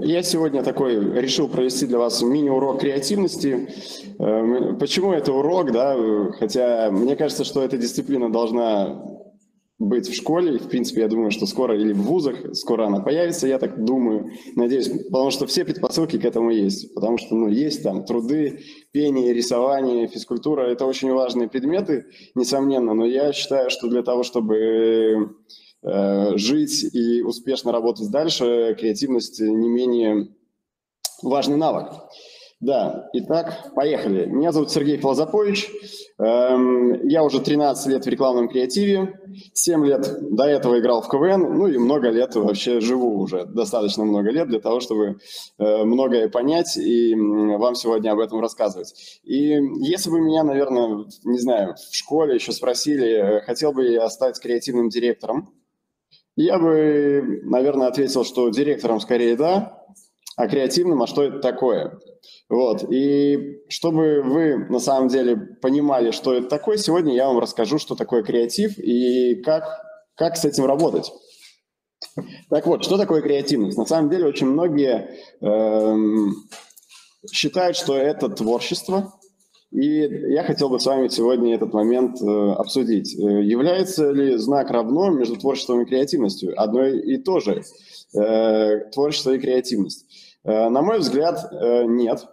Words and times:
Я 0.00 0.22
сегодня 0.22 0.62
такой 0.62 0.96
решил 1.20 1.48
провести 1.48 1.86
для 1.86 1.98
вас 1.98 2.22
мини-урок 2.22 2.80
креативности. 2.80 3.68
Э, 4.18 4.74
почему 4.78 5.12
это 5.12 5.32
урок, 5.32 5.72
да? 5.72 5.96
Хотя 6.38 6.90
мне 6.90 7.16
кажется, 7.16 7.44
что 7.44 7.62
эта 7.62 7.76
дисциплина 7.76 8.30
должна 8.32 9.02
быть 9.78 10.08
в 10.08 10.14
школе. 10.14 10.58
В 10.58 10.68
принципе, 10.68 11.02
я 11.02 11.08
думаю, 11.08 11.30
что 11.30 11.46
скоро 11.46 11.78
или 11.78 11.92
в 11.92 12.02
вузах, 12.02 12.54
скоро 12.54 12.86
она 12.86 13.00
появится, 13.00 13.46
я 13.48 13.58
так 13.58 13.84
думаю, 13.84 14.30
надеюсь, 14.54 14.88
потому 14.88 15.30
что 15.30 15.46
все 15.46 15.64
предпосылки 15.64 16.18
к 16.18 16.24
этому 16.24 16.50
есть. 16.50 16.94
Потому 16.94 17.18
что, 17.18 17.34
ну, 17.34 17.48
есть 17.48 17.82
там 17.82 18.04
труды, 18.04 18.60
пение, 18.92 19.32
рисование, 19.32 20.06
физкультура, 20.06 20.62
это 20.62 20.86
очень 20.86 21.12
важные 21.12 21.48
предметы, 21.48 22.06
несомненно, 22.34 22.94
но 22.94 23.04
я 23.04 23.32
считаю, 23.32 23.70
что 23.70 23.88
для 23.88 24.02
того, 24.02 24.22
чтобы 24.22 25.36
жить 25.82 26.94
и 26.94 27.22
успешно 27.22 27.72
работать 27.72 28.10
дальше, 28.10 28.76
креативность 28.78 29.40
не 29.40 29.68
менее 29.68 30.28
важный 31.22 31.56
навык. 31.56 31.92
Да, 32.62 33.08
итак, 33.12 33.72
поехали. 33.74 34.26
Меня 34.26 34.52
зовут 34.52 34.70
Сергей 34.70 34.96
Филозапович. 34.96 35.68
Эм, 36.20 37.08
я 37.08 37.24
уже 37.24 37.40
13 37.40 37.88
лет 37.88 38.06
в 38.06 38.08
рекламном 38.08 38.48
креативе, 38.48 39.18
7 39.52 39.84
лет 39.84 40.08
до 40.30 40.44
этого 40.44 40.78
играл 40.78 41.02
в 41.02 41.08
КВН, 41.08 41.58
ну 41.58 41.66
и 41.66 41.76
много 41.76 42.10
лет 42.10 42.36
вообще 42.36 42.78
живу 42.78 43.18
уже, 43.18 43.46
достаточно 43.46 44.04
много 44.04 44.30
лет 44.30 44.46
для 44.46 44.60
того, 44.60 44.78
чтобы 44.78 45.18
э, 45.58 45.84
многое 45.84 46.28
понять 46.28 46.76
и 46.76 47.16
вам 47.16 47.74
сегодня 47.74 48.12
об 48.12 48.20
этом 48.20 48.38
рассказывать. 48.38 48.94
И 49.24 49.58
если 49.80 50.10
бы 50.10 50.20
меня, 50.20 50.44
наверное, 50.44 51.06
не 51.24 51.38
знаю, 51.40 51.74
в 51.74 51.96
школе 51.96 52.36
еще 52.36 52.52
спросили, 52.52 53.38
э, 53.38 53.40
хотел 53.40 53.72
бы 53.72 53.86
я 53.88 54.08
стать 54.08 54.38
креативным 54.38 54.88
директором, 54.88 55.52
я 56.44 56.58
бы, 56.58 57.40
наверное, 57.44 57.88
ответил, 57.88 58.24
что 58.24 58.48
директором 58.48 59.00
скорее 59.00 59.36
да, 59.36 59.82
а 60.36 60.48
креативным, 60.48 61.02
а 61.02 61.06
что 61.06 61.22
это 61.22 61.40
такое? 61.40 61.98
Вот. 62.48 62.84
И 62.90 63.60
чтобы 63.68 64.22
вы 64.22 64.56
на 64.68 64.78
самом 64.78 65.08
деле 65.08 65.36
понимали, 65.36 66.10
что 66.10 66.34
это 66.34 66.48
такое, 66.48 66.76
сегодня 66.76 67.14
я 67.14 67.28
вам 67.28 67.38
расскажу, 67.38 67.78
что 67.78 67.94
такое 67.94 68.22
креатив 68.22 68.78
и 68.78 69.42
как, 69.42 69.64
как 70.14 70.36
с 70.36 70.44
этим 70.44 70.66
работать. 70.66 71.12
Так 72.50 72.66
вот, 72.66 72.84
что 72.84 72.98
такое 72.98 73.22
креативность? 73.22 73.78
На 73.78 73.86
самом 73.86 74.10
деле 74.10 74.26
очень 74.26 74.46
многие 74.46 75.16
эм, 75.40 76.34
считают, 77.32 77.76
что 77.76 77.96
это 77.96 78.28
творчество, 78.28 79.12
и 79.72 80.32
я 80.32 80.44
хотел 80.44 80.68
бы 80.68 80.78
с 80.78 80.84
вами 80.84 81.08
сегодня 81.08 81.54
этот 81.54 81.72
момент 81.72 82.20
э, 82.20 82.52
обсудить. 82.52 83.18
Э, 83.18 83.42
является 83.42 84.10
ли 84.10 84.36
знак 84.36 84.70
равно 84.70 85.08
между 85.10 85.36
творчеством 85.36 85.80
и 85.80 85.86
креативностью? 85.86 86.52
Одно 86.60 86.84
и 86.86 87.16
то 87.16 87.40
же. 87.40 87.62
Э, 88.14 88.80
творчество 88.92 89.30
и 89.30 89.38
креативность. 89.38 90.06
На 90.44 90.82
мой 90.82 90.98
взгляд, 90.98 91.52
нет. 91.86 92.26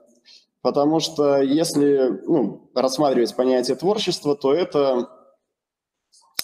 Потому 0.64 1.00
что 1.00 1.38
если 1.42 2.20
ну, 2.26 2.72
рассматривать 2.74 3.36
понятие 3.36 3.78
творчества, 3.78 4.36
то 4.36 4.52
это 4.52 5.08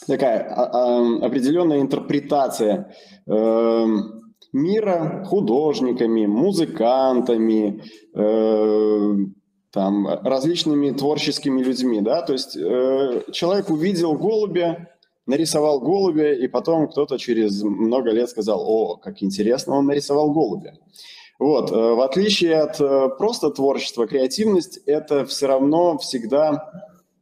такая 0.06 0.48
а, 0.48 0.66
а, 0.66 1.26
определенная 1.26 1.82
интерпретация 1.82 2.94
мира 4.54 5.26
художниками, 5.26 6.28
музыкантами, 6.28 7.82
там, 9.76 10.08
различными 10.08 10.92
творческими 10.92 11.62
людьми, 11.62 12.00
да, 12.00 12.22
то 12.22 12.32
есть 12.32 12.56
э, 12.56 13.24
человек 13.34 13.70
увидел 13.70 14.14
голубя, 14.14 14.88
нарисовал 15.26 15.82
голубя, 15.82 16.34
и 16.34 16.48
потом 16.48 16.88
кто-то 16.88 17.18
через 17.18 17.62
много 17.62 18.12
лет 18.12 18.30
сказал, 18.30 18.64
о, 18.66 18.96
как 18.96 19.22
интересно, 19.22 19.76
он 19.76 19.88
нарисовал 19.88 20.32
голубя. 20.32 20.76
Вот, 21.40 21.72
э, 21.72 21.76
в 21.76 22.00
отличие 22.00 22.56
от 22.56 22.80
э, 22.80 23.10
просто 23.18 23.50
творчества, 23.50 24.08
креативность– 24.08 24.78
это 24.86 25.26
все 25.26 25.48
равно 25.48 25.98
всегда 25.98 26.72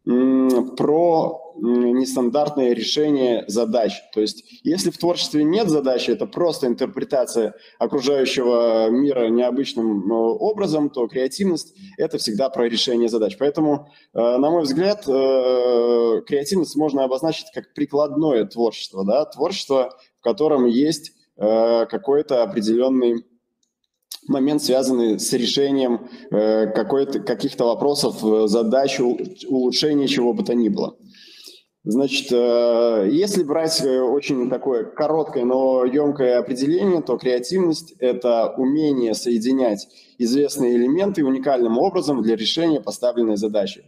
про 0.06 1.43
нестандартное 1.64 2.74
решение 2.74 3.46
задач. 3.48 3.94
То 4.14 4.20
есть 4.20 4.44
если 4.64 4.90
в 4.90 4.98
творчестве 4.98 5.44
нет 5.44 5.70
задачи, 5.70 6.12
это 6.12 6.26
просто 6.26 6.68
интерпретация 6.68 7.56
окружающего 7.80 8.90
мира 8.90 9.30
необычным 9.30 10.12
э, 10.12 10.14
образом, 10.14 10.90
то 10.90 11.08
креативность– 11.08 11.74
это 11.98 12.18
всегда 12.18 12.50
про 12.50 12.68
решение 12.68 13.08
задач. 13.08 13.38
Поэтому, 13.40 13.88
э, 14.14 14.20
на 14.20 14.50
мой 14.50 14.64
взгляд, 14.64 15.08
э, 15.08 16.22
креативность 16.28 16.76
можно 16.76 17.06
обозначить 17.06 17.48
как 17.54 17.74
прикладное 17.74 18.46
творчество. 18.46 19.06
Да? 19.06 19.24
Творчество, 19.26 19.98
в 20.20 20.24
котором 20.24 20.66
есть 20.66 21.14
какой-то 21.36 22.44
определенный 22.44 23.26
момент, 24.28 24.62
связанный 24.62 25.20
с 25.20 25.34
решением 25.34 26.08
каких-то 26.30 27.66
вопросов, 27.66 28.20
задач, 28.48 29.00
улучшения 29.00 30.08
чего 30.08 30.34
бы 30.34 30.44
то 30.44 30.54
ни 30.54 30.70
было. 30.70 30.96
Значит, 31.86 32.32
э, 32.32 33.10
если 33.12 33.44
брать 33.44 33.82
э, 33.84 34.00
очень 34.00 34.50
такое 34.50 34.86
короткое, 34.86 35.44
но 35.44 35.84
емкое 35.84 36.40
определение, 36.40 37.02
то 37.02 37.18
креативность– 37.18 37.94
это 38.00 38.54
умение 38.56 39.14
соединять 39.14 39.90
известные 40.18 40.78
элементы 40.78 41.26
уникальным 41.26 41.78
образом 41.78 42.22
для 42.22 42.38
решения 42.38 42.80
поставленной 42.80 43.36
задачи. 43.36 43.84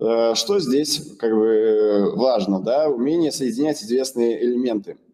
Э, 0.00 0.34
что 0.34 0.58
здесь 0.58 1.16
как 1.16 1.32
бы 1.32 2.12
важно? 2.16 2.60
Да? 2.60 2.88
Умение 2.88 3.30
соединять 3.30 3.84
известные 3.84 4.44
элементы– 4.44 4.96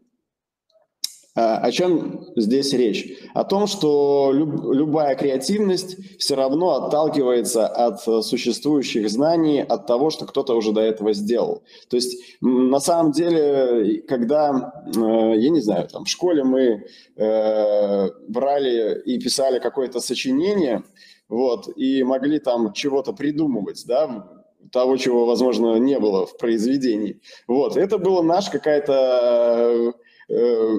о 1.34 1.70
чем 1.72 2.28
здесь 2.36 2.72
речь? 2.72 3.18
О 3.34 3.42
том, 3.42 3.66
что 3.66 4.30
люб, 4.32 4.72
любая 4.72 5.16
креативность 5.16 5.96
все 6.18 6.36
равно 6.36 6.70
отталкивается 6.70 7.66
от 7.66 8.06
э, 8.06 8.22
существующих 8.22 9.10
знаний, 9.10 9.60
от 9.60 9.86
того, 9.86 10.10
что 10.10 10.26
кто-то 10.26 10.54
уже 10.54 10.72
до 10.72 10.80
этого 10.80 11.12
сделал. 11.12 11.64
То 11.88 11.96
есть 11.96 12.38
на 12.40 12.78
самом 12.78 13.10
деле, 13.10 14.02
когда, 14.02 14.72
э, 14.86 15.00
я 15.36 15.50
не 15.50 15.60
знаю, 15.60 15.88
там 15.88 16.04
в 16.04 16.08
школе 16.08 16.44
мы 16.44 16.86
э, 17.16 18.10
брали 18.28 19.02
и 19.04 19.18
писали 19.18 19.58
какое-то 19.58 20.00
сочинение, 20.00 20.84
вот, 21.28 21.68
и 21.76 22.04
могли 22.04 22.38
там 22.38 22.72
чего-то 22.72 23.12
придумывать, 23.12 23.84
да, 23.86 24.28
того, 24.70 24.96
чего, 24.96 25.26
возможно, 25.26 25.76
не 25.76 25.98
было 25.98 26.26
в 26.26 26.36
произведении. 26.36 27.20
Вот, 27.48 27.76
это 27.76 27.98
было 27.98 28.22
наш 28.22 28.50
какая-то 28.50 29.94
э, 30.28 30.74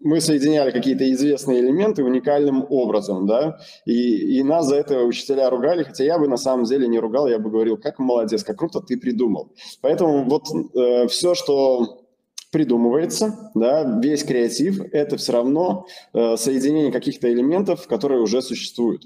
мы 0.00 0.20
соединяли 0.20 0.70
какие-то 0.70 1.10
известные 1.12 1.60
элементы 1.60 2.04
уникальным 2.04 2.64
образом, 2.70 3.26
да, 3.26 3.58
и, 3.84 4.38
и 4.38 4.42
нас 4.42 4.66
за 4.66 4.76
это 4.76 5.02
учителя 5.02 5.50
ругали, 5.50 5.82
хотя 5.82 6.04
я 6.04 6.18
бы 6.18 6.28
на 6.28 6.36
самом 6.36 6.64
деле 6.64 6.86
не 6.86 6.98
ругал, 6.98 7.26
я 7.26 7.38
бы 7.38 7.50
говорил, 7.50 7.76
как 7.76 7.98
молодец, 7.98 8.44
как 8.44 8.58
круто 8.58 8.80
ты 8.80 8.96
придумал. 8.96 9.52
Поэтому 9.80 10.24
вот 10.28 10.44
э, 10.74 11.08
все, 11.08 11.34
что 11.34 12.04
придумывается, 12.52 13.50
да, 13.54 14.00
весь 14.02 14.24
креатив– 14.24 14.80
это 14.92 15.16
все 15.16 15.32
равно 15.32 15.86
э, 16.14 16.36
соединение 16.36 16.92
каких-то 16.92 17.30
элементов, 17.30 17.86
которые 17.88 18.20
уже 18.22 18.40
существуют. 18.40 19.02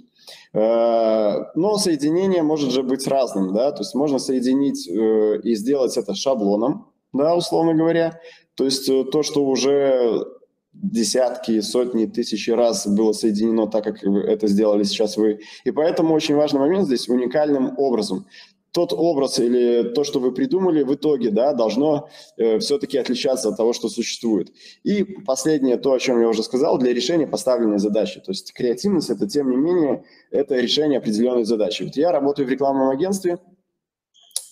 Э, 0.52 1.46
но 1.54 1.78
соединение 1.78 2.42
может 2.42 2.70
же 2.70 2.82
быть 2.82 3.06
разным, 3.06 3.54
да, 3.54 3.72
то 3.72 3.80
есть 3.80 3.94
можно 3.94 4.18
соединить 4.18 4.86
э, 4.88 5.40
и 5.42 5.54
сделать 5.54 5.96
это 5.96 6.14
шаблоном, 6.14 6.88
да, 7.14 7.34
условно 7.34 7.74
говоря, 7.74 8.20
то 8.54 8.64
есть 8.64 8.88
э, 8.88 9.04
то, 9.04 9.22
что 9.22 9.44
уже 9.44 10.24
десятки, 10.72 11.60
сотни, 11.60 12.06
тысячи 12.06 12.50
раз 12.50 12.86
было 12.86 13.12
соединено 13.12 13.66
так, 13.66 13.84
как 13.84 14.02
это 14.02 14.46
сделали 14.46 14.84
сейчас 14.84 15.16
вы. 15.16 15.40
И 15.64 15.70
поэтому 15.70 16.14
очень 16.14 16.34
важный 16.34 16.60
момент 16.60 16.86
здесь 16.86 17.08
уникальным 17.08 17.74
образом. 17.78 18.26
Тот 18.72 18.94
образ 18.94 19.38
или 19.38 19.92
то, 19.94 20.02
что 20.02 20.18
вы 20.18 20.32
придумали, 20.32 20.82
в 20.82 20.94
итоге 20.94 21.30
да, 21.30 21.52
должно 21.52 22.08
э, 22.38 22.58
все-таки 22.58 22.96
отличаться 22.96 23.50
от 23.50 23.58
того, 23.58 23.74
что 23.74 23.90
существует. 23.90 24.50
И 24.82 25.04
последнее, 25.04 25.76
то, 25.76 25.92
о 25.92 25.98
чем 25.98 26.18
я 26.18 26.28
уже 26.28 26.42
сказал, 26.42 26.78
для 26.78 26.94
решения 26.94 27.26
поставленной 27.26 27.78
задачи. 27.78 28.20
То 28.20 28.30
есть 28.30 28.54
креативность– 28.54 29.10
это, 29.10 29.28
тем 29.28 29.50
не 29.50 29.56
менее, 29.58 30.04
это 30.30 30.56
решение 30.56 31.00
определенной 31.00 31.44
задачи. 31.44 31.82
Вот 31.82 31.96
я 31.96 32.12
работаю 32.12 32.48
в 32.48 32.50
рекламном 32.50 32.88
агентстве– 32.88 33.38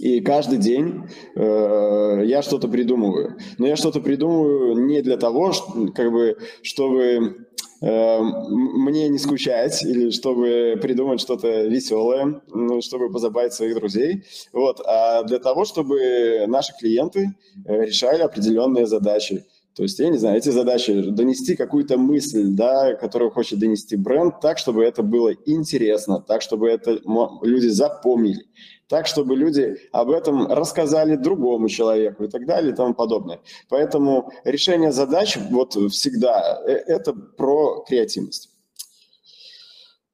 и 0.01 0.21
каждый 0.23 0.59
день 0.59 1.03
э, 1.37 2.23
я 2.25 2.41
что-то 2.41 2.69
придумываю. 2.69 3.37
Но 3.59 3.67
я 3.67 3.77
что-то 3.77 4.01
придумываю 4.01 4.87
не 4.87 5.03
для 5.03 5.19
того, 5.19 5.53
что, 5.53 5.89
как 5.95 6.11
бы, 6.11 6.39
чтобы 6.63 7.47
э, 7.83 8.19
мне 8.21 9.11
не 9.11 9.19
скучать 9.19 9.83
или 9.83 10.11
чтобы 10.11 10.79
придумать 10.81 11.21
что-то 11.21 11.65
веселое, 11.65 12.41
ну, 12.49 12.81
чтобы 12.81 13.13
позабавить 13.13 13.53
своих 13.53 13.75
друзей, 13.75 14.25
вот, 14.55 14.81
а 14.87 15.23
для 15.25 15.39
того, 15.39 15.67
чтобы 15.67 16.47
наши 16.47 16.73
клиенты 16.81 17.35
э, 17.67 17.85
решали 17.85 18.23
определенные 18.23 18.87
задачи. 18.87 19.45
То 19.75 19.85
есть, 19.85 19.99
я 19.99 20.09
не 20.09 20.19
знаю, 20.19 20.37
эти 20.37 20.49
задачи, 20.49 21.11
донести 21.11 21.57
какую-то 21.57 21.97
мысль, 21.97 22.49
да, 22.49 22.95
которую 22.95 23.31
хочет 23.31 23.59
донести 23.59 23.97
бренд, 23.97 24.41
так, 24.41 24.59
чтобы 24.59 24.85
это 24.85 25.03
было 25.03 25.33
интересно, 25.47 26.21
так, 26.21 26.43
чтобы 26.43 26.69
это 26.69 27.01
люди 27.43 27.69
запомнили 27.69 28.47
так, 28.91 29.07
чтобы 29.07 29.37
люди 29.37 29.77
об 29.93 30.11
этом 30.11 30.49
рассказали 30.49 31.15
другому 31.15 31.69
человеку 31.69 32.25
и 32.25 32.29
так 32.29 32.45
далее 32.45 32.73
и 32.73 32.75
тому 32.75 32.93
подобное. 32.93 33.39
Поэтому 33.69 34.33
решение 34.45 34.91
задач 34.91 35.39
вот 35.51 35.75
всегда 35.93 36.61
э, 36.67 36.73
это 36.73 37.13
про 37.13 37.85
креативность. 37.87 38.51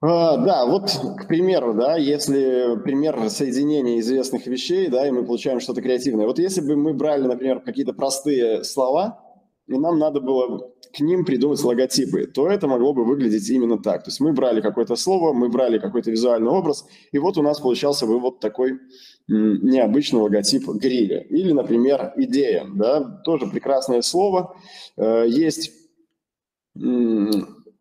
А, 0.02 0.36
да, 0.36 0.66
вот, 0.66 0.90
к 1.18 1.26
примеру, 1.26 1.72
да, 1.72 1.96
если 1.96 2.78
пример 2.84 3.30
соединения 3.30 3.98
известных 4.00 4.46
вещей, 4.46 4.88
да, 4.88 5.08
и 5.08 5.10
мы 5.10 5.24
получаем 5.24 5.58
что-то 5.58 5.80
креативное. 5.80 6.26
Вот 6.26 6.38
если 6.38 6.60
бы 6.60 6.76
мы 6.76 6.92
брали, 6.92 7.22
например, 7.26 7.60
какие-то 7.60 7.94
простые 7.94 8.62
слова, 8.62 9.25
и 9.66 9.78
нам 9.78 9.98
надо 9.98 10.20
было 10.20 10.72
к 10.96 11.00
ним 11.00 11.24
придумать 11.24 11.62
логотипы, 11.62 12.26
то 12.26 12.48
это 12.48 12.66
могло 12.68 12.92
бы 12.92 13.04
выглядеть 13.04 13.48
именно 13.50 13.78
так. 13.78 14.04
То 14.04 14.08
есть 14.08 14.20
мы 14.20 14.32
брали 14.32 14.60
какое-то 14.60 14.96
слово, 14.96 15.32
мы 15.32 15.48
брали 15.48 15.78
какой-то 15.78 16.10
визуальный 16.10 16.50
образ, 16.50 16.86
и 17.12 17.18
вот 17.18 17.36
у 17.36 17.42
нас 17.42 17.60
получался 17.60 18.06
бы 18.06 18.18
вот 18.18 18.40
такой 18.40 18.78
необычный 19.28 20.20
логотип 20.20 20.68
гриля. 20.68 21.20
Или, 21.22 21.52
например, 21.52 22.12
идея, 22.16 22.66
да, 22.74 23.02
тоже 23.24 23.46
прекрасное 23.46 24.02
слово. 24.02 24.56
Э, 24.96 25.24
есть 25.26 25.72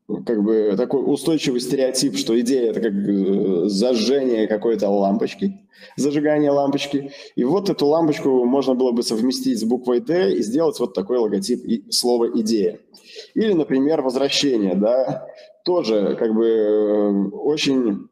как 0.08 0.44
бы 0.44 0.76
такой 0.78 1.02
устойчивый 1.02 1.60
стереотип, 1.60 2.16
что 2.16 2.40
идея 2.40 2.72
это 2.72 2.80
как 2.80 2.94
э, 2.94 3.68
зажжение 3.68 4.48
какой-то 4.48 4.90
лампочки, 4.90 5.62
зажигание 5.98 6.52
лампочки. 6.52 7.12
И 7.36 7.44
вот 7.44 7.70
эту 7.70 7.88
лампочку 7.88 8.46
можно 8.46 8.76
было 8.76 8.92
бы 8.92 9.02
совместить 9.02 9.60
с 9.60 9.64
буквой 9.64 10.02
D 10.02 10.34
и 10.34 10.44
сделать 10.44 10.80
вот 10.80 10.94
такой 10.94 11.18
логотип 11.18 11.66
и 11.66 11.92
слово 11.92 12.40
идея. 12.40 12.80
Или, 13.34 13.54
например, 13.54 14.02
возвращение, 14.02 14.76
да, 14.76 15.28
тоже 15.64 16.16
как 16.20 16.36
бы 16.36 16.46
э, 16.46 17.30
очень 17.30 18.10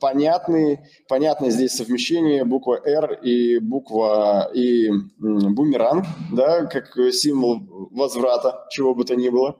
понятный, 0.00 0.80
понятное 1.08 1.50
здесь 1.50 1.72
совмещение 1.72 2.44
буква 2.46 2.80
R 2.82 3.20
и 3.22 3.58
буква 3.58 4.50
и 4.54 4.88
бумеранг, 5.18 6.06
да, 6.32 6.64
как 6.64 6.96
символ 7.12 7.60
возврата, 7.90 8.66
чего 8.70 8.94
бы 8.94 9.04
то 9.04 9.14
ни 9.14 9.28
было 9.28 9.58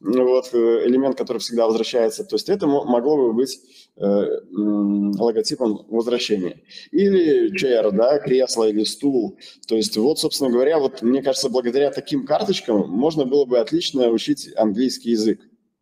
вот, 0.00 0.50
э, 0.52 0.86
элемент, 0.86 1.16
который 1.16 1.38
всегда 1.38 1.66
возвращается. 1.66 2.24
То 2.24 2.36
есть 2.36 2.48
это 2.48 2.66
могло 2.66 3.16
бы 3.16 3.32
быть 3.32 3.60
э, 3.96 4.26
логотипом 4.50 5.86
возвращения. 5.88 6.62
Или 6.90 7.52
chair, 7.54 7.90
да, 7.92 8.18
кресло 8.18 8.64
или 8.68 8.84
стул. 8.84 9.38
То 9.68 9.76
есть 9.76 9.96
вот, 9.96 10.18
собственно 10.18 10.50
говоря, 10.50 10.78
вот 10.78 11.02
мне 11.02 11.22
кажется, 11.22 11.50
благодаря 11.50 11.90
таким 11.90 12.24
карточкам 12.24 12.88
можно 12.88 13.26
было 13.26 13.44
бы 13.44 13.58
отлично 13.58 14.08
учить 14.08 14.48
английский 14.56 15.10
язык. 15.10 15.40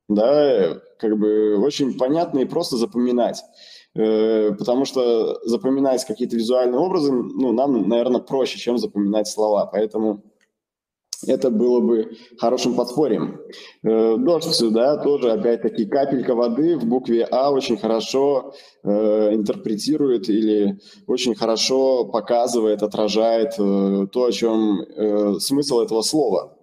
Да, 0.09 0.81
как 0.99 1.19
бы 1.19 1.59
очень 1.59 1.97
понятно 1.97 2.41
и 2.41 2.45
просто 2.47 2.77
запоминать. 2.77 3.43
Э, 3.95 4.53
потому 4.59 4.85
что 4.85 5.39
запоминать 5.45 6.05
какие-то 6.05 6.37
визуальные 6.37 6.79
образы, 6.79 7.13
ну, 7.13 7.53
нам, 7.53 7.89
наверное, 7.89 8.21
проще, 8.21 8.59
чем 8.59 8.79
запоминать 8.79 9.29
слова. 9.29 9.67
Поэтому 9.67 10.23
это 11.27 11.51
было 11.51 11.81
бы 11.81 12.13
хорошим 12.39 12.75
подспорьем. 12.75 13.41
Э, 13.83 14.17
дождь, 14.19 14.73
да, 14.73 14.97
тоже 14.97 15.33
опять-таки 15.33 15.87
капелька 15.87 16.35
воды 16.35 16.77
в 16.77 16.85
букве 16.85 17.25
А 17.25 17.51
очень 17.51 17.77
хорошо 17.77 18.53
э, 18.85 19.35
интерпретирует 19.35 20.29
или 20.29 20.79
очень 21.07 21.35
хорошо 21.35 22.05
показывает, 22.05 22.83
отражает 22.83 23.55
э, 23.59 24.07
то, 24.13 24.25
о 24.25 24.33
чем 24.33 24.81
э, 24.81 25.35
смысл 25.41 25.81
этого 25.81 26.03
слова. 26.03 26.58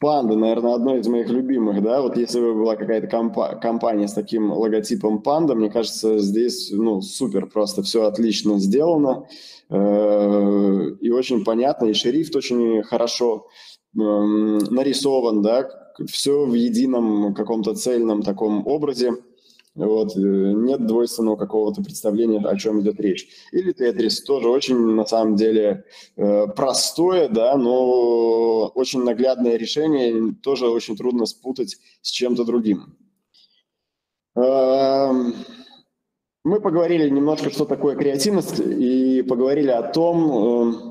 Панда, 0.00 0.34
наверное, 0.34 0.74
одно 0.74 0.96
из 0.96 1.06
моих 1.08 1.28
любимых, 1.28 1.82
да, 1.82 2.00
вот 2.00 2.16
если 2.16 2.40
бы 2.40 2.54
была 2.54 2.74
какая-то 2.74 3.06
компа- 3.06 3.56
компания 3.60 4.08
с 4.08 4.14
таким 4.14 4.50
логотипом 4.50 5.20
панда, 5.20 5.54
мне 5.54 5.68
кажется, 5.68 6.18
здесь, 6.18 6.70
ну, 6.72 7.02
супер, 7.02 7.46
просто 7.46 7.82
все 7.82 8.04
отлично 8.04 8.58
сделано, 8.58 9.26
э- 9.68 10.90
и 11.02 11.10
очень 11.10 11.44
понятно, 11.44 11.84
и 11.86 11.92
шрифт 11.92 12.34
очень 12.34 12.82
хорошо 12.82 13.46
э- 13.94 14.00
нарисован, 14.00 15.42
да, 15.42 15.68
все 16.10 16.46
в 16.46 16.54
едином 16.54 17.34
каком-то 17.34 17.74
цельном 17.74 18.22
таком 18.22 18.66
образе, 18.66 19.12
вот, 19.86 20.16
э, 20.16 20.20
нет 20.20 20.86
двойственного 20.86 21.36
какого-то 21.36 21.82
представления, 21.82 22.38
о 22.38 22.56
чем 22.56 22.80
идет 22.80 23.00
речь. 23.00 23.28
Или 23.52 23.72
Тетрис 23.72 24.22
тоже 24.22 24.48
очень, 24.48 24.76
на 24.76 25.06
самом 25.06 25.36
деле, 25.36 25.84
э, 26.16 26.46
простое, 26.48 27.28
да, 27.28 27.56
но 27.56 28.66
очень 28.74 29.02
наглядное 29.02 29.56
решение, 29.56 30.34
тоже 30.42 30.68
очень 30.68 30.96
трудно 30.96 31.26
спутать 31.26 31.76
с 32.02 32.10
чем-то 32.10 32.44
другим. 32.44 32.96
Эм, 34.36 35.34
мы 36.44 36.60
поговорили 36.60 37.08
немножко, 37.08 37.50
что 37.50 37.64
такое 37.64 37.96
креативность, 37.96 38.60
и 38.60 39.22
поговорили 39.22 39.70
о 39.70 39.82
том, 39.82 40.30
эм, 40.30 40.89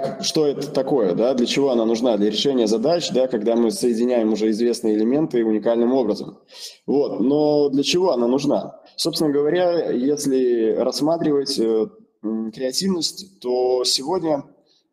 как, 0.00 0.24
что 0.24 0.46
это 0.46 0.70
такое, 0.70 1.14
да, 1.14 1.34
для 1.34 1.46
чего 1.46 1.70
она 1.70 1.84
нужна, 1.84 2.16
для 2.16 2.30
решения 2.30 2.66
задач, 2.66 3.10
да, 3.10 3.28
когда 3.28 3.56
мы 3.56 3.70
соединяем 3.70 4.32
уже 4.32 4.50
известные 4.50 4.96
элементы 4.96 5.44
уникальным 5.44 5.92
образом. 5.92 6.38
Вот, 6.86 7.20
но 7.20 7.68
для 7.68 7.82
чего 7.82 8.12
она 8.12 8.26
нужна? 8.26 8.80
Собственно 8.96 9.30
говоря, 9.30 9.90
если 9.90 10.74
рассматривать 10.76 11.58
э, 11.58 11.88
креативность, 12.54 13.40
то 13.40 13.84
сегодня 13.84 14.44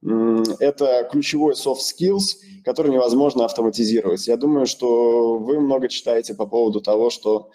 это 0.01 1.07
ключевой 1.11 1.53
soft 1.53 1.79
skills, 1.79 2.37
который 2.63 2.91
невозможно 2.91 3.45
автоматизировать. 3.45 4.27
Я 4.27 4.37
думаю, 4.37 4.65
что 4.65 5.37
вы 5.37 5.59
много 5.59 5.89
читаете 5.89 6.35
по 6.35 6.45
поводу 6.45 6.81
того, 6.81 7.09
что 7.09 7.51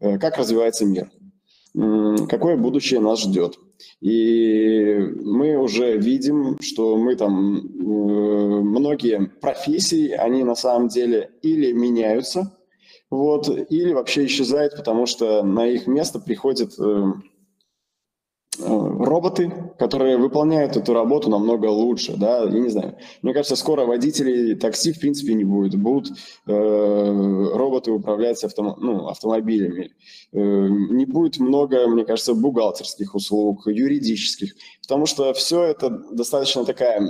э, 0.00 0.18
как 0.18 0.36
развивается 0.36 0.84
мир, 0.84 1.10
какое 2.28 2.56
будущее 2.56 3.00
нас 3.00 3.20
ждет. 3.20 3.58
И 4.00 4.96
мы 5.22 5.56
уже 5.56 5.96
видим, 5.96 6.58
что 6.60 6.96
мы 6.96 7.16
там, 7.16 7.58
э, 7.58 8.60
многие 8.60 9.26
профессии, 9.40 10.10
они 10.10 10.44
на 10.44 10.54
самом 10.54 10.88
деле 10.88 11.30
или 11.42 11.72
меняются, 11.72 12.56
вот, 13.10 13.48
или 13.48 13.92
вообще 13.92 14.26
исчезают, 14.26 14.76
потому 14.76 15.06
что 15.06 15.42
на 15.42 15.66
их 15.66 15.86
место 15.86 16.18
приходит 16.18 16.78
э, 16.78 17.12
роботы, 18.64 19.52
которые 19.78 20.16
выполняют 20.16 20.76
эту 20.76 20.92
работу 20.92 21.30
намного 21.30 21.66
лучше, 21.66 22.16
да, 22.16 22.44
я 22.44 22.58
не 22.58 22.68
знаю. 22.68 22.96
Мне 23.22 23.32
кажется, 23.32 23.56
скоро 23.56 23.84
водителей 23.84 24.54
такси 24.54 24.92
в 24.92 25.00
принципе 25.00 25.34
не 25.34 25.44
будет, 25.44 25.80
будут 25.80 26.16
э, 26.46 27.50
роботы 27.54 27.90
управлять 27.90 28.42
автом, 28.44 28.74
ну, 28.78 29.08
автомобилями. 29.08 29.92
Э, 30.32 30.38
не 30.40 31.06
будет 31.06 31.38
много, 31.38 31.86
мне 31.88 32.04
кажется, 32.04 32.34
бухгалтерских 32.34 33.14
услуг, 33.14 33.66
юридических, 33.66 34.54
потому 34.82 35.06
что 35.06 35.32
все 35.32 35.62
это 35.62 35.90
достаточно 36.12 36.64
такая 36.64 37.00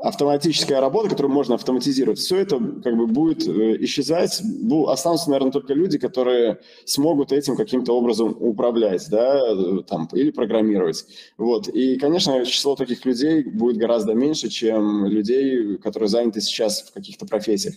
автоматическая 0.00 0.80
работа, 0.80 1.10
которую 1.10 1.32
можно 1.32 1.54
автоматизировать, 1.54 2.18
все 2.18 2.38
это 2.38 2.58
как 2.82 2.96
бы 2.96 3.06
будет 3.06 3.46
э, 3.46 3.76
исчезать. 3.84 4.42
Останутся, 4.86 5.30
наверное, 5.30 5.52
только 5.52 5.74
люди, 5.74 5.98
которые 5.98 6.60
смогут 6.86 7.32
этим 7.32 7.56
каким-то 7.56 7.92
образом 7.92 8.34
управлять, 8.40 9.06
да, 9.10 9.40
э, 9.52 9.82
там, 9.86 10.08
или 10.12 10.30
программировать. 10.30 11.04
Вот. 11.36 11.68
И, 11.68 11.96
конечно, 11.96 12.44
число 12.46 12.76
таких 12.76 13.04
людей 13.04 13.42
будет 13.42 13.76
гораздо 13.76 14.14
меньше, 14.14 14.48
чем 14.48 15.04
людей, 15.04 15.76
которые 15.76 16.08
заняты 16.08 16.40
сейчас 16.40 16.82
в 16.82 16.92
каких-то 16.92 17.26
профессиях. 17.26 17.74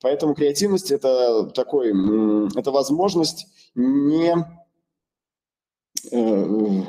Поэтому 0.00 0.34
креативность– 0.34 0.90
это 0.92 1.50
такой, 1.54 1.88
это 2.56 2.70
возможность 2.70 3.46
не 3.74 4.34
э, 6.12 6.82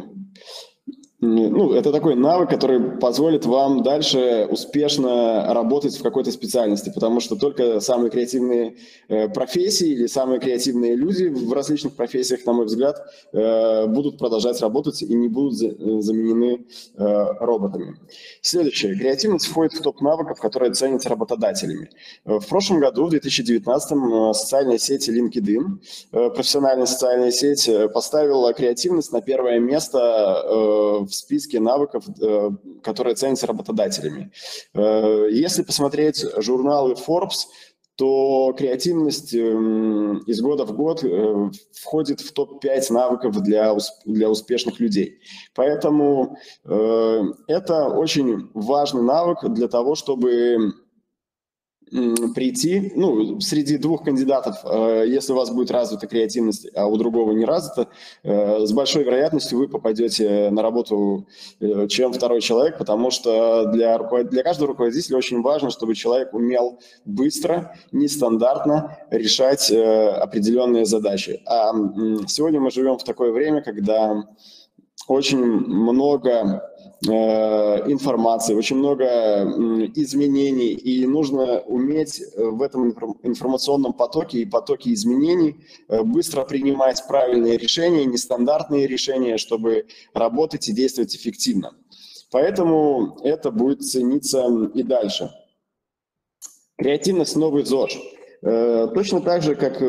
ну, 1.22 1.74
это 1.74 1.94
такой 1.94 2.16
навык, 2.16 2.50
который 2.50 2.80
позволит 3.00 3.46
вам 3.46 3.84
дальше 3.84 4.48
успешно 4.50 5.54
работать 5.54 5.98
в 5.98 6.04
какой-то 6.04 6.32
специальности, 6.32 6.92
потому 6.94 7.22
что 7.22 7.38
только 7.38 7.80
самые 7.80 8.12
креативные 8.12 8.76
э, 9.08 9.30
профессии 9.30 9.88
или 9.88 10.08
самые 10.08 10.42
креативные 10.42 10.96
люди 10.96 11.28
в 11.28 11.54
различных 11.54 11.96
профессиях, 11.96 12.46
на 12.46 12.52
мой 12.52 12.66
взгляд, 12.66 12.98
э, 13.32 13.88
будут 13.88 14.18
продолжать 14.18 14.60
работать 14.62 15.02
и 15.04 15.14
не 15.14 15.30
будут 15.30 15.62
э, 15.62 16.02
заменены 16.02 16.66
роботами. 16.96 17.98
Следующее. 18.42 18.96
Креативность 18.96 19.46
входит 19.48 19.74
в 19.74 19.82
топ 19.82 20.02
навыков, 20.02 20.40
которые 20.40 20.74
ценятся 20.74 21.10
работодателями. 21.10 21.90
В 22.26 22.46
прошлом 22.48 22.80
году, 22.80 23.06
в 23.06 23.10
2019, 23.10 23.92
м 23.92 24.34
социальная 24.34 24.78
сеть 24.78 25.10
LinkedIn, 25.10 25.80
профессиональная 26.12 26.86
социальная 26.86 27.32
сеть, 27.32 27.70
поставила 27.94 28.54
креативность 28.54 29.12
на 29.12 29.22
первое 29.22 29.60
место 29.60 31.05
в 31.06 31.14
списке 31.14 31.60
навыков, 31.60 32.06
э, 32.22 32.50
которые 32.84 33.16
ценятся 33.16 33.48
работодателями. 33.48 34.32
Э, 34.74 35.28
если 35.32 35.64
посмотреть 35.64 36.26
журналы 36.38 36.94
Forbes, 36.94 37.48
то 37.96 38.54
креативность 38.58 39.34
эм, 39.34 40.18
из 40.28 40.42
года 40.42 40.66
в 40.66 40.74
год 40.74 41.02
э, 41.04 41.50
входит 41.74 42.20
в 42.20 42.34
топ-5 42.34 42.92
навыков 42.92 43.42
для, 43.42 43.74
для 44.06 44.30
успешных 44.30 44.82
людей. 44.82 45.20
Поэтому 45.54 46.38
это 46.66 47.88
очень 47.88 48.50
важный 48.54 49.02
навык 49.02 49.46
для 49.46 49.70
того, 49.70 49.96
чтобы 49.96 50.74
прийти, 52.34 52.92
ну, 52.96 53.40
среди 53.40 53.78
двух 53.78 54.04
кандидатов, 54.04 54.56
э, 54.64 55.06
если 55.08 55.34
у 55.34 55.36
вас 55.36 55.52
будет 55.52 55.72
развита 55.72 56.08
креативность, 56.08 56.68
а 56.76 56.88
у 56.88 56.98
другого 56.98 57.32
не 57.32 57.46
развита, 57.46 57.88
э, 58.24 58.66
с 58.66 58.72
большой 58.72 59.04
вероятностью 59.04 59.60
вы 59.60 59.68
попадете 59.68 60.50
на 60.50 60.62
работу, 60.62 61.28
э, 61.60 61.88
чем 61.88 62.12
второй 62.12 62.42
человек, 62.42 62.78
потому 62.78 63.12
что 63.12 63.66
для, 63.72 64.00
для 64.24 64.44
каждого 64.44 64.70
руководителя 64.70 65.18
очень 65.18 65.42
важно, 65.42 65.70
чтобы 65.70 65.96
человек 65.96 66.34
умел 66.34 66.80
быстро, 67.06 67.76
нестандартно 67.92 68.98
решать 69.12 69.72
определенные 69.72 70.86
задачи. 70.86 71.42
А 71.46 71.72
сегодня 72.28 72.60
мы 72.60 72.72
живем 72.72 72.98
в 72.98 73.04
такое 73.04 73.32
время, 73.32 73.62
когда 73.62 74.24
очень 75.08 75.40
много 75.40 76.75
информации, 77.04 78.54
очень 78.54 78.78
много 78.78 79.06
изменений, 79.96 80.74
и 80.74 81.06
нужно 81.06 81.60
уметь 81.62 82.22
э, 82.22 82.44
в 82.44 82.62
этом 82.62 82.92
информационном 83.24 83.94
потоке 83.94 84.40
и 84.40 84.46
потоке 84.46 84.94
изменений 84.94 85.58
э, 85.88 86.04
быстро 86.04 86.44
принимать 86.46 87.04
правильные 87.08 87.58
решения, 87.58 88.06
нестандартные 88.06 88.88
решения, 88.88 89.38
чтобы 89.38 89.88
работать 90.14 90.68
и 90.70 90.74
действовать 90.74 91.16
эффективно. 91.16 91.76
Поэтому 92.32 93.18
это 93.24 93.52
будет 93.52 93.84
цениться 93.84 94.48
и 94.74 94.84
дальше. 94.84 95.32
Креативность– 96.78 97.36
новый 97.38 97.64
ЗОЖ. 97.64 97.98
Точно 98.42 99.22
так 99.22 99.42
же, 99.42 99.56
как 99.56 99.82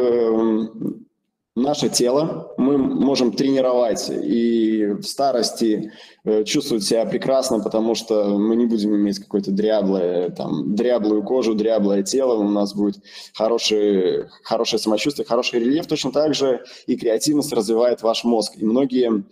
наше 1.57 1.89
тело, 1.89 2.53
мы 2.59 2.77
можем 2.77 3.33
тренировать 3.33 4.11
и 4.11 4.87
в 4.87 5.03
старости 5.03 5.91
э, 6.25 6.45
чувствовать 6.45 6.85
себя 6.85 7.07
прекрасно, 7.07 7.61
потому 7.61 7.95
что 7.95 8.39
мы 8.39 8.55
не 8.57 8.67
будем 8.67 8.95
иметь 8.95 9.19
какое-то 9.19 9.51
дряблое, 9.51 10.29
там, 10.31 10.75
дряблую 10.75 11.23
кожу, 11.23 11.55
дряблое 11.55 12.03
тело, 12.03 12.35
у 12.35 12.49
нас 12.49 12.75
будет 12.75 12.97
хорошее, 13.35 14.29
хорошее 14.43 14.79
самочувствие, 14.79 15.27
хороший 15.27 15.61
рельеф. 15.61 15.87
Точно 15.87 16.13
так 16.13 16.35
же 16.35 16.63
и 16.87 16.97
креативность 16.97 17.53
развивает 17.53 18.03
ваш 18.03 18.25
мозг. 18.25 18.53
И 18.57 18.65
многие 18.65 19.25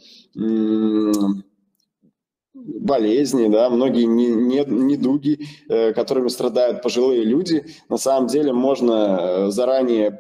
болезни, 2.54 3.48
да, 3.48 3.68
многие 3.68 4.04
недуги, 4.04 5.46
э, 5.68 5.92
которыми 5.92 6.28
страдают 6.28 6.82
пожилые 6.82 7.24
люди, 7.24 7.66
на 7.88 7.96
самом 7.96 8.28
деле 8.28 8.52
можно 8.52 9.18
э, 9.20 9.50
заранее 9.50 10.18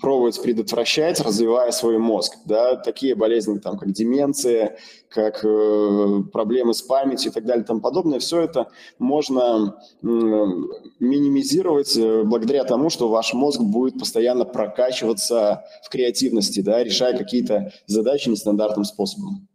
пробовать 0.00 0.42
предотвращать, 0.42 1.20
развивая 1.20 1.70
свой 1.70 1.98
мозг. 1.98 2.38
Да, 2.44 2.76
такие 2.76 3.14
болезни, 3.14 3.58
там, 3.58 3.78
как 3.78 3.92
деменция, 3.92 4.76
как 5.08 5.44
э, 5.44 6.22
проблемы 6.32 6.74
с 6.74 6.82
памятью 6.82 7.30
и 7.30 7.34
так 7.34 7.44
далее 7.44 7.64
тому 7.64 7.80
подобное, 7.80 8.18
все 8.18 8.40
это 8.40 8.68
можно 8.98 9.76
э, 10.02 10.06
минимизировать 10.06 11.96
благодаря 12.24 12.64
тому, 12.64 12.90
что 12.90 13.08
ваш 13.08 13.32
мозг 13.32 13.60
будет 13.60 13.98
постоянно 13.98 14.44
прокачиваться 14.44 15.64
в 15.84 15.88
креативности, 15.88 16.60
да, 16.60 16.82
решая 16.82 17.16
какие-то 17.16 17.72
задачи 17.86 18.28
нестандартным 18.28 18.84
способом. 18.84 19.46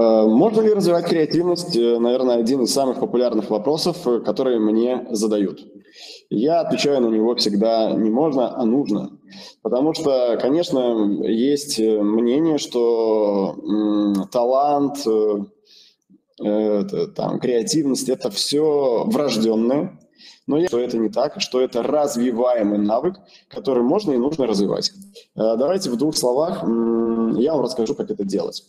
Э, 0.00 0.24
можно 0.26 0.62
ли 0.62 0.72
развивать 0.72 1.06
креативность? 1.06 1.76
Э, 1.76 1.98
наверное, 1.98 2.36
один 2.36 2.62
из 2.62 2.72
самых 2.72 3.00
популярных 3.00 3.50
вопросов, 3.50 4.06
э, 4.06 4.20
которые 4.20 4.58
мне 4.58 5.06
задают. 5.10 5.60
Я 6.30 6.60
отвечаю 6.60 7.02
на 7.02 7.08
него 7.08 7.34
всегда 7.34 7.92
не 7.92 8.08
можно, 8.08 8.56
а 8.56 8.64
нужно. 8.64 9.18
Потому 9.62 9.92
что, 9.92 10.38
конечно, 10.40 11.22
есть 11.22 11.78
мнение, 11.78 12.58
что 12.58 13.56
талант, 14.32 15.06
э, 15.06 16.84
там, 17.14 17.38
креативность– 17.40 18.08
это 18.10 18.30
все 18.30 19.04
врожденное, 19.06 19.98
но 20.46 20.56
я 20.56 20.68
что 20.68 20.78
это 20.78 20.96
не 20.96 21.10
так, 21.10 21.40
что 21.40 21.60
это 21.60 21.82
развиваемый 21.82 22.78
навык, 22.78 23.16
который 23.48 23.82
можно 23.82 24.12
и 24.12 24.18
нужно 24.18 24.46
развивать. 24.46 24.92
Давайте 25.34 25.90
в 25.90 25.96
двух 25.96 26.16
словах 26.16 26.62
я 26.62 27.52
вам 27.52 27.62
расскажу, 27.62 27.94
как 27.94 28.10
это 28.10 28.24
делать. 28.24 28.64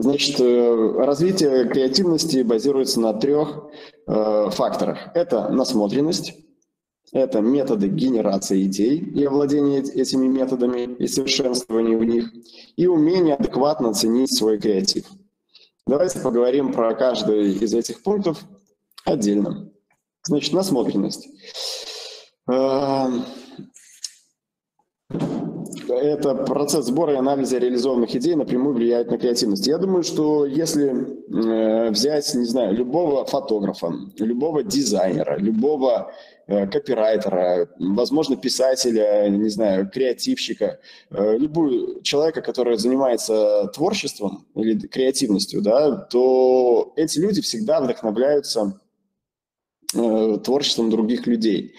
Значит, 0.00 0.40
э, 0.40 0.92
развитие 0.96 1.68
креативности 1.68 2.42
базируется 2.42 3.00
на 3.00 3.12
трех 3.12 3.64
э, 4.06 4.50
факторах. 4.50 5.10
Это 5.14 5.50
насмотренность, 5.50 6.32
это 7.12 7.42
методы 7.42 7.88
генерации 7.88 8.64
идей 8.64 8.96
и 8.96 9.22
овладение 9.24 9.80
этими 9.80 10.26
методами 10.26 10.94
и 10.94 11.06
совершенствование 11.06 11.98
в 11.98 12.04
них, 12.04 12.30
и 12.76 12.86
умение 12.86 13.34
адекватно 13.34 13.90
оценить 13.90 14.34
свой 14.34 14.58
креатив. 14.58 15.04
Давайте 15.86 16.18
поговорим 16.20 16.72
про 16.72 16.94
каждый 16.94 17.52
из 17.52 17.74
этих 17.74 18.02
пунктов 18.02 18.42
отдельно. 19.04 19.70
Значит, 20.22 20.54
насмотренность. 20.54 21.28
Это 25.94 26.34
процесс 26.34 26.86
сбора 26.86 27.14
и 27.14 27.16
анализа 27.16 27.58
реализованных 27.58 28.14
идей 28.14 28.34
напрямую 28.34 28.74
влияет 28.74 29.10
на 29.10 29.18
креативность. 29.18 29.66
Я 29.66 29.78
думаю, 29.78 30.02
что 30.02 30.46
если 30.46 30.90
э, 30.90 31.90
взять, 31.90 32.34
не 32.34 32.44
знаю, 32.44 32.74
любого 32.74 33.24
фотографа, 33.24 33.92
любого 34.18 34.62
дизайнера, 34.62 35.36
любого 35.38 36.12
э, 36.46 36.66
копирайтера, 36.66 37.68
возможно, 37.78 38.36
писателя, 38.36 39.28
не 39.28 39.48
знаю, 39.48 39.90
креативщика, 39.90 40.80
э, 41.10 41.36
любую 41.38 42.02
человека, 42.02 42.42
который 42.42 42.76
занимается 42.76 43.70
творчеством 43.74 44.46
или 44.54 44.78
креативностью, 44.86 45.62
да, 45.62 45.96
то 45.96 46.92
эти 46.96 47.18
люди 47.18 47.40
всегда 47.42 47.80
вдохновляются 47.80 48.80
э, 49.94 50.38
творчеством 50.44 50.90
других 50.90 51.26
людей. 51.26 51.74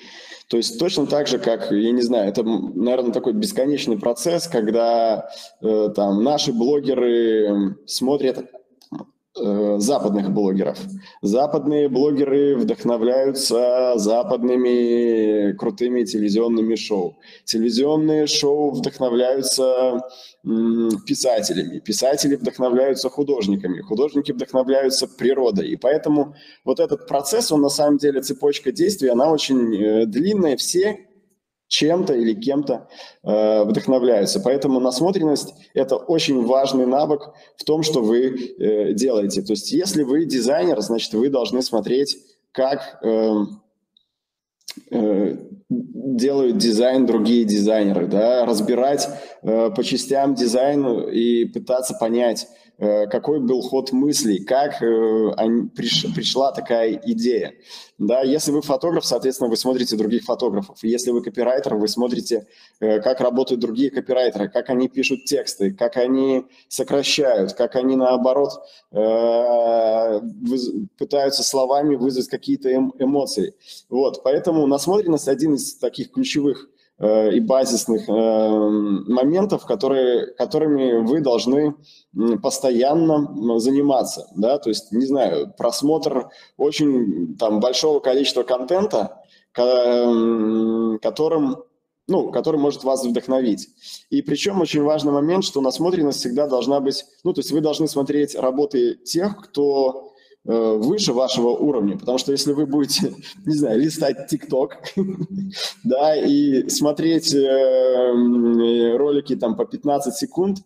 То 0.51 0.58
есть 0.58 0.77
точно 0.77 1.08
так 1.08 1.27
же, 1.27 1.39
как, 1.39 1.72
я 1.72 1.91
не 1.91 2.01
знаю, 2.01 2.27
это, 2.27 2.43
наверное, 2.43 3.13
такой 3.13 3.31
бесконечный 3.31 3.98
процесс, 3.98 4.50
когда 4.50 5.29
э, 5.62 5.89
там 5.96 6.25
наши 6.25 6.51
блогеры 6.51 7.77
смотрят 7.88 8.51
западных 9.33 10.31
блогеров. 10.31 10.77
Западные 11.21 11.88
блогеры 11.88 12.57
вдохновляются 12.57 13.93
западными 13.95 15.53
крутыми 15.53 16.03
телевизионными 16.03 16.75
шоу. 16.75 17.17
Телевизионные 17.45 18.27
шоу 18.27 18.71
вдохновляются 18.71 20.01
писателями, 21.05 21.79
писатели 21.79 22.35
вдохновляются 22.35 23.09
художниками, 23.09 23.81
художники 23.81 24.31
вдохновляются 24.31 25.07
природой. 25.07 25.69
И 25.69 25.75
поэтому 25.77 26.35
вот 26.65 26.79
этот 26.79 27.07
процесс, 27.07 27.51
он 27.51 27.61
на 27.61 27.69
самом 27.69 27.97
деле 27.97 28.21
цепочка 28.21 28.71
действий, 28.71 29.09
она 29.09 29.31
очень 29.31 29.75
э, 29.75 30.05
длинная. 30.05 30.57
Все 30.57 31.10
чем-то 31.71 32.13
или 32.13 32.33
кем-то 32.33 32.89
э, 33.23 33.63
вдохновляются. 33.63 34.41
Поэтому 34.41 34.81
насмотренность– 34.81 35.53
это 35.73 35.95
очень 35.95 36.45
важный 36.45 36.85
навык 36.85 37.31
в 37.55 37.63
том, 37.63 37.81
что 37.81 38.01
вы 38.01 38.27
э, 38.27 38.93
делаете. 38.93 39.41
То 39.41 39.53
есть 39.53 39.71
если 39.71 40.03
вы 40.03 40.25
дизайнер, 40.25 40.81
значит, 40.81 41.13
вы 41.13 41.29
должны 41.29 41.61
смотреть, 41.61 42.17
как 42.51 42.99
э, 43.01 43.35
э, 44.91 45.37
делают 45.69 46.57
дизайн 46.57 47.05
другие 47.05 47.45
дизайнеры, 47.45 48.05
да, 48.07 48.45
разбирать 48.45 49.07
э, 49.41 49.69
по 49.73 49.81
частям 49.81 50.35
дизайн 50.35 51.07
и 51.09 51.45
пытаться 51.45 51.93
понять, 51.97 52.49
какой 52.81 53.39
был 53.39 53.61
ход 53.61 53.91
мыслей, 53.91 54.43
как 54.43 54.81
э, 54.81 55.67
приш, 55.75 56.07
пришла 56.15 56.51
такая 56.51 57.00
идея. 57.05 57.53
Да, 58.00 58.21
если 58.21 58.51
вы 58.51 58.63
фотограф, 58.63 59.05
соответственно, 59.05 59.51
вы 59.51 59.57
смотрите 59.57 59.95
других 59.95 60.23
фотографов. 60.23 60.79
Если 60.81 61.11
вы 61.11 61.21
копирайтер, 61.21 61.75
вы 61.75 61.88
смотрите, 61.88 62.47
э, 62.79 63.00
как 63.01 63.21
работают 63.21 63.61
другие 63.61 63.91
копирайтеры, 63.91 64.50
как 64.50 64.71
они 64.71 64.89
пишут 64.89 65.25
тексты, 65.25 65.71
как 65.71 65.97
они 65.97 66.47
сокращают, 66.69 67.53
как 67.53 67.75
они, 67.75 67.95
наоборот, 67.95 68.51
пытаются 70.97 71.43
словами 71.43 71.95
вызвать 71.95 72.29
какие-то 72.29 72.69
эм, 72.69 72.93
эмоции. 72.97 73.53
Вот, 73.89 74.23
поэтому 74.23 74.65
насмотренность 74.65 75.27
один 75.27 75.53
из 75.53 75.75
таких 75.75 76.11
ключевых 76.11 76.67
и 77.00 77.39
базисных 77.39 78.07
моментов, 78.07 79.65
которые, 79.65 80.27
которыми 80.33 81.00
вы 81.00 81.21
должны 81.21 81.74
постоянно 82.43 83.60
заниматься, 83.60 84.27
да, 84.36 84.60
то 84.60 84.69
есть, 84.69 84.91
не 84.91 85.05
знаю, 85.05 85.51
просмотр 85.57 86.29
очень 86.57 87.36
там 87.38 87.60
большого 87.60 88.01
количества 88.01 88.43
контента, 88.43 89.24
которым 89.53 91.63
ну, 92.12 92.31
который 92.31 92.60
может 92.60 92.83
вас 92.83 93.05
вдохновить. 93.05 93.69
И 94.10 94.21
причем 94.21 94.62
очень 94.62 94.83
важный 94.83 95.13
момент, 95.13 95.45
что 95.45 95.62
насмотренность 95.62 96.19
всегда 96.19 96.48
должна 96.48 96.81
быть, 96.81 97.05
ну, 97.24 97.33
то 97.33 97.39
есть 97.39 97.51
вы 97.51 97.62
должны 97.62 97.88
смотреть 97.88 98.36
работы 98.36 98.95
тех, 98.95 99.38
кто 99.38 100.07
э, 100.07 100.10
выше 100.43 101.13
вашего 101.13 101.50
уровня, 101.50 101.98
потому 101.98 102.17
что 102.17 102.31
если 102.31 102.53
вы 102.53 102.65
будете, 102.65 103.13
не 103.45 103.55
знаю, 103.55 103.79
листать 103.79 104.27
ТикТок, 104.27 104.77
да, 105.83 106.15
и 106.15 106.67
смотреть 106.69 107.33
э, 107.33 108.98
ролики 108.98 109.36
там 109.36 109.55
по 109.55 109.65
15 109.65 110.15
секунд, 110.15 110.60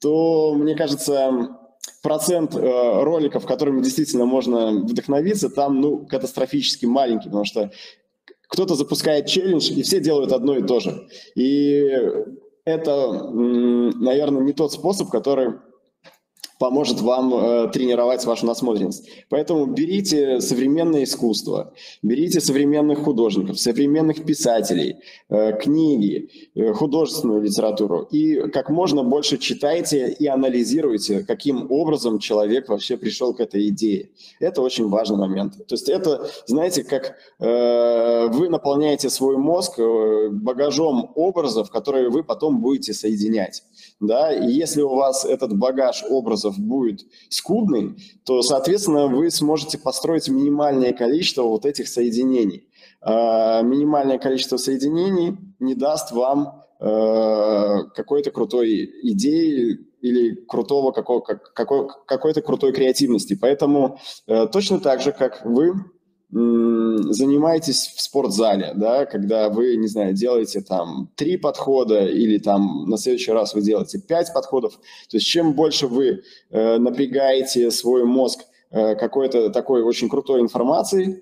то, 0.00 0.54
мне 0.54 0.74
кажется, 0.74 1.58
процент 2.02 2.54
э, 2.54 3.02
роликов, 3.02 3.46
которыми 3.46 3.82
действительно 3.82 4.24
можно 4.24 4.70
вдохновиться, 4.70 5.50
там, 5.50 5.80
ну, 5.80 6.06
катастрофически 6.06 6.86
маленький, 6.86 7.28
потому 7.28 7.44
что 7.44 7.70
кто-то 8.48 8.74
запускает 8.74 9.26
челлендж, 9.26 9.70
и 9.70 9.82
все 9.82 10.00
делают 10.00 10.32
одно 10.32 10.56
и 10.56 10.62
то 10.62 10.80
же. 10.80 11.06
И 11.36 11.88
это, 12.64 13.30
наверное, 13.30 14.42
не 14.42 14.52
тот 14.52 14.72
способ, 14.72 15.08
который 15.08 15.54
поможет 16.60 17.00
вам 17.00 17.34
э, 17.34 17.68
тренировать 17.72 18.26
вашу 18.26 18.44
насмотренность. 18.44 19.08
Поэтому 19.30 19.64
берите 19.64 20.42
современное 20.42 21.04
искусство, 21.04 21.72
берите 22.02 22.38
современных 22.40 22.98
художников, 22.98 23.58
современных 23.58 24.26
писателей, 24.26 24.96
э, 25.30 25.58
книги, 25.58 26.28
э, 26.54 26.72
художественную 26.74 27.40
литературу 27.40 28.02
и 28.12 28.50
как 28.50 28.68
можно 28.68 29.02
больше 29.02 29.38
читайте 29.38 30.10
и 30.10 30.26
анализируйте, 30.26 31.24
каким 31.26 31.72
образом 31.72 32.18
человек 32.18 32.68
вообще 32.68 32.98
пришел 32.98 33.32
к 33.32 33.40
этой 33.40 33.68
идее. 33.68 34.10
Это 34.38 34.60
очень 34.60 34.88
важный 34.88 35.16
момент. 35.16 35.66
То 35.66 35.74
есть 35.74 35.88
это, 35.88 36.28
знаете, 36.46 36.84
как 36.84 37.16
э, 37.38 38.28
вы 38.28 38.50
наполняете 38.50 39.08
свой 39.08 39.38
мозг 39.38 39.78
э, 39.78 40.28
багажом 40.30 41.10
образов, 41.14 41.70
которые 41.70 42.10
вы 42.10 42.22
потом 42.22 42.60
будете 42.60 42.92
соединять. 42.92 43.62
Да? 43.98 44.30
И 44.30 44.50
если 44.52 44.82
у 44.82 44.94
вас 44.94 45.24
этот 45.24 45.56
багаж 45.56 46.04
образов 46.10 46.49
ресурсов 46.50 46.58
будет 46.58 47.06
скудный, 47.28 47.96
то, 48.24 48.42
соответственно, 48.42 49.06
вы 49.06 49.30
сможете 49.30 49.78
построить 49.78 50.28
минимальное 50.28 50.92
количество 50.92 51.42
вот 51.42 51.66
этих 51.66 51.88
соединений. 51.88 52.68
А 53.02 53.62
минимальное 53.62 54.18
количество 54.18 54.56
соединений 54.56 55.36
не 55.58 55.74
даст 55.74 56.12
вам 56.12 56.64
э, 56.80 57.84
какой-то 57.94 58.30
крутой 58.30 58.90
идеи 59.02 59.78
или 60.02 60.34
крутого 60.46 60.92
какой, 60.92 61.22
какой, 61.54 61.88
какой-то 62.06 62.42
крутой 62.42 62.72
креативности. 62.72 63.38
Поэтому 63.40 63.98
э, 64.26 64.46
точно 64.52 64.80
так 64.80 65.00
же, 65.00 65.12
как 65.12 65.44
вы 65.44 65.74
занимаетесь 66.32 67.92
в 67.96 68.00
спортзале, 68.00 68.72
да, 68.76 69.04
когда 69.04 69.48
вы, 69.48 69.76
не 69.76 69.88
знаю, 69.88 70.14
делаете 70.14 70.60
там 70.60 71.10
три 71.16 71.36
подхода 71.36 72.06
или 72.06 72.38
там 72.38 72.84
на 72.88 72.98
следующий 72.98 73.32
раз 73.32 73.54
вы 73.54 73.62
делаете 73.62 73.98
пять 73.98 74.32
подходов, 74.32 74.74
то 74.74 75.16
есть 75.16 75.26
чем 75.26 75.54
больше 75.54 75.88
вы 75.88 76.22
э, 76.50 76.78
напрягаете 76.78 77.70
свой 77.72 78.04
мозг 78.04 78.42
э, 78.70 78.94
какой-то 78.94 79.50
такой 79.50 79.82
очень 79.82 80.08
крутой 80.08 80.40
информацией, 80.40 81.20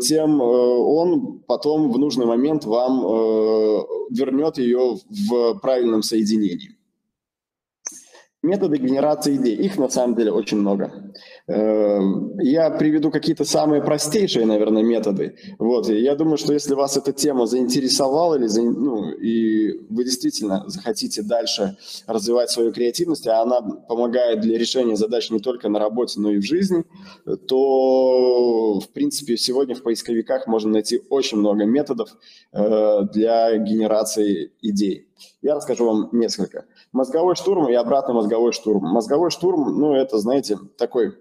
тем 0.00 0.40
э, 0.40 0.44
он 0.44 1.40
потом 1.46 1.92
в 1.92 1.98
нужный 1.98 2.24
момент 2.24 2.64
вам 2.64 3.04
э, 3.04 3.80
вернет 4.10 4.56
ее 4.56 4.96
в 5.10 5.58
правильном 5.60 6.02
соединении. 6.02 6.76
Методы 8.42 8.78
генерации 8.78 9.36
идей, 9.36 9.54
их 9.54 9.76
на 9.76 9.90
самом 9.90 10.16
деле 10.16 10.32
очень 10.32 10.56
много. 10.56 11.12
Эм, 11.50 12.38
я 12.38 12.70
приведу 12.70 13.10
какие-то 13.10 13.44
самые 13.44 13.82
простейшие, 13.82 14.46
наверное, 14.46 14.84
методы. 14.84 15.34
Вот, 15.58 15.90
и 15.90 16.00
я 16.00 16.14
думаю, 16.14 16.36
что 16.36 16.52
если 16.52 16.74
вас 16.74 16.96
эта 16.96 17.12
тема 17.12 17.46
заинтересовала, 17.46 18.36
или, 18.36 18.46
ну, 18.60 19.10
и 19.10 19.80
вы 19.88 20.04
действительно 20.04 20.62
захотите 20.68 21.22
дальше 21.22 21.76
развивать 22.06 22.50
свою 22.50 22.72
креативность, 22.72 23.26
а 23.26 23.42
она 23.42 23.62
помогает 23.62 24.40
для 24.42 24.58
решения 24.58 24.94
задач 24.94 25.30
не 25.30 25.40
только 25.40 25.68
на 25.68 25.80
работе, 25.80 26.20
но 26.20 26.30
и 26.30 26.38
в 26.38 26.44
жизни, 26.44 26.84
то, 27.48 28.78
в 28.78 28.88
принципе, 28.90 29.36
сегодня 29.36 29.74
в 29.74 29.82
поисковиках 29.82 30.46
можно 30.46 30.70
найти 30.70 31.02
очень 31.10 31.38
много 31.38 31.64
методов 31.64 32.10
э, 32.52 33.00
для 33.12 33.58
генерации 33.58 34.52
идей. 34.62 35.08
Я 35.42 35.56
расскажу 35.56 35.84
вам 35.84 36.10
несколько. 36.12 36.66
Мозговой 36.92 37.34
штурм 37.34 37.68
и 37.68 37.74
обратно 37.74 38.14
мозговой 38.14 38.52
штурм. 38.52 38.84
Мозговой 38.84 39.30
штурм, 39.30 39.80
ну, 39.80 39.94
это, 39.94 40.18
знаете, 40.18 40.56
такой 40.78 41.14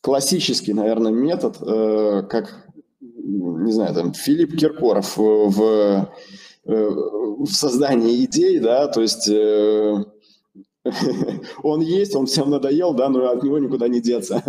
классический, 0.00 0.72
наверное, 0.72 1.12
метод, 1.12 1.56
э, 1.60 2.22
как, 2.28 2.66
не 3.00 3.72
знаю, 3.72 3.94
там, 3.94 4.12
Филипп 4.12 4.56
Киркоров 4.56 5.16
в, 5.16 6.08
э, 6.64 6.90
в 6.90 7.46
создании 7.46 8.24
идей, 8.24 8.58
да, 8.58 8.88
то 8.88 9.00
есть 9.00 9.28
э, 9.28 10.04
он 11.62 11.80
есть, 11.80 12.14
он 12.16 12.26
всем 12.26 12.50
надоел, 12.50 12.94
да, 12.94 13.08
но 13.08 13.30
от 13.30 13.42
него 13.42 13.58
никуда 13.58 13.88
не 13.88 14.00
деться. 14.00 14.42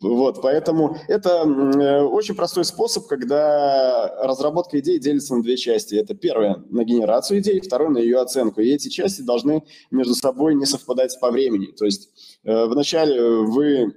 Вот, 0.00 0.40
поэтому 0.42 0.96
это 1.08 1.42
э, 1.42 2.02
очень 2.02 2.36
простой 2.36 2.64
способ, 2.64 3.08
когда 3.08 4.14
разработка 4.22 4.78
идей 4.78 5.00
делится 5.00 5.34
на 5.34 5.42
две 5.42 5.56
части. 5.56 5.96
Это 5.96 6.14
первое 6.14 6.62
на 6.70 6.84
генерацию 6.84 7.40
идей, 7.40 7.60
второе 7.60 7.88
на 7.88 7.98
ее 7.98 8.18
оценку. 8.20 8.60
И 8.60 8.70
эти 8.70 8.88
части 8.88 9.22
должны 9.22 9.64
между 9.90 10.14
собой 10.14 10.54
не 10.54 10.66
совпадать 10.66 11.18
по 11.20 11.32
времени. 11.32 11.72
То 11.76 11.84
есть 11.84 12.10
э, 12.44 12.66
вначале 12.66 13.20
вы 13.40 13.92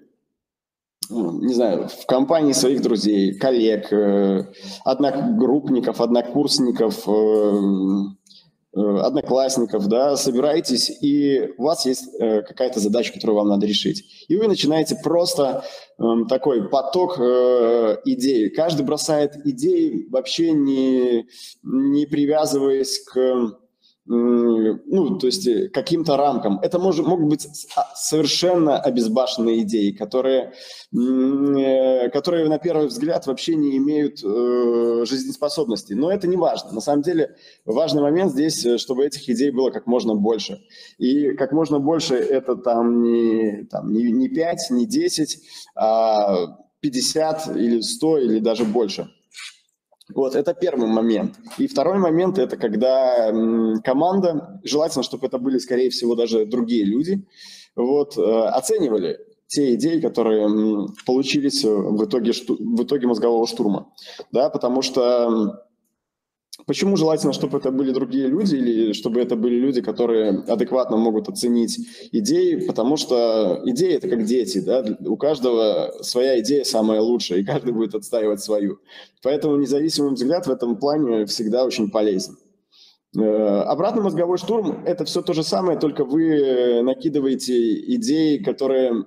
не 1.11 1.53
знаю, 1.53 1.87
в 1.87 2.05
компании 2.05 2.53
своих 2.53 2.81
друзей, 2.81 3.33
коллег, 3.37 3.91
э, 3.91 4.45
одногруппников, 4.85 6.01
однокурсников, 6.01 7.07
Э, 8.73 8.99
одноклассников, 8.99 9.87
да, 9.87 10.15
собираетесь, 10.15 10.89
и 11.01 11.53
у 11.57 11.63
вас 11.63 11.85
есть 11.85 12.07
э, 12.17 12.41
какая-то 12.41 12.79
задача, 12.79 13.11
которую 13.11 13.35
вам 13.35 13.49
надо 13.49 13.65
решить. 13.65 14.25
И 14.29 14.37
вы 14.37 14.47
начинаете 14.47 14.95
просто 14.95 15.65
э, 15.99 16.03
такой 16.29 16.69
поток 16.69 17.19
э, 17.19 17.97
идей. 18.05 18.49
Каждый 18.49 18.85
бросает 18.85 19.35
идеи, 19.45 20.07
вообще 20.09 20.53
не, 20.53 21.27
не 21.63 22.05
привязываясь 22.05 23.03
к 23.03 23.59
ну, 24.05 25.17
то 25.19 25.27
есть 25.27 25.45
э, 25.47 25.69
каким-то 25.69 26.17
рамкам. 26.17 26.59
Это 26.61 26.79
может, 26.79 27.05
могут 27.05 27.29
быть 27.29 27.47
а, 27.75 27.85
совершенно 27.95 28.79
обезбашенные 28.79 29.61
идеи, 29.61 29.91
которые, 29.91 30.53
э, 30.91 32.09
которые 32.09 32.49
на 32.49 32.57
первый 32.57 32.87
взгляд 32.87 33.27
вообще 33.27 33.55
не 33.55 33.77
имеют 33.77 34.23
э, 34.23 35.05
жизнеспособности. 35.05 35.93
Но 35.93 36.11
это 36.11 36.27
не 36.27 36.35
важно. 36.35 36.71
На 36.71 36.81
самом 36.81 37.03
деле 37.03 37.35
важный 37.63 38.01
момент 38.01 38.31
здесь, 38.31 38.65
чтобы 38.81 39.05
этих 39.05 39.29
идей 39.29 39.51
было 39.51 39.69
как 39.69 39.85
можно 39.85 40.15
больше. 40.15 40.61
И 40.97 41.33
как 41.33 41.51
можно 41.51 41.79
больше 41.79 42.15
это 42.15 42.55
там 42.55 43.03
не, 43.03 43.65
там, 43.65 43.93
не, 43.93 44.11
не 44.11 44.29
5, 44.29 44.71
не 44.71 44.87
10, 44.87 45.39
а 45.75 46.57
50 46.79 47.55
или 47.55 47.81
100 47.81 48.17
или 48.17 48.39
даже 48.39 48.65
больше. 48.65 49.07
Вот, 50.15 50.35
это 50.35 50.53
первый 50.53 50.87
момент. 50.87 51.35
И 51.57 51.67
второй 51.67 51.97
момент– 51.97 52.37
это 52.39 52.57
когда 52.57 53.31
команда, 53.83 54.59
желательно, 54.63 55.03
чтобы 55.03 55.27
это 55.27 55.37
были, 55.37 55.57
скорее 55.57 55.89
всего, 55.89 56.15
даже 56.15 56.45
другие 56.45 56.85
люди, 56.85 57.25
вот, 57.75 58.17
э, 58.17 58.21
оценивали 58.21 59.19
те 59.47 59.75
идеи, 59.75 59.99
которые 59.99 60.87
получились 61.05 61.63
в 61.63 62.05
итоге, 62.05 62.31
в 62.31 62.83
итоге 62.83 63.07
мозгового 63.07 63.45
штурма. 63.47 63.89
Да, 64.31 64.49
потому 64.49 64.81
что 64.81 65.65
Почему 66.65 66.95
желательно, 66.95 67.33
чтобы 67.33 67.57
это 67.57 67.71
были 67.71 67.91
другие 67.91 68.27
люди 68.27 68.55
или 68.55 68.93
чтобы 68.93 69.21
это 69.21 69.35
были 69.35 69.55
люди, 69.55 69.81
которые 69.81 70.43
адекватно 70.47 70.97
могут 70.97 71.29
оценить 71.29 71.79
идеи? 72.11 72.65
Потому 72.67 72.97
что 72.97 73.61
идеи– 73.65 73.93
это 73.95 74.07
как 74.07 74.25
дети, 74.25 74.59
да? 74.59 74.85
у 75.05 75.17
каждого 75.17 75.93
своя 76.01 76.39
идея 76.39 76.63
самая 76.63 77.01
лучшая, 77.01 77.39
и 77.39 77.43
каждый 77.43 77.73
будет 77.73 77.95
отстаивать 77.95 78.41
свою. 78.41 78.79
Поэтому 79.23 79.55
независимый 79.55 80.13
взгляд 80.13 80.47
в 80.47 80.51
этом 80.51 80.77
плане 80.77 81.25
всегда 81.25 81.65
очень 81.65 81.89
полезен. 81.89 82.37
Э, 83.17 83.61
обратный 83.63 84.03
мозговой 84.03 84.37
штурм– 84.37 84.83
это 84.85 85.03
все 85.05 85.21
то 85.21 85.33
же 85.33 85.43
самое, 85.43 85.77
только 85.77 86.05
вы 86.05 86.81
накидываете 86.81 87.95
идеи, 87.95 88.37
которые, 88.37 89.05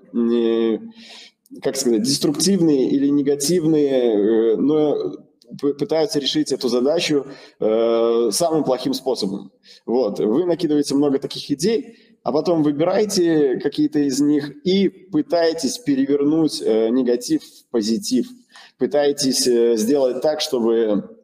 как 1.63 1.77
сказать, 1.77 2.03
деструктивные 2.03 2.91
или 2.91 3.09
негативные, 3.09 4.55
э, 4.55 4.57
но 4.57 5.24
пытаются 5.59 6.19
решить 6.19 6.53
эту 6.53 6.69
задачу 6.69 7.27
э, 7.61 8.29
самым 8.31 8.65
плохим 8.65 8.95
способом. 8.95 9.53
Вот, 9.87 10.19
вы 10.19 10.45
накидываете 10.45 10.95
много 10.95 11.19
таких 11.19 11.51
идей, 11.51 11.99
а 12.23 12.33
потом 12.33 12.63
выбираете 12.63 13.59
какие-то 13.59 14.01
из 14.01 14.21
них 14.21 14.51
и 14.65 14.89
пытаетесь 14.89 15.79
перевернуть 15.79 16.63
э, 16.63 16.89
негатив 16.89 17.43
в 17.43 17.71
позитив. 17.71 18.27
Пытаетесь 18.79 19.47
э, 19.47 19.77
сделать 19.77 20.21
так, 20.23 20.41
чтобы 20.41 21.24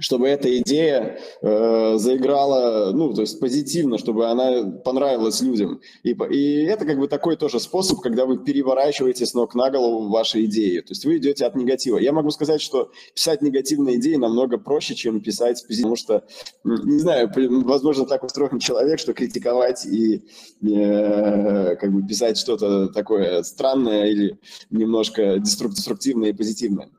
чтобы 0.00 0.28
эта 0.28 0.58
идея 0.58 1.18
э, 1.42 1.96
заиграла, 1.96 2.92
ну, 2.92 3.12
то 3.12 3.20
есть 3.22 3.38
позитивно, 3.40 3.98
чтобы 3.98 4.26
она 4.26 4.64
понравилась 4.84 5.40
людям. 5.40 5.80
И, 6.02 6.10
и 6.30 6.64
это 6.64 6.84
как 6.84 6.98
бы 6.98 7.08
такой 7.08 7.36
тоже 7.36 7.60
способ, 7.60 8.00
когда 8.00 8.26
вы 8.26 8.38
переворачиваете 8.38 9.26
с 9.26 9.34
ног 9.34 9.54
на 9.54 9.70
голову 9.70 10.08
ваши 10.08 10.44
идеи. 10.46 10.80
То 10.80 10.90
есть 10.90 11.04
вы 11.04 11.18
идете 11.18 11.46
от 11.46 11.54
негатива. 11.54 11.98
Я 11.98 12.12
могу 12.12 12.30
сказать, 12.30 12.60
что 12.60 12.90
писать 13.14 13.42
негативные 13.42 13.96
идеи 13.96 14.14
намного 14.14 14.58
проще, 14.58 14.94
чем 14.94 15.20
писать 15.20 15.64
потому 15.68 15.96
что, 15.96 16.24
не 16.64 16.98
знаю, 16.98 17.30
возможно, 17.64 18.06
так 18.06 18.24
устроен 18.24 18.58
человек, 18.58 18.98
что 18.98 19.12
критиковать 19.12 19.86
и 19.86 20.22
э, 20.62 21.76
как 21.76 21.92
бы 21.92 22.06
писать 22.06 22.38
что-то 22.38 22.88
такое 22.88 23.42
странное 23.42 24.06
или 24.06 24.38
немножко 24.70 25.38
деструктивное 25.38 26.30
и 26.30 26.32
позитивное. 26.32 26.90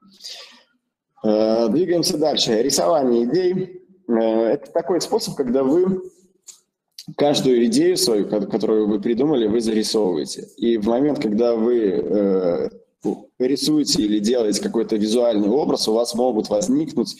Э, 1.23 1.67
двигаемся 1.69 2.17
дальше. 2.17 2.61
Рисование 2.61 3.25
идей. 3.25 3.81
Э, 4.07 4.13
это 4.53 4.71
такой 4.71 5.01
способ, 5.01 5.35
когда 5.35 5.63
вы 5.63 6.01
каждую 7.17 7.65
идею 7.65 7.97
свою, 7.97 8.27
которую 8.27 8.87
вы 8.87 8.99
придумали, 8.99 9.47
вы 9.47 9.61
зарисовываете. 9.61 10.47
И 10.57 10.77
в 10.77 10.87
момент, 10.87 11.19
когда 11.19 11.55
вы 11.55 11.79
э, 11.79 12.69
рисуете 13.39 14.03
или 14.03 14.19
делаете 14.19 14.61
какой-то 14.61 14.95
визуальный 14.95 15.49
образ, 15.49 15.87
у 15.87 15.93
вас 15.93 16.13
могут 16.15 16.49
возникнуть 16.49 17.15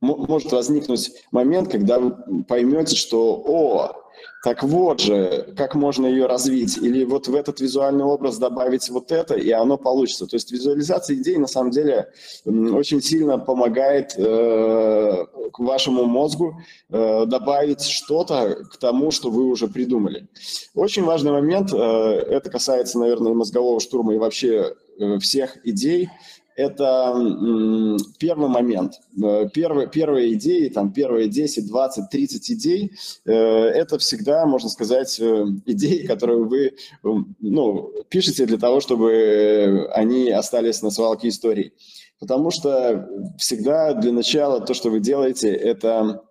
может 0.00 0.52
возникнуть 0.52 1.12
момент, 1.32 1.68
когда 1.70 1.98
вы 1.98 2.44
поймете, 2.44 2.94
что 2.94 3.42
«О, 3.44 4.01
так 4.42 4.62
вот 4.62 5.00
же, 5.00 5.54
как 5.56 5.74
можно 5.74 6.06
ее 6.06 6.26
развить, 6.26 6.76
или 6.78 7.04
вот 7.04 7.28
в 7.28 7.34
этот 7.34 7.60
визуальный 7.60 8.04
образ 8.04 8.38
добавить 8.38 8.88
вот 8.90 9.12
это, 9.12 9.34
и 9.34 9.50
оно 9.50 9.78
получится. 9.78 10.26
То 10.26 10.36
есть 10.36 10.50
визуализация 10.50 11.16
идей 11.16 11.36
на 11.36 11.46
самом 11.46 11.70
деле 11.70 12.12
очень 12.44 13.00
сильно 13.00 13.38
помогает 13.38 14.14
э, 14.16 15.24
вашему 15.58 16.06
мозгу 16.06 16.60
э, 16.90 17.24
добавить 17.26 17.82
что-то 17.82 18.64
к 18.70 18.76
тому, 18.78 19.10
что 19.10 19.30
вы 19.30 19.46
уже 19.46 19.68
придумали. 19.68 20.26
Очень 20.74 21.04
важный 21.04 21.32
момент, 21.32 21.72
э, 21.72 21.76
это 21.76 22.50
касается, 22.50 22.98
наверное, 22.98 23.34
мозгового 23.34 23.80
штурма 23.80 24.14
и 24.14 24.18
вообще 24.18 24.74
э, 24.98 25.18
всех 25.18 25.64
идей, 25.64 26.10
это 26.56 27.14
первый 28.18 28.48
момент. 28.48 29.00
Э, 29.22 29.48
первые, 29.52 29.88
первые 29.88 30.34
идеи, 30.34 30.68
там 30.68 30.92
первые 30.92 31.28
10, 31.28 31.66
20, 31.66 32.10
30 32.10 32.50
идей, 32.50 32.92
э, 33.24 33.32
это 33.32 33.98
всегда, 33.98 34.46
можно 34.46 34.68
сказать, 34.68 35.18
э, 35.20 35.46
идеи, 35.66 36.06
которые 36.06 36.44
вы 36.44 36.72
ну, 37.40 37.92
пишете 38.08 38.46
для 38.46 38.58
того, 38.58 38.80
чтобы 38.80 39.88
они 39.94 40.30
остались 40.30 40.82
на 40.82 40.90
свалке 40.90 41.28
истории. 41.28 41.72
Потому 42.18 42.50
что 42.50 43.08
всегда 43.38 43.94
для 43.94 44.12
начала 44.12 44.60
то, 44.60 44.74
что 44.74 44.90
вы 44.90 45.00
делаете, 45.00 45.52
это 45.52 46.22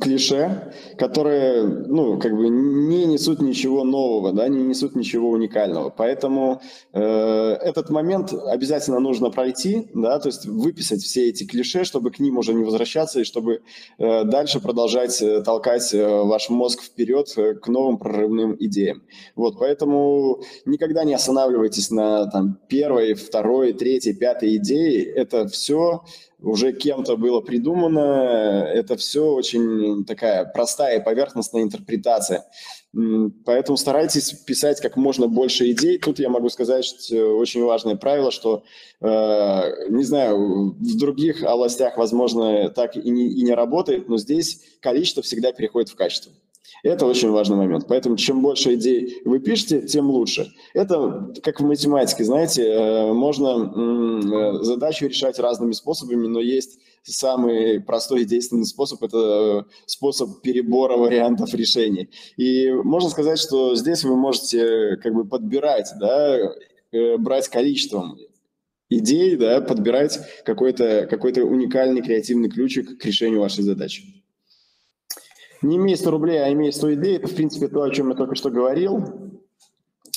клише, 0.00 0.72
которые, 0.98 1.64
ну, 1.64 2.18
как 2.18 2.36
бы 2.36 2.48
не 2.48 3.06
несут 3.06 3.40
ничего 3.40 3.84
нового, 3.84 4.32
да, 4.32 4.48
не 4.48 4.62
несут 4.62 4.94
ничего 4.94 5.30
уникального. 5.30 5.90
Поэтому 5.90 6.60
э, 6.92 7.00
этот 7.00 7.90
момент 7.90 8.32
обязательно 8.32 9.00
нужно 9.00 9.30
пройти, 9.30 9.88
да, 9.94 10.18
то 10.18 10.28
есть 10.28 10.46
выписать 10.46 11.02
все 11.02 11.28
эти 11.28 11.44
клише, 11.44 11.84
чтобы 11.84 12.10
к 12.10 12.18
ним 12.18 12.38
уже 12.38 12.54
не 12.54 12.64
возвращаться 12.64 13.20
и 13.20 13.24
чтобы 13.24 13.62
э, 13.98 14.24
дальше 14.24 14.60
продолжать 14.60 15.20
э, 15.22 15.42
толкать 15.42 15.92
э, 15.94 16.06
ваш 16.06 16.50
мозг 16.50 16.82
вперед 16.82 17.32
э, 17.36 17.54
к 17.54 17.68
новым 17.68 17.98
прорывным 17.98 18.56
идеям. 18.58 19.02
Вот, 19.36 19.58
поэтому 19.58 20.42
никогда 20.66 21.04
не 21.04 21.14
останавливайтесь 21.14 21.90
на 21.90 22.26
там 22.26 22.58
первой, 22.68 23.14
второй, 23.14 23.72
третьей, 23.72 24.14
пятой 24.14 24.56
идее. 24.56 25.04
Это 25.04 25.46
все 25.48 26.04
уже 26.44 26.72
кем-то 26.72 27.16
было 27.16 27.40
придумано. 27.40 28.68
Это 28.72 28.96
все 28.96 29.24
очень 29.32 30.04
такая 30.04 30.44
простая 30.44 31.00
и 31.00 31.04
поверхностная 31.04 31.62
интерпретация. 31.62 32.44
Поэтому 33.44 33.76
старайтесь 33.76 34.32
писать 34.32 34.80
как 34.80 34.96
можно 34.96 35.26
больше 35.26 35.70
идей. 35.72 35.98
Тут 35.98 36.18
я 36.20 36.28
могу 36.28 36.48
сказать 36.48 36.84
что 36.84 37.36
очень 37.36 37.64
важное 37.64 37.96
правило, 37.96 38.30
что, 38.30 38.62
э, 39.00 39.88
не 39.88 40.04
знаю, 40.04 40.76
в 40.78 40.98
других 40.98 41.42
областях, 41.42 41.96
возможно, 41.96 42.70
так 42.70 42.96
и 42.96 43.10
не, 43.10 43.26
и 43.26 43.42
не 43.42 43.54
работает, 43.54 44.08
но 44.08 44.18
здесь 44.18 44.60
количество 44.80 45.22
всегда 45.22 45.52
переходит 45.52 45.88
в 45.88 45.96
качество. 45.96 46.32
Это 46.82 47.06
очень 47.06 47.30
важный 47.30 47.56
момент. 47.56 47.86
Поэтому 47.88 48.16
чем 48.16 48.42
больше 48.42 48.74
идей 48.74 49.22
вы 49.24 49.38
пишете, 49.40 49.82
тем 49.82 50.10
лучше. 50.10 50.52
Это 50.72 51.32
как 51.42 51.60
в 51.60 51.64
математике, 51.64 52.24
знаете, 52.24 52.62
э, 52.62 53.12
можно 53.12 54.60
э, 54.60 54.62
задачу 54.62 55.06
решать 55.06 55.38
разными 55.38 55.72
способами, 55.72 56.26
но 56.26 56.40
есть 56.40 56.78
самый 57.02 57.80
простой 57.80 58.22
и 58.22 58.24
действенный 58.24 58.64
способ– 58.64 59.02
это 59.02 59.66
способ 59.86 60.40
перебора 60.42 60.96
вариантов 60.96 61.54
решений. 61.54 62.10
И 62.36 62.70
можно 62.70 63.10
сказать, 63.10 63.38
что 63.38 63.74
здесь 63.74 64.04
вы 64.04 64.16
можете 64.16 64.96
как 65.02 65.14
бы 65.14 65.26
подбирать, 65.26 65.90
да, 66.00 66.38
э, 66.92 67.16
брать 67.18 67.48
количеством 67.48 68.18
идей, 68.88 69.36
да, 69.36 69.60
подбирать 69.60 70.18
какой-то 70.44 71.06
какой 71.10 71.32
уникальный 71.32 72.02
креативный 72.02 72.48
ключик 72.48 72.98
к 72.98 73.04
решению 73.04 73.40
вашей 73.40 73.64
задачи. 73.64 74.23
Не 75.64 75.76
имея 75.78 75.96
100 75.96 76.10
рублей, 76.10 76.44
а 76.44 76.52
имея 76.52 76.72
100 76.72 76.94
идей, 76.94 77.16
это, 77.16 77.26
в 77.26 77.34
принципе, 77.34 77.68
то, 77.68 77.82
о 77.82 77.90
чем 77.90 78.10
я 78.10 78.14
только 78.14 78.34
что 78.34 78.50
говорил. 78.50 79.02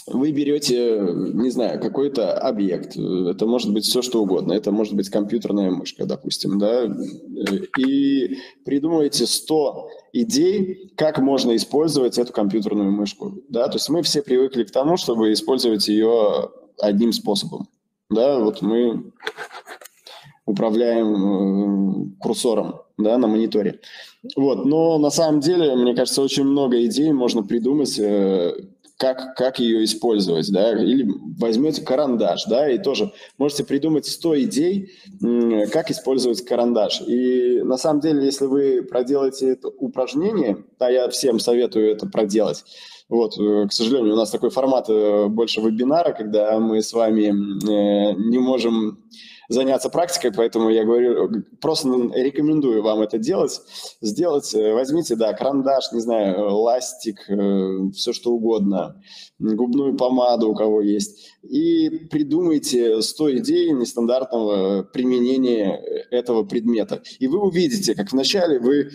Вы 0.06 0.32
берете, 0.32 1.02
не 1.34 1.50
знаю, 1.50 1.82
какой-то 1.82 2.34
объект, 2.34 2.96
это 2.96 3.46
может 3.46 3.74
быть 3.74 3.84
все, 3.84 4.02
что 4.02 4.22
угодно, 4.22 4.54
это 4.54 4.72
может 4.72 4.94
быть 4.94 5.10
компьютерная 5.10 5.70
мышка, 5.70 6.06
допустим, 6.06 6.58
да, 6.60 6.86
и 7.78 8.38
придумываете 8.64 9.26
100 9.26 9.90
идей, 10.14 10.94
как 10.96 11.20
можно 11.20 11.54
использовать 11.58 12.18
эту 12.18 12.32
компьютерную 12.32 12.90
мышку, 12.90 13.34
да, 13.50 13.68
то 13.68 13.76
есть 13.76 13.90
мы 13.90 14.02
все 14.02 14.22
привыкли 14.22 14.64
к 14.64 14.72
тому, 14.72 14.96
чтобы 14.96 15.34
использовать 15.34 15.90
ее 15.90 16.52
одним 16.80 17.12
способом, 17.12 17.68
да, 18.10 18.40
вот 18.40 18.62
мы 18.62 19.12
управляем 20.48 21.10
э, 21.14 22.20
курсором, 22.20 22.82
да, 22.98 23.18
на 23.18 23.28
мониторе. 23.28 23.82
Вот, 24.36 24.66
но 24.66 24.98
на 24.98 25.12
самом 25.12 25.42
деле, 25.42 25.76
мне 25.76 25.94
кажется, 25.94 26.24
очень 26.24 26.46
много 26.46 26.84
идей 26.86 27.12
можно 27.12 27.44
придумать, 27.44 28.00
э, 28.00 28.54
как, 28.98 29.36
как 29.36 29.60
ее 29.60 29.84
использовать, 29.84 30.52
да, 30.52 30.72
или 30.72 31.06
возьмете 31.38 31.84
карандаш, 31.84 32.46
да, 32.46 32.68
и 32.72 32.80
тоже 32.80 33.12
можете 33.38 33.64
придумать 33.64 34.08
100 34.08 34.42
идей, 34.44 34.92
как 35.72 35.92
использовать 35.92 36.44
карандаш. 36.44 37.02
И 37.06 37.62
на 37.62 37.78
самом 37.78 38.00
деле, 38.00 38.26
если 38.26 38.46
вы 38.46 38.82
проделаете 38.82 39.50
это 39.50 39.68
упражнение, 39.68 40.64
да, 40.80 40.90
я 40.90 41.10
всем 41.10 41.40
советую 41.40 41.92
это 41.92 42.08
проделать, 42.08 42.64
вот, 43.10 43.38
э, 43.38 43.68
к 43.68 43.74
сожалению, 43.74 44.14
у 44.14 44.18
нас 44.18 44.32
такой 44.32 44.50
формат 44.50 44.88
больше 45.30 45.60
вебинара, 45.60 46.14
когда 46.14 46.58
мы 46.60 46.82
с 46.82 46.94
вами 46.94 47.34
не 48.30 48.40
можем 48.40 49.04
заняться 49.48 49.90
практикой, 49.90 50.32
поэтому 50.32 50.70
я 50.70 50.84
говорю, 50.84 51.44
просто 51.62 51.90
рекомендую 52.14 52.84
вам 52.84 53.02
это 53.02 53.18
делать. 53.18 53.62
Сделать, 54.02 54.54
э, 54.54 54.74
возьмите, 54.74 55.16
да, 55.16 55.34
карандаш, 55.34 55.92
не 55.94 56.00
знаю, 56.00 56.56
ластик, 56.56 57.30
э, 57.30 57.90
все 57.94 58.14
что 58.14 58.32
угодно, 58.32 59.02
губную 59.40 59.96
помаду 59.96 60.50
у 60.50 60.56
кого 60.56 60.82
есть, 60.82 61.32
и 61.44 61.90
придумайте 62.10 63.02
100 63.02 63.38
идей 63.38 63.72
нестандартного 63.72 64.84
применения 64.84 65.82
этого 66.12 66.44
предмета. 66.44 67.02
И 67.20 67.28
вы 67.28 67.40
увидите, 67.40 67.96
как 67.96 68.12
вначале 68.12 68.60
вы 68.60 68.90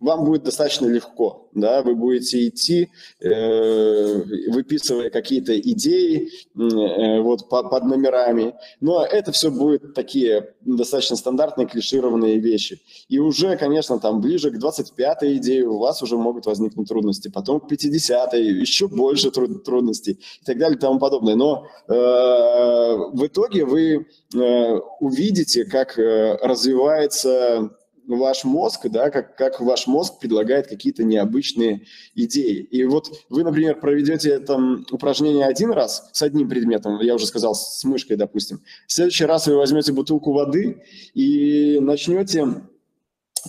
вам 0.00 0.24
будет 0.24 0.44
достаточно 0.44 0.86
легко, 0.86 1.48
да, 1.54 1.82
вы 1.82 1.94
будете 1.94 2.48
идти, 2.48 2.88
э, 3.20 4.22
выписывая 4.48 5.10
какие-то 5.10 5.58
идеи 5.60 6.30
э, 6.56 7.20
вот 7.20 7.48
по, 7.50 7.62
под 7.68 7.84
номерами, 7.84 8.54
но 8.80 9.04
это 9.04 9.30
все 9.32 9.50
будет 9.50 9.94
такие 9.94 10.54
достаточно 10.62 11.16
стандартные 11.16 11.66
клишированные 11.66 12.38
вещи. 12.38 12.80
И 13.08 13.18
уже, 13.18 13.56
конечно, 13.56 13.98
там 13.98 14.20
ближе 14.20 14.50
к 14.50 14.56
25-й 14.56 15.36
идее 15.36 15.66
у 15.68 15.78
вас 15.78 16.02
уже 16.02 16.16
могут 16.16 16.46
возникнуть 16.46 16.88
трудности, 16.88 17.28
потом 17.28 17.60
к 17.60 17.70
50-й 17.70 18.60
еще 18.60 18.88
больше 18.88 19.30
труд, 19.30 19.64
трудностей 19.64 20.12
и 20.12 20.44
так 20.44 20.58
далее 20.58 20.78
и 20.78 20.80
тому 20.80 20.98
подобное. 20.98 21.34
Но 21.34 21.66
э, 21.88 21.92
в 21.92 23.26
итоге 23.26 23.66
вы 23.66 24.06
э, 24.34 24.80
увидите, 25.00 25.64
как 25.64 25.98
э, 25.98 26.36
развивается 26.42 27.70
ваш 28.16 28.44
мозг, 28.44 28.86
да, 28.88 29.10
как, 29.10 29.36
как 29.36 29.60
ваш 29.60 29.86
мозг 29.86 30.18
предлагает 30.18 30.66
какие-то 30.66 31.04
необычные 31.04 31.82
идеи. 32.14 32.58
И 32.58 32.84
вот 32.84 33.10
вы, 33.28 33.44
например, 33.44 33.78
проведете 33.80 34.30
это 34.30 34.58
упражнение 34.90 35.46
один 35.46 35.70
раз 35.70 36.08
с 36.12 36.22
одним 36.22 36.48
предметом, 36.48 37.00
я 37.00 37.14
уже 37.14 37.26
сказал, 37.26 37.54
с 37.54 37.84
мышкой, 37.84 38.16
допустим. 38.16 38.60
В 38.86 38.92
следующий 38.92 39.24
раз 39.24 39.46
вы 39.46 39.56
возьмете 39.56 39.92
бутылку 39.92 40.32
воды 40.32 40.82
и 41.14 41.78
начнете 41.80 42.62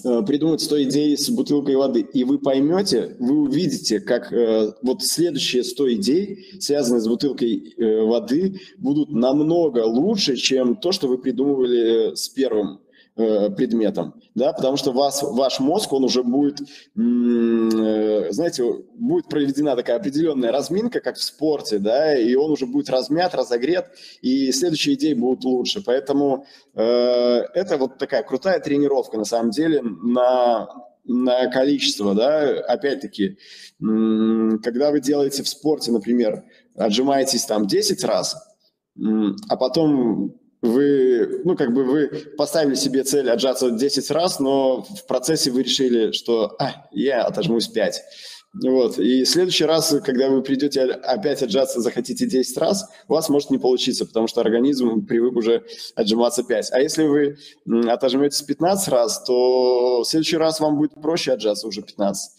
э, 0.04 0.22
придумать 0.24 0.62
100 0.62 0.84
идей 0.84 1.18
с 1.18 1.30
бутылкой 1.30 1.76
воды, 1.76 2.02
и 2.02 2.24
вы 2.24 2.40
поймете, 2.40 3.16
вы 3.20 3.40
увидите, 3.40 4.00
как 4.00 4.32
э, 4.32 4.74
вот 4.82 5.04
следующие 5.04 5.64
100 5.64 5.94
идей, 5.94 6.58
связанные 6.60 7.02
с 7.02 7.08
бутылкой 7.08 7.74
э, 7.78 8.02
воды, 8.02 8.60
будут 8.78 9.12
намного 9.12 9.80
лучше, 9.86 10.36
чем 10.36 10.76
то, 10.76 10.92
что 10.92 11.08
вы 11.08 11.18
придумывали 11.18 12.16
с 12.16 12.30
первым 12.30 12.81
Э, 13.18 13.50
предметом, 13.50 14.14
да, 14.36 14.54
потому 14.54 14.78
что 14.78 14.94
вас, 14.94 15.22
ваш 15.22 15.60
мозг, 15.60 15.92
он 15.92 16.06
уже 16.06 16.24
будет, 16.24 16.62
э, 16.62 18.32
знаете, 18.32 18.64
будет 18.96 19.28
проведена 19.28 19.76
такая 19.76 19.98
определенная 19.98 20.54
разминка, 20.54 21.02
как 21.02 21.18
в 21.18 21.22
спорте, 21.22 21.78
да, 21.78 22.18
и 22.18 22.36
он 22.36 22.52
уже 22.52 22.66
будет 22.66 22.90
размят, 22.90 23.36
разогрет, 23.36 23.88
и 24.22 24.54
следующие 24.54 24.96
идеи 24.96 25.14
будут 25.14 25.44
лучше. 25.44 25.84
Поэтому 25.86 26.46
э, 26.74 26.84
это 27.54 27.78
вот 27.78 27.98
такая 27.98 28.24
крутая 28.24 28.62
тренировка, 28.62 29.18
на 29.18 29.26
самом 29.26 29.52
деле, 29.52 29.82
на 29.82 30.70
на 31.04 31.48
количество, 31.48 32.16
да, 32.16 32.62
опять-таки, 32.62 33.38
когда 33.80 34.92
вы 34.92 35.02
делаете 35.02 35.44
в 35.44 35.50
спорте, 35.50 35.92
например, 35.92 36.44
отжимаетесь 36.78 37.44
там 37.44 37.68
10 37.68 38.04
раз, 38.06 38.38
а 39.50 39.58
потом 39.58 40.41
вы, 40.62 41.42
ну, 41.44 41.56
как 41.56 41.74
бы 41.74 41.84
вы 41.84 42.08
поставили 42.38 42.76
себе 42.76 43.04
цель 43.04 43.30
отжаться 43.30 43.72
10 43.72 44.12
раз, 44.12 44.40
но 44.40 44.84
в 44.84 45.06
процессе 45.08 45.52
вы 45.52 45.64
решили, 45.64 46.12
что 46.12 46.56
а, 46.60 46.88
я 46.92 47.24
отожмусь 47.24 47.68
5. 47.68 48.02
Вот. 48.54 49.00
И 49.00 49.24
в 49.24 49.30
следующий 49.30 49.64
раз, 49.64 49.96
когда 50.04 50.30
вы 50.30 50.42
придете 50.42 50.82
опять 50.84 51.42
отжаться, 51.42 51.80
захотите 51.80 52.28
10 52.28 52.58
раз, 52.58 52.90
у 53.08 53.14
вас 53.14 53.30
может 53.30 53.50
не 53.50 53.58
получиться, 53.58 54.06
потому 54.06 54.28
что 54.28 54.42
организм 54.42 55.06
привык 55.06 55.36
уже 55.38 55.64
отжиматься 55.96 56.44
5. 56.44 56.72
А 56.74 56.80
если 56.80 57.04
вы 57.04 57.38
отожметесь 57.88 58.42
15 58.42 58.88
раз, 58.90 59.24
то 59.24 60.02
в 60.02 60.06
следующий 60.06 60.38
раз 60.38 60.60
вам 60.60 60.78
будет 60.78 60.94
проще 61.02 61.32
отжаться 61.32 61.66
уже 61.68 61.82
15. 61.82 62.32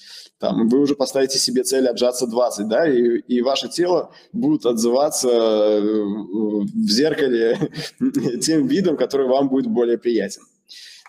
Там, 0.42 0.68
вы 0.68 0.80
уже 0.80 0.96
поставите 0.96 1.38
себе 1.38 1.62
цель 1.62 1.86
отжаться 1.86 2.26
20, 2.26 2.66
да, 2.66 2.84
и, 2.84 3.18
и 3.28 3.42
ваше 3.42 3.68
тело 3.68 4.10
будет 4.32 4.66
отзываться 4.66 5.28
э, 5.28 5.80
в 5.80 6.90
зеркале 6.90 7.70
тем 8.42 8.66
видом, 8.66 8.96
который 8.96 9.28
вам 9.28 9.48
будет 9.48 9.68
более 9.68 9.98
приятен. 9.98 10.42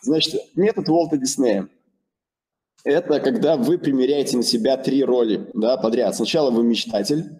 Значит, 0.03 0.39
метод 0.53 0.87
Уолта 0.87 1.17
Диснея– 1.17 1.67
это 2.83 3.19
когда 3.21 3.57
вы 3.57 3.79
примеряете 3.79 4.37
на 4.37 4.43
себя 4.43 4.77
три 4.77 5.03
роли 5.03 5.49
да, 5.55 5.77
подряд. 5.77 6.15
Сначала 6.15 6.51
вы 6.51 6.63
мечтатель, 6.63 7.31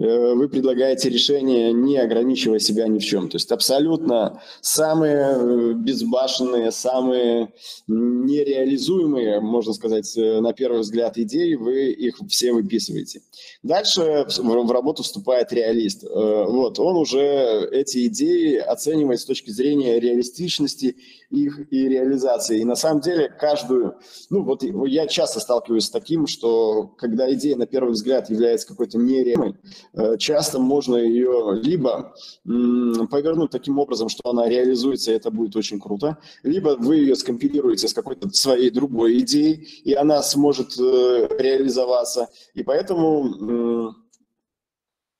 вы 0.00 0.48
предлагаете 0.48 1.10
решение, 1.10 1.74
не 1.74 1.98
ограничивая 1.98 2.58
себя 2.58 2.88
ни 2.88 2.98
в 2.98 3.04
чем. 3.04 3.28
То 3.28 3.36
есть 3.36 3.52
абсолютно 3.52 4.40
самые 4.62 5.36
э, 5.36 5.72
безбашенные, 5.74 6.72
самые 6.72 7.52
нереализуемые, 7.86 9.40
можно 9.40 9.74
сказать, 9.74 10.16
э, 10.16 10.40
на 10.40 10.54
первый 10.54 10.80
взгляд 10.80 11.18
идеи, 11.18 11.54
вы 11.54 11.90
их 11.90 12.18
все 12.30 12.52
выписываете. 12.54 13.20
Дальше 13.62 14.26
в 14.38 14.72
работу 14.72 15.02
вступает 15.02 15.52
реалист. 15.52 16.02
Вот, 16.02 16.78
он 16.78 16.96
уже 16.96 17.68
эти 17.70 18.06
идеи 18.06 18.56
оценивает 18.56 19.20
с 19.20 19.24
точки 19.26 19.50
зрения 19.50 20.00
реалистичности 20.00 20.96
их 21.30 21.72
и 21.72 21.88
реализации. 21.88 22.60
И 22.60 22.64
на 22.64 22.74
самом 22.74 23.00
деле 23.00 23.28
каждую, 23.28 23.96
ну 24.30 24.42
вот 24.42 24.62
я 24.62 25.06
часто 25.06 25.40
сталкиваюсь 25.40 25.84
с 25.84 25.90
таким, 25.90 26.26
что 26.26 26.88
когда 26.98 27.32
идея 27.34 27.56
на 27.56 27.66
первый 27.66 27.92
взгляд 27.92 28.30
является 28.30 28.66
какой-то 28.66 28.98
нереальной, 28.98 29.56
э, 29.94 30.16
часто 30.18 30.58
можно 30.58 30.96
ее 30.96 31.58
либо 31.62 32.14
повернуть 32.44 33.50
таким 33.50 33.78
образом, 33.78 34.08
что 34.08 34.28
она 34.30 34.48
реализуется, 34.48 35.12
и 35.12 35.14
это 35.14 35.30
будет 35.30 35.54
очень 35.56 35.80
круто, 35.80 36.18
либо 36.42 36.76
вы 36.78 36.96
ее 36.96 37.14
скомпилируете 37.14 37.88
с 37.88 37.94
какой-то 37.94 38.28
своей 38.30 38.70
другой 38.70 39.18
идеей, 39.20 39.68
и 39.84 39.94
она 39.94 40.22
сможет 40.22 40.78
э, 40.78 41.28
реализоваться. 41.38 42.28
И 42.54 42.62
поэтому 42.62 43.49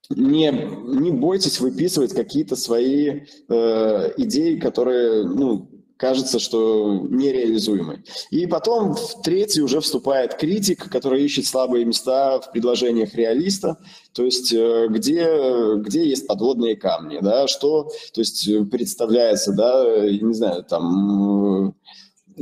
не, 0.09 0.51
не 0.51 1.11
бойтесь 1.11 1.59
выписывать 1.59 2.13
какие-то 2.13 2.55
свои 2.55 3.21
э, 3.49 4.13
идеи, 4.17 4.59
которые 4.59 5.23
ну, 5.25 5.69
кажется, 6.01 6.39
что 6.39 7.05
нереализуемый. 7.09 8.03
И 8.31 8.47
потом 8.47 8.95
в 8.95 9.21
третий 9.21 9.61
уже 9.61 9.81
вступает 9.81 10.33
критик, 10.33 10.89
который 10.89 11.23
ищет 11.23 11.45
слабые 11.45 11.85
места 11.85 12.39
в 12.41 12.51
предложениях 12.51 13.13
реалиста, 13.13 13.77
то 14.11 14.23
есть 14.25 14.51
э, 14.51 14.87
где, 14.89 15.75
где 15.77 16.09
есть 16.09 16.27
подводные 16.27 16.75
камни, 16.75 17.19
да, 17.21 17.47
что 17.47 17.91
то 18.13 18.21
есть, 18.21 18.49
представляется, 18.71 19.53
да, 19.53 20.09
не 20.09 20.33
знаю, 20.33 20.63
там 20.63 21.75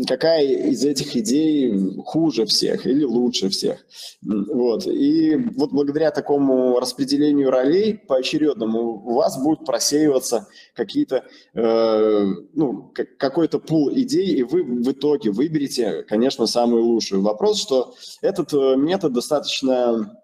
какая 0.08 0.44
из 0.44 0.84
этих 0.86 1.16
идей 1.16 2.02
хуже 2.06 2.46
всех 2.46 2.86
или 2.86 3.04
лучше 3.04 3.50
всех. 3.50 3.86
Вот. 4.22 4.88
И 4.88 5.36
вот 5.56 5.72
благодаря 5.72 6.12
такому 6.12 6.80
распределению 6.80 7.52
ролей 7.52 7.94
поочередному 7.96 9.04
у 9.06 9.14
вас 9.14 9.42
будут 9.42 9.66
просеиваться 9.66 10.48
какие-то, 10.76 11.24
э, 11.54 12.26
ну, 12.54 12.94
какой-то 13.18 13.60
пул 13.60 13.92
идей, 13.94 14.28
и 14.36 14.44
вы 14.44 14.64
в 14.64 14.92
итоге 14.92 15.32
выберете, 15.32 16.04
конечно, 16.04 16.48
самую 16.48 16.84
лучшую. 16.84 17.22
Вопрос, 17.22 17.62
что 17.62 17.94
этот 18.22 18.54
э, 18.54 18.76
метод 18.76 19.14
достаточно 19.14 20.20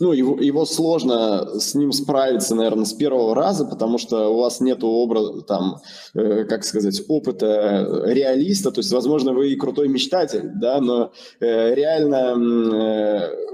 ну, 0.00 0.12
его, 0.12 0.40
его 0.40 0.64
сложно 0.64 1.60
с 1.60 1.74
ним 1.74 1.92
справиться, 1.92 2.54
наверное, 2.54 2.86
с 2.86 2.92
первого 2.92 3.34
раза, 3.34 3.66
потому 3.66 3.98
что 3.98 4.28
у 4.28 4.38
вас 4.38 4.60
нет 4.60 4.82
образа, 4.82 5.42
там, 5.42 5.76
э, 6.14 6.44
как 6.44 6.64
сказать, 6.64 7.02
опыта 7.06 8.04
реалиста, 8.06 8.72
то 8.72 8.80
есть, 8.80 8.90
возможно, 8.92 9.32
вы 9.32 9.52
и 9.52 9.56
крутой 9.56 9.88
мечтатель, 9.88 10.50
да, 10.54 10.80
но 10.80 11.12
э, 11.40 11.74
реально 11.74 12.34
э, 12.74 13.50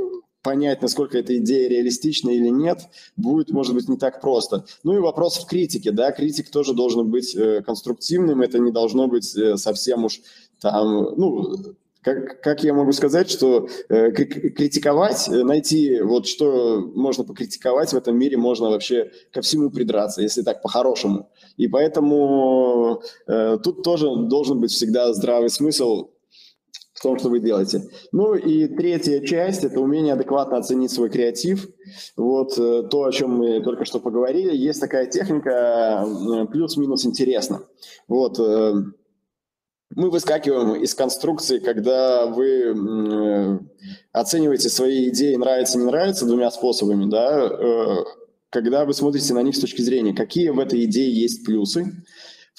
понять, 0.46 0.80
насколько 0.80 1.18
эта 1.18 1.36
идея 1.38 1.68
реалистична 1.68 2.30
или 2.30 2.48
нет, 2.48 2.82
будет, 3.16 3.50
может 3.50 3.74
быть, 3.74 3.88
не 3.88 3.96
так 3.96 4.20
просто. 4.20 4.64
Ну 4.84 4.96
и 4.96 5.00
вопрос 5.00 5.38
в 5.38 5.46
критике, 5.46 5.90
да, 5.90 6.12
критик 6.12 6.50
тоже 6.50 6.72
должен 6.72 7.10
быть 7.10 7.34
э, 7.34 7.62
конструктивным, 7.62 8.40
это 8.42 8.60
не 8.60 8.70
должно 8.70 9.08
быть 9.08 9.36
э, 9.36 9.56
совсем 9.56 10.04
уж 10.04 10.20
там, 10.60 11.14
ну, 11.16 11.56
как, 12.06 12.40
как 12.40 12.62
я 12.62 12.72
могу 12.72 12.92
сказать, 12.92 13.28
что 13.28 13.68
э, 13.88 14.12
критиковать, 14.12 15.28
э, 15.28 15.42
найти 15.42 16.00
вот 16.00 16.28
что 16.28 16.80
можно 16.94 17.24
покритиковать 17.24 17.92
в 17.92 17.96
этом 17.96 18.16
мире, 18.16 18.36
можно 18.36 18.70
вообще 18.70 19.10
ко 19.32 19.40
всему 19.40 19.70
придраться, 19.70 20.22
если 20.22 20.42
так 20.42 20.62
по-хорошему. 20.62 21.28
И 21.56 21.66
поэтому 21.66 23.02
э, 23.26 23.58
тут 23.60 23.82
тоже 23.82 24.06
должен 24.28 24.60
быть 24.60 24.70
всегда 24.70 25.12
здравый 25.14 25.50
смысл 25.50 26.10
в 26.92 27.02
том, 27.02 27.18
что 27.18 27.28
вы 27.28 27.40
делаете. 27.40 27.82
Ну 28.12 28.36
и 28.36 28.68
третья 28.68 29.20
часть– 29.20 29.64
это 29.64 29.80
умение 29.80 30.14
адекватно 30.14 30.58
оценить 30.58 30.92
свой 30.92 31.10
креатив. 31.10 31.68
Вот 32.16 32.56
э, 32.56 32.84
то, 32.88 33.02
о 33.02 33.10
чем 33.10 33.32
мы 33.32 33.60
только 33.62 33.84
что 33.84 33.98
поговорили. 33.98 34.54
Есть 34.54 34.80
такая 34.80 35.06
техника 35.06 36.06
э, 36.06 36.46
плюс-минус 36.52 37.04
интересно. 37.04 37.62
Вот 38.06 38.38
э, 38.38 38.74
мы 39.94 40.10
выскакиваем 40.10 40.74
из 40.74 40.94
конструкции, 40.94 41.58
когда 41.58 42.26
вы 42.26 42.48
э, 42.48 43.58
оцениваете 44.12 44.68
свои 44.68 45.08
идеи 45.10 45.36
нравится, 45.36 45.78
не 45.78 45.84
нравится 45.84 46.26
двумя 46.26 46.50
способами, 46.50 47.08
да, 47.08 47.46
э, 47.46 48.04
когда 48.50 48.84
вы 48.84 48.94
смотрите 48.94 49.34
на 49.34 49.42
них 49.42 49.54
с 49.54 49.60
точки 49.60 49.82
зрения, 49.82 50.14
какие 50.14 50.48
в 50.48 50.58
этой 50.58 50.84
идее 50.84 51.12
есть 51.12 51.44
плюсы, 51.44 51.92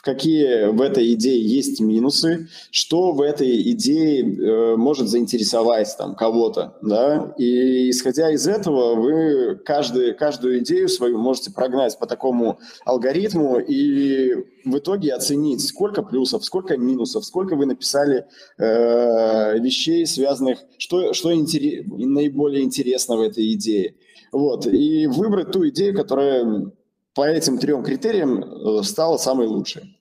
какие 0.07 0.67
в 0.67 0.81
этой 0.81 1.13
идее 1.15 1.45
есть 1.45 1.81
минусы, 1.81 2.47
что 2.71 3.11
в 3.11 3.19
этой 3.19 3.71
идее 3.71 4.21
э, 4.23 4.77
может 4.77 5.09
заинтересовать 5.09 5.93
там 5.97 6.15
кого-то, 6.15 6.77
да, 6.81 7.33
и 7.37 7.89
исходя 7.89 8.31
из 8.31 8.47
этого 8.47 8.95
вы 8.95 9.55
каждый, 9.65 10.13
каждую 10.13 10.59
идею 10.59 10.87
свою 10.87 11.17
можете 11.17 11.51
прогнать 11.51 11.99
по 11.99 12.07
такому 12.07 12.57
алгоритму 12.85 13.59
и 13.59 14.33
в 14.63 14.77
итоге 14.77 15.13
оценить, 15.13 15.67
сколько 15.67 16.03
плюсов, 16.03 16.45
сколько 16.45 16.77
минусов, 16.77 17.25
сколько 17.25 17.57
вы 17.57 17.65
написали 17.65 18.27
э, 18.57 19.59
вещей, 19.59 20.05
связанных, 20.05 20.59
что, 20.77 21.11
что 21.11 21.35
интерес, 21.35 21.85
наиболее 21.85 22.63
интересно 22.63 23.17
в 23.17 23.21
этой 23.21 23.53
идее. 23.55 23.95
Вот, 24.31 24.67
и 24.67 25.05
выбрать 25.07 25.51
ту 25.51 25.67
идею, 25.67 25.93
которая 25.93 26.71
по 27.13 27.27
этим 27.27 27.57
трем 27.57 27.83
критериям 27.83 28.41
э, 28.41 28.83
стала 28.83 29.17
самой 29.17 29.47
лучшей. 29.47 29.96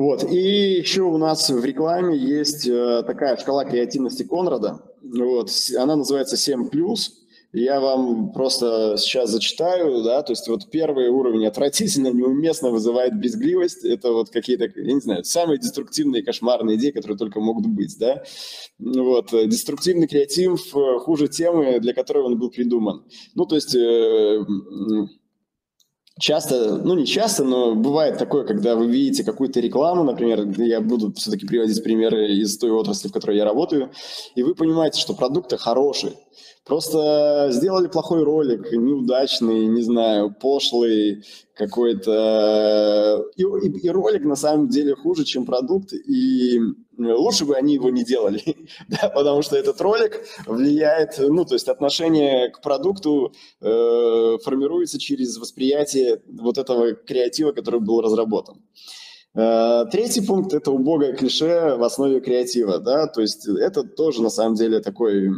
Вот. 0.00 0.24
И 0.32 0.78
еще 0.78 1.02
у 1.02 1.18
нас 1.18 1.50
в 1.50 1.62
рекламе 1.62 2.16
есть 2.16 2.66
э, 2.66 3.02
такая 3.06 3.36
шкала 3.36 3.66
креативности 3.66 4.22
Конрада. 4.22 4.80
Вот. 5.02 5.50
Она 5.76 5.94
называется 5.94 6.36
7+. 6.36 6.70
Я 7.52 7.80
вам 7.80 8.32
просто 8.32 8.94
сейчас 8.96 9.28
зачитаю, 9.28 10.02
да, 10.02 10.22
то 10.22 10.32
есть 10.32 10.48
вот 10.48 10.70
первый 10.70 11.08
уровень 11.08 11.46
отвратительно, 11.46 12.08
неуместно 12.08 12.70
вызывает 12.70 13.18
безгливость, 13.18 13.84
это 13.84 14.12
вот 14.12 14.30
какие-то, 14.30 14.70
я 14.74 14.94
не 14.94 15.00
знаю, 15.00 15.24
самые 15.24 15.58
деструктивные 15.58 16.22
кошмарные 16.22 16.76
идеи, 16.76 16.92
которые 16.92 17.18
только 17.18 17.40
могут 17.40 17.66
быть, 17.66 17.98
да. 17.98 18.22
Вот, 18.78 19.32
деструктивный 19.32 20.06
креатив 20.08 20.74
э, 20.74 20.98
хуже 21.00 21.28
темы, 21.28 21.78
для 21.78 21.92
которой 21.92 22.24
он 22.24 22.38
был 22.38 22.50
придуман. 22.50 23.04
Ну, 23.34 23.44
то 23.44 23.56
есть 23.56 23.74
э, 23.74 24.46
часто, 26.20 26.76
ну 26.76 26.94
не 26.94 27.06
часто, 27.06 27.44
но 27.44 27.74
бывает 27.74 28.18
такое, 28.18 28.44
когда 28.44 28.76
вы 28.76 28.86
видите 28.86 29.24
какую-то 29.24 29.60
рекламу, 29.60 30.04
например, 30.04 30.46
я 30.60 30.80
буду 30.80 31.12
все-таки 31.14 31.46
приводить 31.46 31.82
примеры 31.82 32.32
из 32.32 32.56
той 32.58 32.70
отрасли, 32.70 33.08
в 33.08 33.12
которой 33.12 33.36
я 33.36 33.44
работаю, 33.44 33.90
и 34.34 34.42
вы 34.42 34.54
понимаете, 34.54 35.00
что 35.00 35.14
продукты 35.14 35.56
хорошие, 35.56 36.12
Просто 36.66 37.48
сделали 37.50 37.88
плохой 37.88 38.22
ролик, 38.22 38.70
неудачный, 38.70 39.66
не 39.66 39.82
знаю, 39.82 40.32
пошлый 40.32 41.24
какой-то. 41.54 43.24
И, 43.34 43.42
и, 43.42 43.86
и 43.86 43.88
ролик 43.88 44.24
на 44.24 44.36
самом 44.36 44.68
деле 44.68 44.94
хуже, 44.94 45.24
чем 45.24 45.46
продукт, 45.46 45.92
и 45.92 46.60
лучше 47.00 47.44
бы 47.44 47.56
они 47.56 47.74
его 47.74 47.90
не 47.90 48.04
делали, 48.04 48.42
да, 48.88 49.08
потому 49.08 49.42
что 49.42 49.56
этот 49.56 49.80
ролик 49.80 50.22
влияет, 50.46 51.18
ну, 51.18 51.44
то 51.44 51.54
есть 51.54 51.68
отношение 51.68 52.50
к 52.50 52.60
продукту 52.60 53.32
э, 53.60 54.38
формируется 54.44 54.98
через 54.98 55.36
восприятие 55.38 56.20
вот 56.26 56.58
этого 56.58 56.92
креатива, 56.92 57.52
который 57.52 57.80
был 57.80 58.00
разработан. 58.00 58.62
Э, 59.34 59.84
третий 59.90 60.20
пункт– 60.20 60.52
это 60.54 60.70
убогое 60.70 61.14
клише 61.14 61.76
в 61.76 61.82
основе 61.82 62.20
креатива, 62.20 62.78
да, 62.78 63.06
то 63.06 63.20
есть 63.20 63.46
это 63.46 63.84
тоже 63.84 64.22
на 64.22 64.30
самом 64.30 64.54
деле 64.56 64.80
такой 64.80 65.28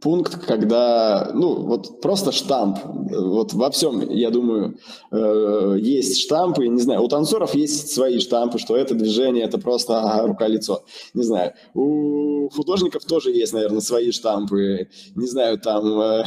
пункт, 0.00 0.46
когда, 0.46 1.30
ну, 1.34 1.54
вот 1.54 2.00
просто 2.00 2.32
штамп. 2.32 2.78
Вот 2.84 3.52
во 3.52 3.70
всем, 3.70 4.08
я 4.10 4.30
думаю, 4.30 4.78
э, 5.10 5.76
есть 5.80 6.20
штампы. 6.20 6.68
Не 6.68 6.80
знаю, 6.80 7.02
у 7.02 7.08
танцоров 7.08 7.54
есть 7.54 7.92
свои 7.92 8.18
штампы, 8.18 8.58
что 8.58 8.76
это 8.76 8.94
движение, 8.94 9.44
это 9.44 9.58
просто 9.58 10.22
рука-лицо. 10.24 10.84
Не 11.14 11.24
знаю. 11.24 11.54
У 11.74 12.48
художников 12.50 13.04
тоже 13.04 13.30
есть, 13.30 13.52
наверное, 13.52 13.80
свои 13.80 14.12
штампы. 14.12 14.88
Не 15.16 15.26
знаю, 15.26 15.58
там 15.58 16.00
э, 16.00 16.24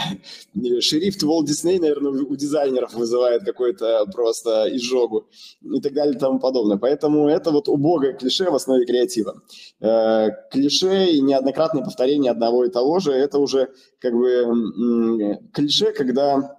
шрифт 0.82 1.24
Walt 1.24 1.46
Disney, 1.46 1.80
наверное, 1.80 2.24
у 2.24 2.36
дизайнеров 2.36 2.94
вызывает 2.94 3.44
какой-то 3.44 4.06
просто 4.14 4.68
изжогу 4.76 5.28
и 5.62 5.80
так 5.80 5.94
далее 5.94 6.16
и 6.16 6.20
тому 6.20 6.40
подобное. 6.40 6.78
Поэтому 6.78 7.28
это 7.30 7.52
вот 7.52 7.68
убогое 7.70 8.14
клише 8.14 8.50
в 8.50 8.56
основе 8.56 8.86
креатива. 8.86 9.42
Э, 9.80 10.30
клише 10.52 11.12
и 11.12 11.22
неоднократное 11.22 11.84
повторение 11.84 12.32
одного 12.32 12.66
и 12.66 12.70
того 12.70 13.00
же, 13.00 13.12
это 13.12 13.40
уже 13.40 13.61
как 14.00 14.14
бы 14.14 15.40
клише, 15.54 15.92
когда 15.92 16.58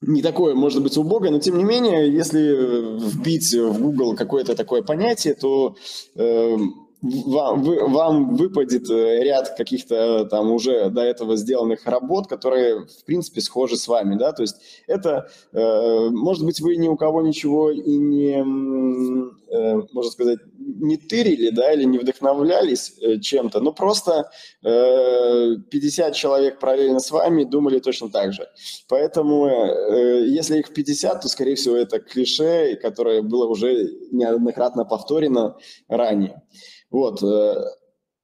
не 0.00 0.22
такое, 0.22 0.54
может 0.54 0.82
быть, 0.82 0.96
убогое, 0.96 1.30
но 1.30 1.40
тем 1.40 1.58
не 1.58 1.64
менее, 1.64 2.12
если 2.12 3.00
вбить 3.00 3.52
в 3.52 3.80
Google 3.80 4.14
какое-то 4.14 4.54
такое 4.54 4.82
понятие, 4.82 5.34
то 5.34 5.76
э, 6.14 6.56
вам, 7.02 7.62
вы, 7.62 7.88
вам 7.88 8.34
выпадет 8.34 8.90
э, 8.90 9.22
ряд 9.22 9.56
каких-то 9.56 10.24
там 10.24 10.50
уже 10.50 10.90
до 10.90 11.02
этого 11.02 11.36
сделанных 11.36 11.86
работ, 11.86 12.26
которые, 12.26 12.86
в 12.86 13.04
принципе, 13.04 13.40
схожи 13.40 13.76
с 13.76 13.86
вами, 13.86 14.16
да, 14.16 14.32
то 14.32 14.42
есть 14.42 14.56
это, 14.86 15.30
э, 15.52 16.08
может 16.10 16.44
быть, 16.44 16.60
вы 16.60 16.76
ни 16.76 16.88
у 16.88 16.96
кого 16.96 17.22
ничего 17.22 17.70
и 17.70 17.96
не, 17.96 18.38
э, 18.38 19.82
можно 19.92 20.10
сказать, 20.10 20.38
не 20.58 20.96
тырили, 20.96 21.50
да, 21.50 21.72
или 21.72 21.84
не 21.84 21.98
вдохновлялись 21.98 22.94
э, 23.00 23.20
чем-то, 23.20 23.60
но 23.60 23.72
просто 23.72 24.30
э, 24.64 25.56
50 25.70 26.14
человек 26.14 26.58
параллельно 26.58 27.00
с 27.00 27.10
вами 27.10 27.44
думали 27.44 27.78
точно 27.78 28.10
так 28.10 28.32
же. 28.32 28.48
Поэтому, 28.88 29.46
э, 29.46 30.26
если 30.26 30.58
их 30.58 30.72
50, 30.74 31.22
то, 31.22 31.28
скорее 31.28 31.54
всего, 31.54 31.76
это 31.76 32.00
клише, 32.00 32.76
которое 32.76 33.22
было 33.22 33.46
уже 33.46 33.88
неоднократно 34.10 34.84
повторено 34.84 35.56
ранее. 35.88 36.42
Вот. 36.90 37.22
Э, 37.22 37.64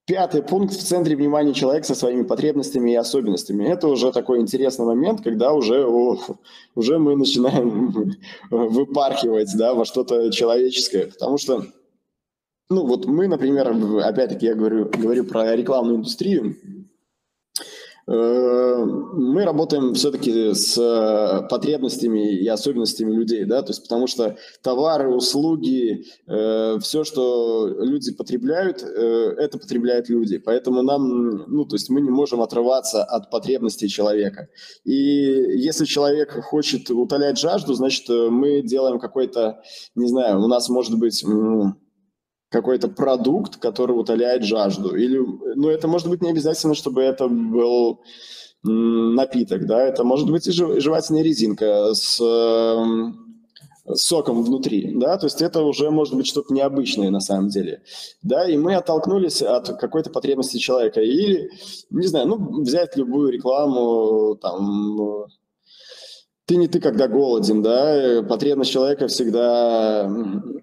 пятый 0.06 0.42
пункт 0.42 0.74
в 0.74 0.82
центре 0.82 1.16
внимания 1.16 1.54
человека 1.54 1.86
со 1.86 1.94
своими 1.94 2.22
потребностями 2.22 2.92
и 2.92 2.96
особенностями. 2.96 3.64
Это 3.64 3.88
уже 3.88 4.12
такой 4.12 4.40
интересный 4.40 4.86
момент, 4.86 5.22
когда 5.22 5.52
уже, 5.52 5.84
о, 5.86 6.18
уже 6.74 6.98
мы 6.98 7.16
начинаем 7.16 8.16
выпархивать 8.50 9.50
да, 9.56 9.74
во 9.74 9.84
что-то 9.84 10.30
человеческое. 10.30 11.06
Потому 11.06 11.38
что, 11.38 11.64
ну 12.68 12.86
вот 12.86 13.06
мы, 13.06 13.28
например, 13.28 13.74
опять-таки 14.02 14.46
я 14.46 14.54
говорю, 14.54 14.90
говорю 14.90 15.24
про 15.24 15.54
рекламную 15.56 15.98
индустрию, 15.98 16.56
мы 18.06 19.44
работаем 19.44 19.94
все-таки 19.94 20.52
с 20.52 20.76
э, 20.76 21.48
потребностями 21.48 22.36
и 22.36 22.46
особенностями 22.48 23.12
людей, 23.12 23.44
да, 23.44 23.62
то 23.62 23.70
есть 23.70 23.82
потому 23.82 24.06
что 24.06 24.36
товары, 24.62 25.08
услуги, 25.08 26.04
э, 26.26 26.78
все, 26.80 27.04
что 27.04 27.66
люди 27.66 28.12
потребляют, 28.12 28.82
это 28.82 29.58
потребляют 29.58 30.08
люди, 30.08 30.38
поэтому 30.38 30.82
нам, 30.82 31.44
ну, 31.48 31.64
то 31.64 31.76
есть 31.76 31.88
мы 31.88 32.00
не 32.00 32.10
можем 32.10 32.42
отрываться 32.42 33.04
от 33.04 33.30
потребностей 33.30 33.88
человека. 33.88 34.48
И 34.84 34.92
если 34.92 35.84
человек 35.86 36.32
хочет 36.44 36.90
утолять 36.90 37.38
жажду, 37.38 37.74
значит, 37.74 38.08
мы 38.08 38.62
делаем 38.62 38.98
какой-то, 38.98 39.62
не 39.94 40.08
знаю, 40.08 40.42
у 40.42 40.46
нас 40.46 40.68
может 40.68 40.98
быть 40.98 41.24
какой-то 42.54 42.86
продукт, 42.86 43.56
который 43.56 43.98
утоляет 43.98 44.44
жажду. 44.44 44.94
Или, 44.94 45.18
ну, 45.56 45.68
это 45.68 45.88
может 45.88 46.08
быть 46.08 46.22
не 46.22 46.30
обязательно, 46.30 46.74
чтобы 46.74 47.02
это 47.02 47.26
был 47.26 48.00
напиток, 48.62 49.66
да, 49.66 49.82
это 49.82 50.04
может 50.04 50.30
быть 50.30 50.46
и 50.46 50.52
жевательная 50.52 51.22
резинка 51.22 51.92
с, 51.92 52.16
с 52.16 54.02
соком 54.02 54.42
внутри, 54.42 54.94
да, 54.94 55.18
то 55.18 55.26
есть 55.26 55.42
это 55.42 55.62
уже 55.62 55.90
может 55.90 56.14
быть 56.14 56.26
что-то 56.26 56.54
необычное 56.54 57.10
на 57.10 57.20
самом 57.20 57.48
деле, 57.48 57.82
да, 58.22 58.48
и 58.48 58.56
мы 58.56 58.74
оттолкнулись 58.74 59.42
от 59.42 59.68
какой-то 59.78 60.08
потребности 60.08 60.56
человека 60.56 61.02
или, 61.02 61.50
не 61.90 62.06
знаю, 62.06 62.26
ну, 62.28 62.62
взять 62.62 62.96
любую 62.96 63.32
рекламу, 63.32 64.36
там, 64.36 65.26
ты 66.46 66.56
не 66.56 66.68
ты, 66.68 66.78
когда 66.78 67.08
голоден, 67.08 67.62
да, 67.62 68.22
потребность 68.28 68.70
человека 68.70 69.08
всегда, 69.08 70.06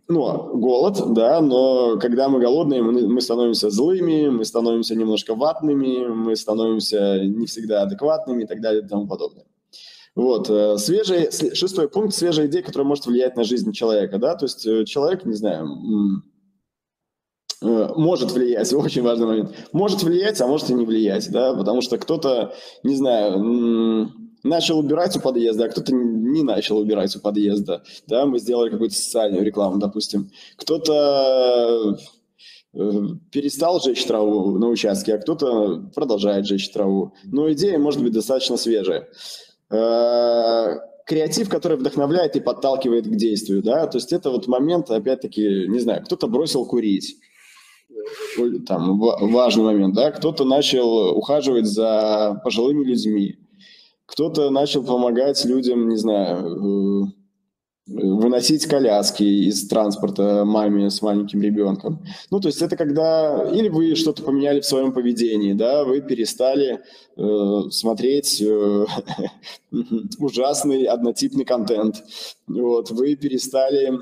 ну, 0.07 0.57
голод, 0.59 1.13
да, 1.13 1.41
но 1.41 1.97
когда 1.97 2.29
мы 2.29 2.39
голодные, 2.39 2.83
мы, 2.83 3.19
становимся 3.21 3.71
злыми, 3.71 4.29
мы 4.29 4.45
становимся 4.45 4.95
немножко 4.95 5.33
ватными, 5.33 6.07
мы 6.07 6.35
становимся 6.35 7.21
не 7.25 7.47
всегда 7.47 7.81
адекватными 7.81 8.43
и 8.43 8.47
так 8.47 8.61
далее 8.61 8.83
и 8.83 8.87
тому 8.87 9.07
подобное. 9.07 9.45
Вот, 10.13 10.49
э, 10.49 10.77
свежий, 10.77 11.31
шестой 11.55 11.89
пункт, 11.89 12.13
свежая 12.13 12.47
идея, 12.47 12.61
которая 12.61 12.87
может 12.87 13.05
влиять 13.05 13.35
на 13.35 13.43
жизнь 13.43 13.71
человека, 13.71 14.19
да, 14.19 14.35
то 14.35 14.45
есть 14.45 14.67
э, 14.67 14.83
человек, 14.85 15.25
не 15.25 15.35
знаю, 15.35 15.67
э, 17.63 17.93
может 17.95 18.31
влиять, 18.31 18.71
очень 18.73 19.03
важный 19.03 19.25
момент, 19.25 19.55
может 19.71 20.03
влиять, 20.03 20.41
а 20.41 20.47
может 20.47 20.69
и 20.69 20.73
не 20.73 20.85
влиять, 20.85 21.31
да, 21.31 21.55
потому 21.55 21.81
что 21.81 21.97
кто-то, 21.97 22.53
не 22.83 22.95
знаю, 22.95 24.11
начал 24.43 24.79
убирать 24.79 25.15
у 25.17 25.19
подъезда, 25.19 25.65
а 25.65 25.69
кто-то 25.69 25.93
не 25.93 26.43
начал 26.43 26.77
убирать 26.77 27.15
у 27.15 27.19
подъезда. 27.19 27.83
Да, 28.07 28.25
мы 28.25 28.39
сделали 28.39 28.69
какую-то 28.69 28.95
социальную 28.95 29.43
рекламу, 29.43 29.77
допустим. 29.77 30.31
Кто-то 30.57 31.97
э, 32.73 32.79
перестал 33.31 33.81
жечь 33.81 34.05
траву 34.05 34.57
на 34.57 34.69
участке, 34.69 35.15
а 35.15 35.17
кто-то 35.19 35.89
продолжает 35.93 36.45
жечь 36.45 36.69
траву. 36.69 37.13
Но 37.25 37.51
идея 37.53 37.77
может 37.79 38.01
быть 38.01 38.13
достаточно 38.13 38.57
свежая. 38.57 39.07
Э, 39.69 40.77
креатив, 41.05 41.49
который 41.49 41.77
вдохновляет 41.77 42.35
и 42.35 42.39
подталкивает 42.41 43.05
к 43.05 43.15
действию, 43.15 43.61
да, 43.61 43.85
то 43.87 43.97
есть 43.97 44.13
это 44.13 44.29
вот 44.29 44.47
момент, 44.47 44.89
опять-таки, 44.89 45.67
не 45.67 45.79
знаю, 45.79 46.03
кто-то 46.05 46.27
бросил 46.27 46.65
курить, 46.65 47.17
там 48.65 48.99
важный 48.99 49.63
момент, 49.63 49.93
да, 49.93 50.11
кто-то 50.11 50.45
начал 50.45 51.17
ухаживать 51.17 51.65
за 51.65 52.39
пожилыми 52.43 52.83
людьми, 52.83 53.35
кто-то 54.11 54.49
начал 54.49 54.83
помогать 54.83 55.43
людям, 55.45 55.87
не 55.87 55.95
знаю, 55.95 57.07
э, 57.07 57.21
выносить 57.87 58.65
коляски 58.65 59.23
из 59.23 59.67
транспорта 59.67 60.43
маме 60.45 60.89
с 60.89 61.01
маленьким 61.01 61.41
ребенком. 61.41 62.03
Ну, 62.29 62.39
то 62.39 62.49
есть 62.49 62.61
это 62.61 62.75
когда 62.75 63.49
или 63.51 63.69
вы 63.69 63.95
что-то 63.95 64.23
поменяли 64.23 64.59
в 64.59 64.65
своем 64.65 64.91
поведении, 64.91 65.53
да, 65.53 65.83
вы 65.85 66.01
перестали 66.01 66.81
э, 67.15 67.61
смотреть 67.69 68.41
э, 68.41 68.85
ужасный 70.19 70.83
однотипный 70.83 71.45
контент, 71.45 72.03
вот, 72.47 72.91
вы 72.91 73.15
перестали 73.15 73.93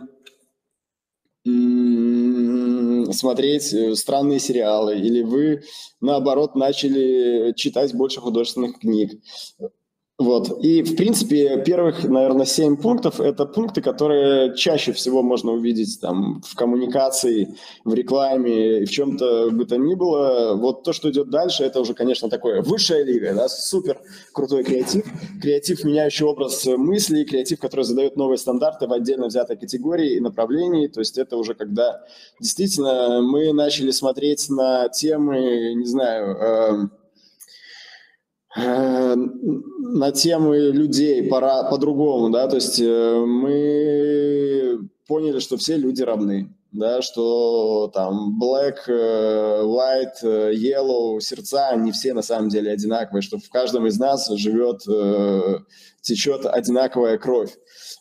смотреть 3.14 3.74
э, 3.74 3.96
странные 3.96 4.40
сериалы, 4.40 4.98
или 5.00 5.22
вы, 5.22 5.64
наоборот, 6.02 6.56
начали 6.56 7.54
читать 7.56 7.94
больше 7.94 8.20
художественных 8.20 8.80
книг. 8.80 9.22
Вот. 10.20 10.62
И, 10.62 10.84
в 10.84 10.98
принципе, 10.98 11.64
первых, 11.64 12.04
наверное, 12.04 12.46
семь 12.46 12.76
пунктов– 12.76 13.20
это 13.22 13.46
пункты, 13.46 13.82
которые 13.82 14.54
чаще 14.54 14.92
всего 14.92 15.24
можно 15.24 15.54
увидеть 15.54 16.02
там, 16.02 16.42
в 16.46 16.56
коммуникации, 16.56 17.56
в 17.86 17.94
рекламе, 17.94 18.86
в 18.86 18.90
чем-то 18.90 19.50
бы 19.52 19.64
то 19.64 19.78
ни 19.78 19.96
было. 19.96 20.56
Вот 20.56 20.84
то, 20.84 20.92
что 20.92 21.10
идет 21.10 21.30
дальше, 21.30 21.64
это 21.64 21.80
уже, 21.80 21.94
конечно, 21.94 22.30
такое 22.30 22.62
высшая 22.62 23.06
лига, 23.06 23.34
да, 23.34 23.48
супер 23.48 24.02
крутой 24.34 24.66
креатив. 24.66 25.06
Креатив, 25.42 25.86
меняющий 25.86 26.26
образ 26.26 26.66
мысли, 26.66 27.24
креатив, 27.24 27.62
который 27.62 27.86
задает 27.86 28.18
новые 28.18 28.38
стандарты 28.38 28.88
в 28.88 28.92
отдельно 28.92 29.28
взятой 29.28 29.56
категории 29.56 30.16
и 30.18 30.20
направлении. 30.20 30.88
То 30.88 31.00
есть 31.00 31.18
это 31.18 31.38
уже 31.38 31.54
когда 31.54 32.02
действительно 32.42 33.22
мы 33.22 33.54
начали 33.54 33.92
смотреть 33.92 34.50
на 34.50 34.90
темы, 34.90 35.74
не 35.76 35.86
знаю, 35.86 36.36
э, 36.36 36.60
Э, 36.60 36.88
на 38.56 40.12
темы 40.12 40.58
людей 40.58 41.24
по-другому, 41.24 42.30
да, 42.30 42.48
то 42.48 42.56
есть 42.56 42.80
э, 42.80 43.24
мы 43.26 44.90
поняли, 45.08 45.40
что 45.40 45.58
все 45.58 45.78
люди 45.78 46.02
равны, 46.02 46.56
да, 46.72 47.04
что 47.04 47.92
там 47.94 48.40
black, 48.42 48.78
э, 48.88 49.62
white, 49.64 50.54
yellow, 50.54 51.20
сердца, 51.20 51.76
не 51.76 51.92
все 51.92 52.14
на 52.14 52.24
самом 52.24 52.50
деле 52.50 52.72
одинаковые, 52.72 53.22
что 53.22 53.38
в 53.38 53.50
каждом 53.50 53.86
из 53.86 54.00
нас 54.00 54.28
живет, 54.30 54.82
течет 56.02 56.46
одинаковая 56.46 57.20
кровь. 57.20 57.56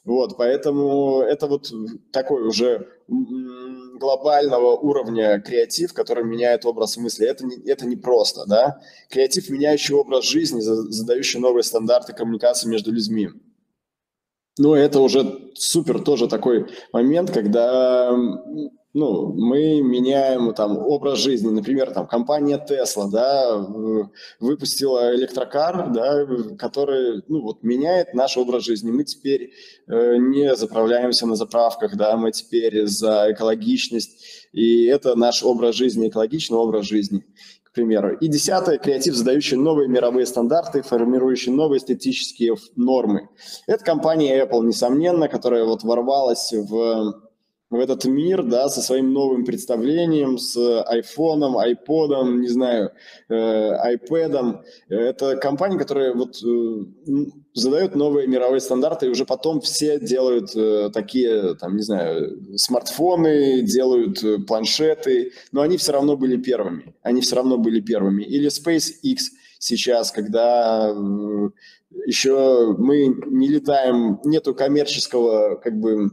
Вот, 0.09 0.39
поэтому 0.39 1.21
это 1.21 1.47
вот 1.47 1.71
такой 2.13 2.43
уже 2.47 2.89
глобального 3.09 4.75
уровня 4.75 5.39
креатив, 5.39 5.93
который 5.93 6.25
меняет 6.25 6.65
образ 6.65 6.97
мысли. 6.97 7.27
Это 7.27 7.45
не, 7.45 7.57
это 7.71 7.87
не 7.87 7.97
просто, 7.97 8.47
да. 8.47 8.81
Креатив, 9.11 9.51
меняющий 9.51 9.95
образ 9.95 10.25
жизни, 10.25 10.61
задающий 10.61 11.41
новые 11.41 11.63
стандарты 11.63 12.15
коммуникации 12.15 12.71
между 12.71 12.91
людьми. 12.91 13.29
Но 14.57 14.75
это 14.75 15.01
уже 15.01 15.51
супер 15.53 16.01
тоже 16.01 16.27
такой 16.27 16.71
момент, 16.91 17.31
когда 17.31 18.11
ну, 18.99 19.33
мы 19.33 19.81
меняем 19.81 20.53
там 20.55 20.77
образ 20.77 21.21
жизни. 21.21 21.49
Например, 21.49 21.91
там 21.93 22.07
компания 22.07 22.63
Tesla, 22.69 23.09
да, 23.11 23.57
выпустила 24.41 25.15
электрокар, 25.15 25.91
да, 25.93 26.27
который, 26.59 27.23
ну, 27.29 27.43
вот 27.43 27.63
меняет 27.63 28.15
наш 28.15 28.37
образ 28.37 28.65
жизни. 28.65 28.91
Мы 28.91 29.05
теперь 29.05 29.53
э, 29.87 30.17
не 30.17 30.57
заправляемся 30.57 31.27
на 31.27 31.37
заправках, 31.37 31.97
да, 31.97 32.17
мы 32.17 32.33
теперь 32.33 32.87
за 32.87 33.29
экологичность, 33.31 34.49
и 34.53 34.87
это 34.87 35.15
наш 35.15 35.43
образ 35.45 35.77
жизни, 35.77 36.09
экологичный 36.09 36.59
образ 36.59 36.87
жизни 36.87 37.25
к 37.63 37.73
примеру. 37.73 38.17
И 38.17 38.29
десятое– 38.29 38.79
креатив, 38.79 39.15
задающий 39.15 39.57
новые 39.57 39.89
мировые 39.89 40.27
стандарты, 40.27 40.83
формирующий 40.83 41.53
новые 41.53 41.79
эстетические 41.79 42.57
нормы. 42.77 43.29
Это 43.67 43.85
компания 43.85 44.43
Apple, 44.43 44.65
несомненно, 44.65 45.29
которая 45.29 45.65
вот 45.65 45.85
ворвалась 45.85 46.53
в 46.53 47.28
в 47.71 47.79
этот 47.79 48.07
мир, 48.07 48.43
да, 48.43 48.69
со 48.69 48.81
своим 48.81 49.13
новым 49.13 49.45
представлением, 49.45 50.39
с 50.39 50.57
айфоном, 50.85 51.59
айподом, 51.59 52.41
не 52.41 52.49
знаю, 52.49 52.93
э, 53.29 53.35
айпэдом. 53.35 54.63
Это 54.89 55.37
компания, 55.37 55.79
которая 55.79 56.15
вот 56.15 56.43
э, 56.43 57.27
задает 57.53 57.95
новые 57.95 58.27
мировые 58.27 58.61
стандарты, 58.61 59.07
и 59.07 59.11
уже 59.11 59.27
потом 59.27 59.61
все 59.61 60.01
делают 60.01 60.57
э, 60.57 60.91
такие, 60.95 61.57
там, 61.57 61.77
не 61.77 61.83
знаю, 61.83 62.57
смартфоны, 62.57 63.61
делают 63.61 64.47
планшеты, 64.47 65.33
но 65.53 65.61
они 65.61 65.77
все 65.77 65.93
равно 65.93 66.17
были 66.17 66.37
первыми. 66.39 66.95
Они 67.03 67.21
все 67.21 67.37
равно 67.37 67.59
были 67.59 67.81
первыми. 67.81 68.23
Или 68.23 68.49
SpaceX 68.49 69.19
сейчас, 69.59 70.11
когда 70.11 70.95
еще 71.91 72.75
мы 72.79 73.07
не 73.07 73.49
летаем, 73.49 74.21
нету 74.25 74.55
коммерческого, 74.55 75.57
как 75.57 75.79
бы, 75.79 76.11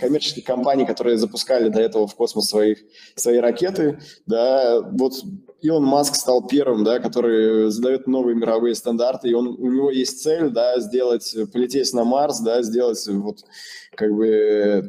коммерческих 0.00 0.44
компаний, 0.44 0.84
которые 0.84 1.16
запускали 1.16 1.68
до 1.68 1.80
этого 1.80 2.06
в 2.06 2.14
космос 2.14 2.48
своих, 2.48 2.78
свои 3.14 3.38
ракеты, 3.38 4.00
да, 4.26 4.80
вот 4.80 5.14
Илон 5.60 5.84
Маск 5.84 6.16
стал 6.16 6.46
первым, 6.46 6.84
да, 6.84 6.98
который 6.98 7.70
задает 7.70 8.06
новые 8.06 8.36
мировые 8.36 8.74
стандарты, 8.74 9.28
и 9.28 9.34
он, 9.34 9.48
у 9.48 9.70
него 9.70 9.90
есть 9.90 10.22
цель, 10.22 10.50
да, 10.50 10.78
сделать, 10.80 11.34
полететь 11.52 11.92
на 11.92 12.04
Марс, 12.04 12.40
да, 12.40 12.62
сделать 12.62 13.06
вот 13.08 13.38
как 13.94 14.12
бы 14.12 14.26
э, 14.26 14.82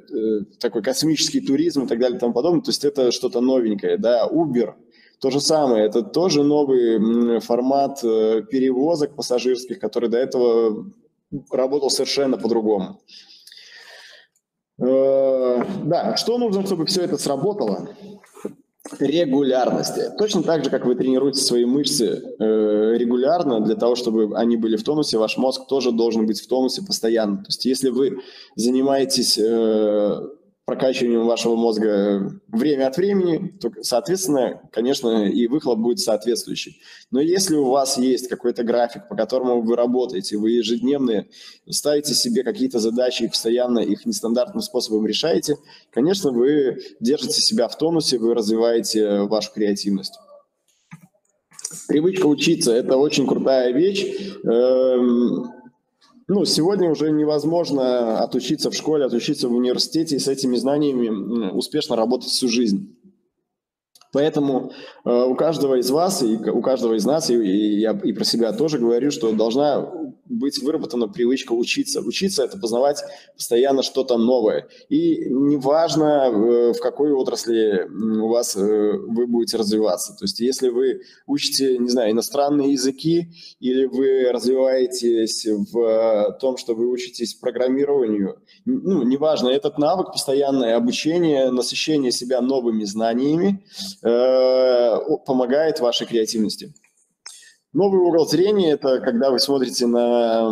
такой 0.60 0.82
космический 0.82 1.42
туризм 1.42 1.84
и 1.84 1.88
так 1.88 2.00
далее 2.00 2.18
и 2.18 2.20
тому 2.20 2.34
подобное, 2.34 2.62
то 2.62 2.70
есть 2.70 2.86
это 2.86 3.12
что-то 3.12 3.42
новенькое, 3.42 3.98
да, 3.98 4.28
Uber– 4.28 4.74
то 5.24 5.30
же 5.30 5.40
самое, 5.40 5.86
это 5.86 6.04
тоже 6.04 6.44
новый 6.44 7.40
формат 7.40 8.04
э, 8.04 8.42
перевозок 8.52 9.16
пассажирских, 9.16 9.80
который 9.80 10.10
до 10.10 10.18
этого 10.18 10.86
работал 11.50 11.90
совершенно 11.90 12.38
по-другому. 12.38 13.00
Э, 14.80 15.64
да, 15.86 16.18
что 16.18 16.38
нужно, 16.38 16.66
чтобы 16.66 16.86
все 16.88 17.04
это 17.04 17.18
сработало? 17.18 17.88
Регулярности. 19.00 20.12
Точно 20.18 20.44
так 20.44 20.64
же, 20.64 20.70
как 20.70 20.86
вы 20.86 20.96
тренируете 20.96 21.40
свои 21.40 21.64
мышцы 21.64 22.22
э, 22.38 22.98
регулярно, 22.98 23.62
для 23.62 23.76
того, 23.76 23.96
чтобы 23.96 24.38
они 24.38 24.58
были 24.58 24.76
в 24.76 24.84
тонусе, 24.84 25.18
ваш 25.18 25.38
мозг 25.38 25.68
тоже 25.68 25.92
должен 25.92 26.28
быть 26.28 26.42
в 26.42 26.48
тонусе 26.48 26.82
постоянно. 26.82 27.38
То 27.38 27.48
есть 27.48 27.64
если 27.66 27.90
вы 27.90 28.20
занимаетесь 28.56 29.40
прокачиванием 30.66 31.26
вашего 31.26 31.56
мозга 31.56 32.40
время 32.48 32.88
от 32.88 32.96
времени, 32.96 33.54
то, 33.60 33.70
соответственно, 33.82 34.62
конечно, 34.72 35.28
и 35.28 35.48
выхлоп 35.48 35.80
будет 35.80 36.00
соответствующий. 36.00 36.82
Но 37.12 37.20
если 37.20 37.56
у 37.56 37.70
вас 37.70 37.98
есть 37.98 38.30
какой-то 38.30 38.64
график, 38.64 39.10
по 39.10 39.16
которому 39.16 39.62
вы 39.62 39.76
работаете, 39.76 40.38
вы 40.38 40.52
ежедневно 40.52 41.26
ставите 41.70 42.14
себе 42.14 42.44
какие-то 42.44 42.80
задачи 42.80 43.24
и 43.24 43.28
постоянно 43.28 43.80
их 43.80 44.06
нестандартным 44.06 44.62
способом 44.62 45.06
решаете, 45.06 45.58
конечно, 45.92 46.32
вы 46.32 46.80
держите 47.02 47.42
себя 47.42 47.68
в 47.68 47.78
тонусе, 47.78 48.18
вы 48.18 48.34
развиваете 48.34 49.24
вашу 49.24 49.52
креативность. 49.52 50.14
Привычка 51.88 52.28
учиться– 52.28 52.72
это 52.74 52.98
очень 52.98 53.28
крутая 53.28 53.74
вещь. 53.74 54.06
Эм, 54.44 55.53
ну, 56.34 56.46
сегодня 56.46 56.90
уже 56.90 57.12
невозможно 57.12 58.20
отучиться 58.20 58.72
в 58.72 58.74
школе, 58.74 59.06
отучиться 59.06 59.48
в 59.48 59.54
университете 59.54 60.16
и 60.16 60.20
с 60.20 60.28
этими 60.28 60.56
знаниями 60.56 61.52
успешно 61.52 61.96
работать 61.96 62.30
всю 62.30 62.50
жизнь. 62.50 62.96
Поэтому 64.14 64.72
э, 65.04 65.10
у 65.10 65.36
каждого 65.36 65.76
из 65.76 65.90
вас 65.90 66.22
и 66.24 66.38
у 66.38 66.62
каждого 66.62 66.94
из 66.94 67.06
нас, 67.06 67.30
и, 67.30 67.36
и 67.36 67.80
я 67.80 67.92
и 67.92 68.14
про 68.14 68.24
себя 68.24 68.54
тоже 68.54 68.78
говорю, 68.78 69.12
что 69.12 69.32
должна 69.34 69.92
быть 70.26 70.62
выработана 70.62 71.08
привычка 71.08 71.54
учиться. 71.54 72.02
Учиться– 72.02 72.44
это 72.46 72.58
познавать 72.58 73.04
постоянно 73.36 73.84
что-то 73.84 74.18
новое. 74.18 74.68
И 74.90 75.26
неважно, 75.30 76.30
э, 76.32 76.74
в 76.74 76.80
какой 76.80 77.12
отрасли 77.12 77.88
у 77.90 78.30
вас 78.30 78.56
э, 78.56 78.60
вы 78.60 79.28
будете 79.28 79.58
развиваться. 79.58 80.14
То 80.14 80.26
есть 80.26 80.40
если 80.40 80.70
вы 80.70 81.02
учите, 81.26 81.78
не 81.78 81.90
знаю, 81.90 82.12
иностранные 82.12 82.74
языки, 82.74 83.30
или 83.60 83.86
вы 83.86 84.32
развиваетесь 84.32 85.46
в 85.72 86.38
том, 86.40 86.58
что 86.58 86.76
вы 86.76 86.88
учитесь 86.88 87.34
программированию, 87.34 88.40
ну, 88.66 89.04
неважно, 89.04 89.50
этот 89.50 89.78
навык, 89.78 90.12
постоянное 90.12 90.78
обучение, 90.78 91.50
насыщение 91.50 92.12
себя 92.12 92.42
новыми 92.42 92.84
знаниями 92.84 93.64
э, 94.04 94.98
помогает 95.26 95.80
вашей 95.80 96.06
креативности. 96.08 96.74
Новый 97.72 98.02
угол 98.02 98.28
зрения– 98.28 98.72
это 98.74 99.00
когда 99.00 99.32
вы 99.32 99.40
смотрите 99.40 99.88
на 99.88 100.48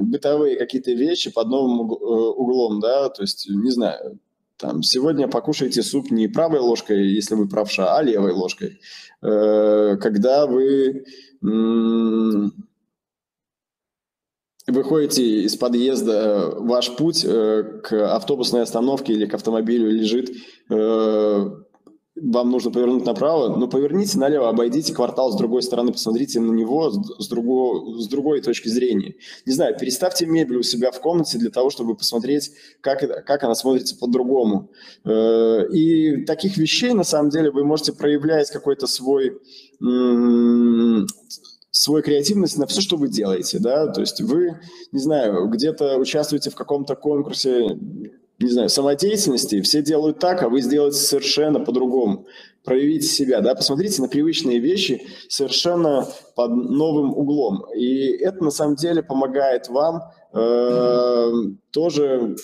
бытовые 0.00 0.56
какие-то 0.56 0.92
вещи 0.92 1.30
под 1.30 1.48
новым 1.48 1.92
э, 1.92 1.94
углом, 1.94 2.80
да, 2.80 3.10
то 3.10 3.22
есть, 3.22 3.48
не 3.50 3.70
знаю, 3.70 4.18
там, 4.56 4.82
сегодня 4.82 5.28
покушайте 5.28 5.82
суп 5.82 6.10
не 6.10 6.26
правой 6.26 6.60
ложкой, 6.60 7.06
если 7.08 7.34
вы 7.34 7.48
правша, 7.48 7.96
а 7.96 8.02
левой 8.02 8.32
ложкой. 8.32 8.80
Э, 9.22 9.96
когда 10.00 10.46
вы 10.46 11.04
выходите 14.66 15.42
из 15.42 15.54
подъезда, 15.56 16.54
ваш 16.56 16.96
путь 16.96 17.22
к 17.24 18.14
автобусной 18.14 18.62
остановке 18.62 19.12
или 19.12 19.26
к 19.26 19.34
автомобилю 19.34 19.90
лежит 19.90 20.30
вам 22.22 22.50
нужно 22.50 22.70
повернуть 22.70 23.04
направо, 23.04 23.56
но 23.56 23.68
поверните 23.68 24.18
налево, 24.18 24.48
обойдите 24.48 24.94
квартал 24.94 25.32
с 25.32 25.36
другой 25.36 25.62
стороны, 25.62 25.92
посмотрите 25.92 26.40
на 26.40 26.52
него 26.52 26.90
с, 26.90 27.28
друго, 27.28 28.00
с 28.00 28.08
другой 28.08 28.40
точки 28.40 28.68
зрения. 28.68 29.14
Не 29.46 29.52
знаю, 29.52 29.76
переставьте 29.78 30.26
мебель 30.26 30.58
у 30.58 30.62
себя 30.62 30.90
в 30.90 31.00
комнате 31.00 31.38
для 31.38 31.50
того, 31.50 31.70
чтобы 31.70 31.96
посмотреть, 31.96 32.52
как, 32.80 33.00
как 33.24 33.44
она 33.44 33.54
смотрится 33.54 33.96
по-другому. 33.96 34.70
Э, 35.04 35.68
и 35.70 36.24
таких 36.24 36.56
вещей, 36.56 36.92
на 36.92 37.04
самом 37.04 37.30
деле, 37.30 37.50
вы 37.50 37.64
можете 37.64 37.92
проявлять 37.92 38.50
какой-то 38.50 38.86
свой 38.86 39.38
свою 41.70 42.02
креативность 42.02 42.58
на 42.58 42.66
все, 42.66 42.80
что 42.80 42.96
вы 42.96 43.08
делаете, 43.08 43.58
да, 43.60 43.86
то 43.86 44.00
есть 44.00 44.20
вы, 44.20 44.58
не 44.90 44.98
знаю, 44.98 45.48
где-то 45.48 45.96
участвуете 45.98 46.50
в 46.50 46.56
каком-то 46.56 46.96
конкурсе, 46.96 47.78
не 48.40 48.50
знаю, 48.50 48.68
самодеятельности, 48.68 49.60
все 49.62 49.82
делают 49.82 50.20
так, 50.20 50.42
а 50.42 50.48
вы 50.48 50.60
сделаете 50.60 50.98
совершенно 50.98 51.58
по-другому. 51.58 52.26
Проявите 52.62 53.06
себя, 53.06 53.40
да, 53.40 53.54
посмотрите 53.54 54.00
на 54.00 54.08
привычные 54.08 54.58
вещи 54.58 55.06
совершенно 55.28 56.06
под 56.36 56.50
новым 56.50 57.16
углом. 57.16 57.64
И 57.74 58.08
это 58.08 58.44
на 58.44 58.50
самом 58.50 58.76
деле 58.76 59.02
помогает 59.02 59.68
вам 59.68 60.02
э, 60.34 61.32
тоже 61.70 62.36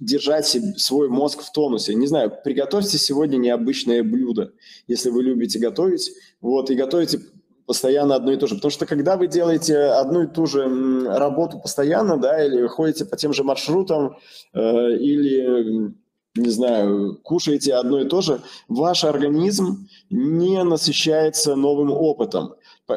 держать 0.00 0.56
свой 0.76 1.08
мозг 1.08 1.42
в 1.42 1.52
тонусе. 1.52 1.94
Не 1.94 2.06
знаю, 2.06 2.32
приготовьте 2.42 2.96
сегодня 2.96 3.36
необычное 3.36 4.02
блюдо, 4.02 4.52
если 4.86 5.10
вы 5.10 5.24
любите 5.24 5.58
готовить, 5.58 6.12
вот, 6.40 6.70
и 6.70 6.74
готовите 6.74 7.20
постоянно 7.66 8.14
одно 8.14 8.32
и 8.32 8.36
то 8.36 8.46
же. 8.46 8.56
Потому 8.56 8.70
что 8.70 8.86
когда 8.86 9.16
вы 9.16 9.26
делаете 9.26 9.78
одну 9.78 10.22
и 10.22 10.26
ту 10.26 10.46
же 10.46 10.64
работу 11.06 11.58
постоянно, 11.58 12.16
да, 12.16 12.44
или 12.44 12.66
ходите 12.66 13.04
по 13.04 13.16
тем 13.16 13.32
же 13.32 13.44
маршрутам, 13.44 14.18
э, 14.52 14.96
или, 14.96 15.94
не 16.36 16.50
знаю, 16.50 17.18
кушаете 17.22 17.74
одно 17.74 18.00
и 18.00 18.08
то 18.08 18.20
же, 18.20 18.40
ваш 18.68 19.04
организм 19.04 19.88
не 20.10 20.62
насыщается 20.64 21.54
новым 21.54 21.90
опытом. 21.92 22.54
Э, 22.88 22.94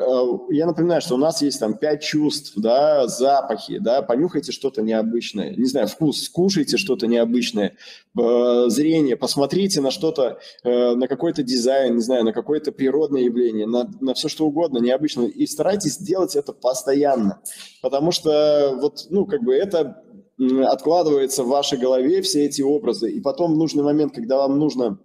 я 0.49 0.65
напоминаю, 0.65 1.01
что 1.01 1.15
у 1.15 1.17
нас 1.17 1.41
есть 1.41 1.59
там 1.59 1.77
пять 1.77 2.01
чувств, 2.01 2.53
да, 2.55 3.07
запахи, 3.07 3.77
да, 3.77 4.01
понюхайте 4.01 4.51
что-то 4.51 4.81
необычное, 4.81 5.55
не 5.55 5.65
знаю, 5.65 5.87
вкус, 5.87 6.23
скушайте 6.23 6.77
что-то 6.77 7.07
необычное, 7.07 7.77
э, 8.19 8.65
зрение, 8.67 9.15
посмотрите 9.15 9.81
на 9.81 9.91
что-то, 9.91 10.39
э, 10.63 10.95
на 10.95 11.07
какой-то 11.07 11.43
дизайн, 11.43 11.95
не 11.95 12.01
знаю, 12.01 12.25
на 12.25 12.33
какое-то 12.33 12.71
природное 12.71 13.21
явление, 13.21 13.65
на, 13.67 13.89
на 14.01 14.13
все 14.13 14.27
что 14.27 14.45
угодно 14.45 14.79
необычное, 14.79 15.27
и 15.27 15.45
старайтесь 15.45 15.97
делать 15.97 16.35
это 16.35 16.53
постоянно, 16.53 17.39
потому 17.81 18.11
что 18.11 18.77
вот, 18.81 19.07
ну, 19.09 19.25
как 19.25 19.43
бы 19.43 19.55
это 19.55 20.03
откладывается 20.39 21.43
в 21.43 21.47
вашей 21.47 21.77
голове, 21.77 22.21
все 22.21 22.45
эти 22.45 22.61
образы, 22.61 23.11
и 23.11 23.19
потом 23.21 23.53
в 23.53 23.57
нужный 23.57 23.83
момент, 23.83 24.13
когда 24.13 24.37
вам 24.37 24.59
нужно 24.59 24.99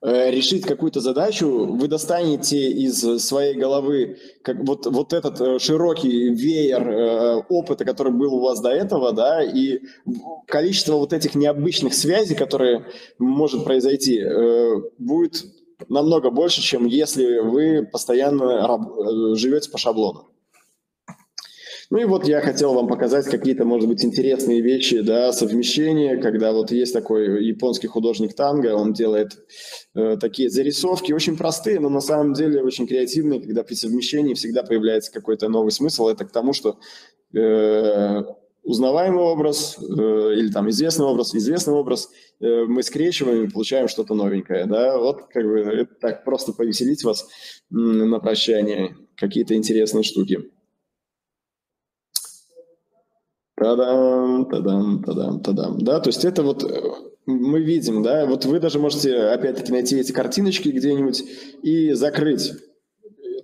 Э, 0.00 0.30
решить 0.30 0.64
какую-то 0.64 1.00
задачу, 1.00 1.48
вы 1.48 1.88
достанете 1.88 2.70
из 2.70 3.00
своей 3.20 3.54
головы 3.54 4.18
как 4.42 4.58
вот, 4.60 4.86
вот 4.86 5.12
этот 5.12 5.40
э, 5.40 5.58
широкий 5.58 6.28
веер 6.30 6.88
э, 6.88 7.36
опыта, 7.48 7.84
который 7.84 8.12
был 8.12 8.34
у 8.34 8.40
вас 8.40 8.60
до 8.60 8.70
этого, 8.70 9.12
да, 9.12 9.42
и 9.42 9.80
количество 10.46 10.94
вот 10.94 11.12
этих 11.12 11.34
необычных 11.34 11.94
связей, 11.94 12.36
которые 12.36 12.86
может 13.18 13.64
произойти, 13.64 14.22
будет 14.98 15.46
намного 15.88 16.30
больше, 16.30 16.60
чем 16.62 16.86
если 16.86 17.40
вы 17.40 17.84
постоянно 17.84 19.34
живете 19.34 19.70
по 19.70 19.78
шаблону. 19.78 20.28
Ну 21.90 21.98
и 21.98 22.04
вот 22.04 22.28
я 22.28 22.42
хотел 22.42 22.74
вам 22.74 22.86
показать 22.86 23.24
какие-то, 23.26 23.64
может 23.64 23.88
быть, 23.88 24.04
интересные 24.04 24.60
вещи, 24.60 25.00
да, 25.00 25.32
совмещения, 25.32 26.20
когда 26.20 26.52
вот 26.52 26.70
есть 26.70 26.92
такой 26.92 27.42
японский 27.42 27.86
художник 27.86 28.34
танго, 28.34 28.74
он 28.74 28.92
делает 28.92 29.38
э, 29.94 30.18
такие 30.20 30.50
зарисовки, 30.50 31.12
очень 31.12 31.38
простые, 31.38 31.80
но 31.80 31.88
на 31.88 32.02
самом 32.02 32.34
деле 32.34 32.62
очень 32.62 32.86
креативные, 32.86 33.40
когда 33.40 33.62
при 33.62 33.72
совмещении 33.74 34.34
всегда 34.34 34.64
появляется 34.64 35.10
какой-то 35.10 35.48
новый 35.48 35.70
смысл. 35.70 36.08
Это 36.08 36.26
к 36.26 36.30
тому, 36.30 36.52
что 36.52 36.78
э, 37.34 38.22
узнаваемый 38.62 39.24
образ 39.24 39.78
э, 39.78 40.34
или 40.36 40.52
там 40.52 40.68
известный 40.68 41.06
образ, 41.06 41.34
известный 41.34 41.72
образ, 41.72 42.10
э, 42.40 42.64
мы 42.64 42.82
скрещиваем 42.82 43.44
и 43.44 43.50
получаем 43.50 43.88
что-то 43.88 44.14
новенькое, 44.14 44.66
да, 44.66 44.98
вот 44.98 45.28
как 45.32 45.42
бы 45.42 45.60
это 45.60 45.94
так 45.94 46.24
просто 46.26 46.52
повеселить 46.52 47.02
вас 47.02 47.26
на 47.70 48.20
прощание, 48.20 48.94
какие-то 49.16 49.54
интересные 49.54 50.02
штуки. 50.02 50.50
Тадам, 53.58 54.46
тадам, 54.46 55.02
тадам, 55.02 55.40
тадам. 55.40 55.78
Да, 55.78 56.00
то 56.00 56.08
есть 56.08 56.24
это 56.24 56.42
вот 56.42 56.62
э, 56.62 56.80
мы 57.26 57.60
видим, 57.60 58.02
да, 58.02 58.24
вот 58.26 58.44
вы 58.44 58.60
даже 58.60 58.78
можете 58.78 59.16
опять-таки 59.16 59.72
найти 59.72 59.98
эти 59.98 60.12
картиночки 60.12 60.68
где-нибудь 60.68 61.24
и 61.62 61.92
закрыть 61.92 62.52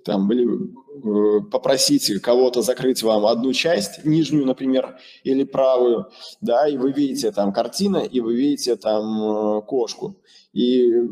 там, 0.05 0.31
или 0.31 0.47
э, 0.47 1.41
попросить 1.51 2.21
кого-то 2.21 2.61
закрыть 2.61 3.03
вам 3.03 3.25
одну 3.25 3.51
часть, 3.51 4.05
нижнюю, 4.05 4.45
например, 4.45 4.97
или 5.23 5.43
правую, 5.43 6.07
да, 6.39 6.67
и 6.67 6.77
вы 6.77 6.93
видите 6.93 7.31
там 7.31 7.51
картина, 7.51 7.97
и 7.97 8.21
вы 8.21 8.35
видите 8.35 8.75
там 8.75 9.57
э, 9.57 9.61
кошку. 9.63 10.15
И 10.53 11.09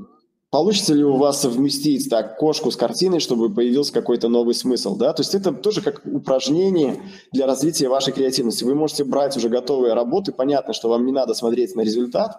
Получится 0.54 0.94
ли 0.94 1.04
у 1.04 1.16
вас 1.16 1.42
совместить 1.42 2.12
так 2.12 2.38
кошку 2.38 2.70
с 2.70 2.76
картиной, 2.76 3.20
чтобы 3.20 3.52
появился 3.52 3.92
какой-то 3.92 4.30
новый 4.30 4.54
смысл, 4.54 4.96
да? 4.96 5.12
То 5.12 5.24
есть 5.24 5.34
это 5.34 5.52
тоже 5.52 5.82
как 5.82 6.04
упражнение 6.06 7.02
для 7.32 7.48
развития 7.48 7.90
вашей 7.90 8.14
креативности. 8.14 8.64
Вы 8.64 8.76
можете 8.76 9.04
брать 9.04 9.36
уже 9.36 9.50
готовые 9.50 9.96
работы, 9.96 10.32
понятно, 10.32 10.76
что 10.76 10.90
вам 10.90 11.08
не 11.08 11.12
надо 11.12 11.34
смотреть 11.34 11.76
на 11.76 11.82
результат, 11.82 12.36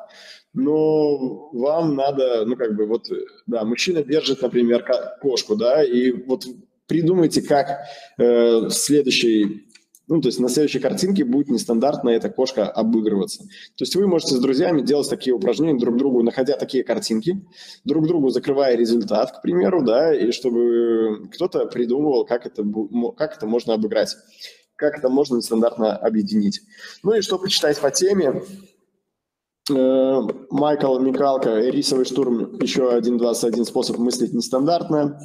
но 0.52 1.48
вам 1.50 1.96
надо, 1.96 2.44
ну 2.46 2.54
как 2.54 2.76
бы 2.76 2.86
вот, 2.86 3.08
да, 3.48 3.64
мужчина 3.64 4.04
держит, 4.04 4.42
например, 4.42 4.86
кошку, 5.20 5.56
да, 5.56 5.82
и 5.82 6.12
вот 6.12 6.44
придумайте, 6.86 7.42
как 7.42 7.80
э, 8.16 8.66
в 8.66 8.70
следующей 8.70 9.66
ну, 10.07 10.20
то 10.20 10.28
есть 10.28 10.38
на 10.38 10.48
следующей 10.48 10.80
картинке 10.80 11.24
будет 11.24 11.48
нестандартно 11.48 12.11
эта 12.11 12.28
кошка 12.28 12.68
обыгрываться. 12.68 13.44
То 13.76 13.82
есть 13.82 13.96
вы 13.96 14.07
можете 14.07 14.34
с 14.34 14.38
друзьями 14.38 14.82
делать 14.82 15.09
такие 15.09 15.34
упражнения 15.34 15.78
друг 15.78 15.96
другу, 15.96 16.22
находя 16.22 16.57
такие 16.57 16.84
картинки, 16.84 17.42
друг 17.84 18.07
другу 18.07 18.28
закрывая 18.28 18.76
результат, 18.76 19.38
к 19.38 19.42
примеру, 19.42 19.82
да, 19.82 20.14
и 20.14 20.30
чтобы 20.30 21.28
кто-то 21.32 21.66
придумывал, 21.66 22.26
как 22.26 22.46
это, 22.46 22.64
как 23.16 23.36
это 23.36 23.46
можно 23.46 23.74
обыграть, 23.74 24.16
как 24.76 24.98
это 24.98 25.09
можно 25.09 25.36
нестандартно 25.36 25.96
объединить. 25.96 26.61
Ну 27.02 27.14
и 27.14 27.22
что 27.22 27.38
почитать 27.38 27.78
по 27.78 27.90
теме, 27.90 28.42
э, 29.70 30.20
Майкл 30.50 30.98
Микалка, 30.98 31.61
рисовый 31.61 32.05
штурм, 32.05 32.59
еще 32.61 32.92
один 32.92 33.16
21 33.16 33.64
способ 33.64 33.96
мыслить 33.96 34.34
нестандартно. 34.34 35.18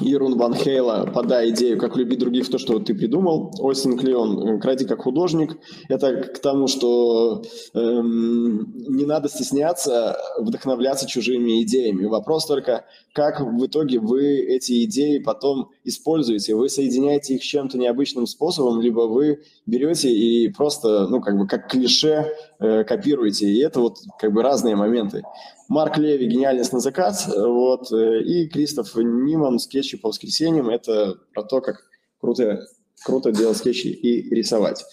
Ерун 0.00 0.36
Ван 0.36 0.54
Хейла 0.54 1.10
«Подай 1.12 1.50
идею, 1.50 1.78
как 1.78 1.96
любить 1.96 2.18
других 2.18 2.48
то, 2.50 2.58
что 2.58 2.78
ты 2.78 2.94
придумал». 2.94 3.52
Остин 3.58 3.98
Клеон 3.98 4.60
«Кради 4.60 4.86
как 4.86 5.02
художник». 5.02 5.58
Это 5.88 6.22
к 6.22 6.38
тому, 6.38 6.68
что 6.68 7.42
эм, 7.74 8.72
не 8.88 9.04
надо 9.04 9.28
стесняться 9.28 10.16
вдохновляться 10.38 11.06
чужими 11.06 11.62
идеями. 11.62 12.06
Вопрос 12.06 12.46
только, 12.46 12.84
как 13.12 13.40
в 13.40 13.66
итоге 13.66 13.98
вы 13.98 14.38
эти 14.38 14.84
идеи 14.84 15.18
потом 15.18 15.70
используете. 15.88 16.54
Вы 16.54 16.68
соединяете 16.68 17.34
их 17.34 17.42
чем-то 17.42 17.78
необычным 17.78 18.26
способом, 18.26 18.80
либо 18.80 19.00
вы 19.00 19.42
берете 19.66 20.10
и 20.10 20.48
просто, 20.48 21.08
ну, 21.08 21.20
как 21.20 21.38
бы, 21.38 21.46
как 21.46 21.68
клише 21.70 22.32
э, 22.60 22.84
копируете. 22.84 23.48
И 23.48 23.58
это 23.60 23.80
вот 23.80 23.98
как 24.18 24.32
бы 24.32 24.42
разные 24.42 24.76
моменты. 24.76 25.22
Марк 25.68 25.98
Леви 25.98 26.26
«Гениальность 26.26 26.72
на 26.72 26.80
заказ», 26.80 27.30
вот, 27.34 27.92
э, 27.92 28.22
и 28.22 28.48
Кристоф 28.48 28.94
Ниман 28.96 29.58
«Скетчи 29.58 29.96
по 29.98 30.08
воскресеньям». 30.08 30.70
Это 30.70 31.16
про 31.34 31.42
то, 31.42 31.60
как 31.60 31.82
круто, 32.20 32.66
круто 33.04 33.32
делать 33.32 33.58
скетчи 33.58 33.88
и 33.88 34.34
рисовать. 34.34 34.84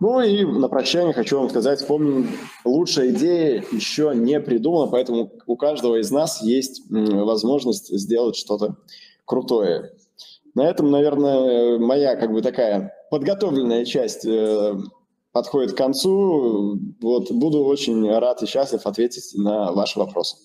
Ну 0.00 0.20
и 0.20 0.44
на 0.44 0.68
прощание 0.68 1.14
хочу 1.14 1.38
вам 1.38 1.48
сказать, 1.48 1.86
помню, 1.86 2.26
лучшая 2.64 3.10
идея 3.10 3.64
еще 3.72 4.12
не 4.14 4.40
придумана, 4.40 4.90
поэтому 4.90 5.32
у 5.46 5.56
каждого 5.56 6.00
из 6.00 6.10
нас 6.10 6.42
есть 6.42 6.82
возможность 6.90 7.88
сделать 7.98 8.36
что-то 8.36 8.76
крутое. 9.24 9.92
На 10.60 10.64
этом, 10.68 10.90
наверное, 10.90 11.78
моя 11.78 12.16
как 12.16 12.30
бы 12.32 12.42
такая 12.42 12.92
подготовленная 13.10 13.86
часть 13.86 14.26
э, 14.26 14.74
подходит 15.32 15.72
к 15.72 15.78
концу. 15.78 16.78
Вот, 17.00 17.32
буду 17.32 17.64
очень 17.64 18.06
рад 18.14 18.42
и 18.42 18.46
счастлив 18.46 18.84
ответить 18.84 19.32
на 19.38 19.72
ваши 19.72 19.98
вопросы. 19.98 20.36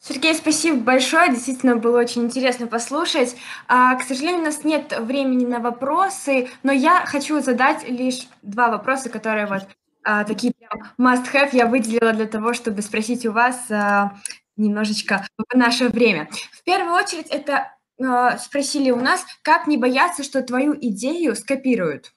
Сергей, 0.00 0.34
спасибо 0.34 0.78
большое. 0.78 1.30
Действительно 1.30 1.76
было 1.76 2.00
очень 2.00 2.22
интересно 2.24 2.66
послушать. 2.66 3.36
А, 3.68 3.94
к 3.94 4.02
сожалению, 4.02 4.40
у 4.40 4.46
нас 4.46 4.64
нет 4.64 4.92
времени 4.98 5.46
на 5.46 5.60
вопросы, 5.60 6.48
но 6.64 6.72
я 6.72 7.06
хочу 7.06 7.40
задать 7.40 7.88
лишь 7.88 8.26
два 8.42 8.70
вопроса, 8.72 9.08
которые 9.08 9.46
вот 9.46 9.68
а, 10.02 10.24
такие 10.24 10.52
прям 10.52 10.82
must-have 10.98 11.50
я 11.52 11.66
выделила 11.66 12.12
для 12.12 12.26
того, 12.26 12.54
чтобы 12.54 12.82
спросить 12.82 13.24
у 13.24 13.30
вас 13.30 13.70
а, 13.70 14.14
немножечко 14.56 15.28
в 15.38 15.56
наше 15.56 15.90
время. 15.90 16.28
В 16.50 16.64
первую 16.64 16.96
очередь 16.96 17.28
это 17.28 17.68
а, 18.04 18.38
спросили 18.38 18.90
у 18.90 18.96
нас, 18.96 19.24
как 19.42 19.66
не 19.66 19.76
бояться, 19.76 20.22
что 20.22 20.42
твою 20.42 20.74
идею 20.74 21.34
скопируют. 21.36 22.12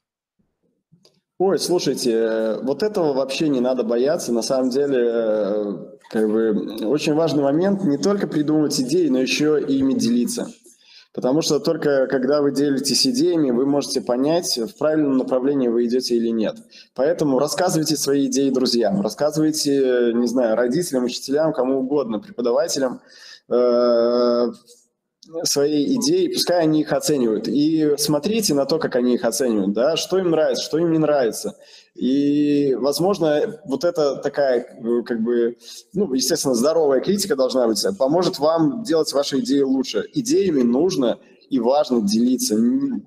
Ой, 1.37 1.59
слушайте, 1.59 2.11
э, 2.11 2.61
вот 2.61 2.81
этого 2.81 3.13
вообще 3.13 3.49
не 3.49 3.59
надо 3.59 3.83
бояться. 3.83 4.31
На 4.31 4.41
самом 4.41 4.69
деле, 4.69 4.97
э, 4.97 5.75
как 6.09 6.29
бы 6.29 6.85
очень 6.85 7.13
важный 7.13 7.43
момент 7.43 7.83
не 7.83 7.97
только 7.97 8.25
придумывать 8.27 8.79
идеи, 8.79 9.09
но 9.09 9.19
еще 9.19 9.61
и 9.61 9.79
ими 9.79 9.93
делиться. 9.93 10.47
Потому 11.13 11.41
что 11.41 11.59
только 11.59 12.07
когда 12.07 12.41
вы 12.41 12.51
делитесь 12.51 13.05
идеями, 13.07 13.51
вы 13.51 13.65
можете 13.65 14.01
понять, 14.01 14.57
в 14.57 14.77
правильном 14.77 15.17
направлении 15.17 15.67
вы 15.67 15.85
идете 15.85 16.15
или 16.15 16.29
нет. 16.29 16.55
Поэтому 16.93 17.39
рассказывайте 17.39 17.97
свои 17.97 18.27
идеи 18.27 18.49
друзьям, 18.49 19.01
рассказывайте, 19.01 20.11
не 20.13 20.27
знаю, 20.27 20.55
родителям, 20.55 21.05
учителям, 21.05 21.51
кому 21.51 21.79
угодно, 21.79 22.19
преподавателям, 22.19 23.01
э, 23.49 24.51
свои 25.43 25.95
идеи, 25.95 26.27
пускай 26.27 26.61
они 26.61 26.81
их 26.81 26.93
оценивают. 26.93 27.47
И 27.47 27.95
смотрите 27.97 28.53
на 28.53 28.65
то, 28.65 28.79
как 28.79 28.95
они 28.95 29.15
их 29.15 29.25
оценивают, 29.25 29.73
да, 29.73 29.97
что 29.97 30.17
им 30.19 30.31
нравится, 30.31 30.63
что 30.63 30.77
им 30.77 30.91
не 30.91 30.97
нравится. 30.97 31.57
И, 31.95 32.75
возможно, 32.75 33.59
вот 33.65 33.83
это 33.83 34.17
такая, 34.17 34.67
как 35.05 35.21
бы, 35.21 35.57
ну, 35.93 36.13
естественно, 36.13 36.53
здоровая 36.53 36.99
критика 36.99 37.35
должна 37.35 37.67
быть, 37.67 37.83
поможет 37.97 38.37
вам 38.39 38.83
делать 38.83 39.11
ваши 39.13 39.39
идеи 39.39 39.61
лучше. 39.61 40.03
Идеями 40.13 40.61
нужно 40.61 41.19
и 41.49 41.59
важно 41.59 42.01
делиться. 42.01 42.57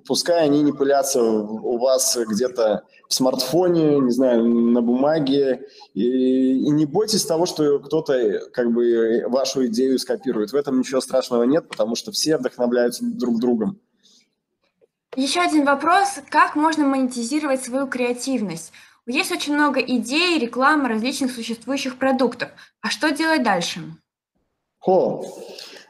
Пускай 0.05 0.45
они 0.45 0.61
не 0.61 0.71
пылятся 0.71 1.21
у 1.21 1.77
вас 1.77 2.17
где-то 2.17 2.83
в 3.07 3.13
смартфоне, 3.13 3.99
не 3.99 4.11
знаю, 4.11 4.45
на 4.45 4.81
бумаге. 4.81 5.67
И, 5.93 6.59
и 6.59 6.69
не 6.69 6.85
бойтесь 6.85 7.25
того, 7.25 7.45
что 7.45 7.79
кто-то 7.79 8.49
как 8.53 8.71
бы 8.71 9.25
вашу 9.27 9.65
идею 9.67 9.97
скопирует. 9.99 10.51
В 10.51 10.55
этом 10.55 10.79
ничего 10.79 11.01
страшного 11.01 11.43
нет, 11.43 11.67
потому 11.67 11.95
что 11.95 12.11
все 12.11 12.37
вдохновляются 12.37 13.03
друг 13.03 13.39
другом. 13.39 13.79
Еще 15.15 15.41
один 15.41 15.65
вопрос. 15.65 16.19
Как 16.29 16.55
можно 16.55 16.85
монетизировать 16.85 17.63
свою 17.63 17.87
креативность? 17.87 18.71
Есть 19.07 19.31
очень 19.31 19.55
много 19.55 19.79
идей, 19.79 20.37
рекламы 20.37 20.87
различных 20.87 21.31
существующих 21.31 21.97
продуктов. 21.97 22.49
А 22.81 22.89
что 22.89 23.09
делать 23.11 23.41
дальше? 23.41 23.81
О, 24.85 25.25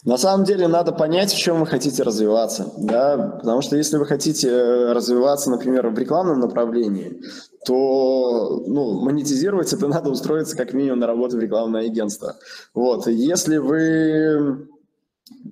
на 0.06 0.18
самом 0.18 0.45
деле 0.45 0.68
надо 0.68 0.91
понять, 0.91 1.32
в 1.32 1.38
чем 1.38 1.60
вы 1.60 1.68
хотите 1.68 2.04
развиваться, 2.04 2.72
да, 2.78 3.38
потому 3.41 3.62
что 3.62 3.76
если 3.76 3.97
вы 3.97 4.06
хотите 4.06 4.47
э, 4.47 4.93
развиваться, 4.93 5.50
например, 5.50 5.89
в 5.89 6.00
рекламном 6.00 6.39
направлении, 6.39 7.22
то 7.66 8.64
ну, 8.66 9.02
монетизировать 9.02 9.74
это 9.74 9.88
надо 9.89 10.10
устроиться 10.10 10.56
как 10.56 10.74
минимум 10.74 11.00
на 11.00 11.08
работу 11.08 11.38
в 11.38 11.41
рекламное 11.41 11.86
агентство. 11.86 12.38
Вот. 12.74 13.08
Если 13.08 13.58
вы 13.58 14.68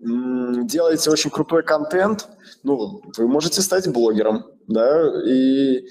делаете 0.01 1.11
очень 1.11 1.29
крутой 1.29 1.63
контент, 1.63 2.27
ну, 2.63 3.01
вы 3.17 3.27
можете 3.27 3.61
стать 3.61 3.87
блогером, 3.91 4.45
да, 4.67 5.23
и 5.25 5.87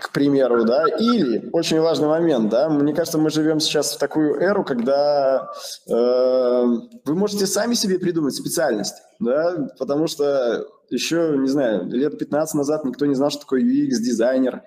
к 0.00 0.10
примеру, 0.10 0.64
да, 0.64 0.84
или 0.86 1.50
очень 1.52 1.80
важный 1.80 2.08
момент, 2.08 2.48
да, 2.48 2.68
мне 2.70 2.94
кажется, 2.94 3.18
мы 3.18 3.30
живем 3.30 3.60
сейчас 3.60 3.94
в 3.94 3.98
такую 3.98 4.40
эру, 4.40 4.64
когда 4.64 5.50
э, 5.86 5.92
вы 7.04 7.14
можете 7.14 7.46
сами 7.46 7.74
себе 7.74 7.98
придумать 7.98 8.34
специальность, 8.34 8.96
да, 9.20 9.68
потому 9.78 10.06
что 10.06 10.66
еще, 10.88 11.36
не 11.36 11.48
знаю, 11.48 11.86
лет 11.90 12.18
15 12.18 12.54
назад 12.54 12.84
никто 12.84 13.04
не 13.04 13.14
знал, 13.14 13.30
что 13.30 13.40
такое 13.40 13.62
UX-дизайнер, 13.62 14.62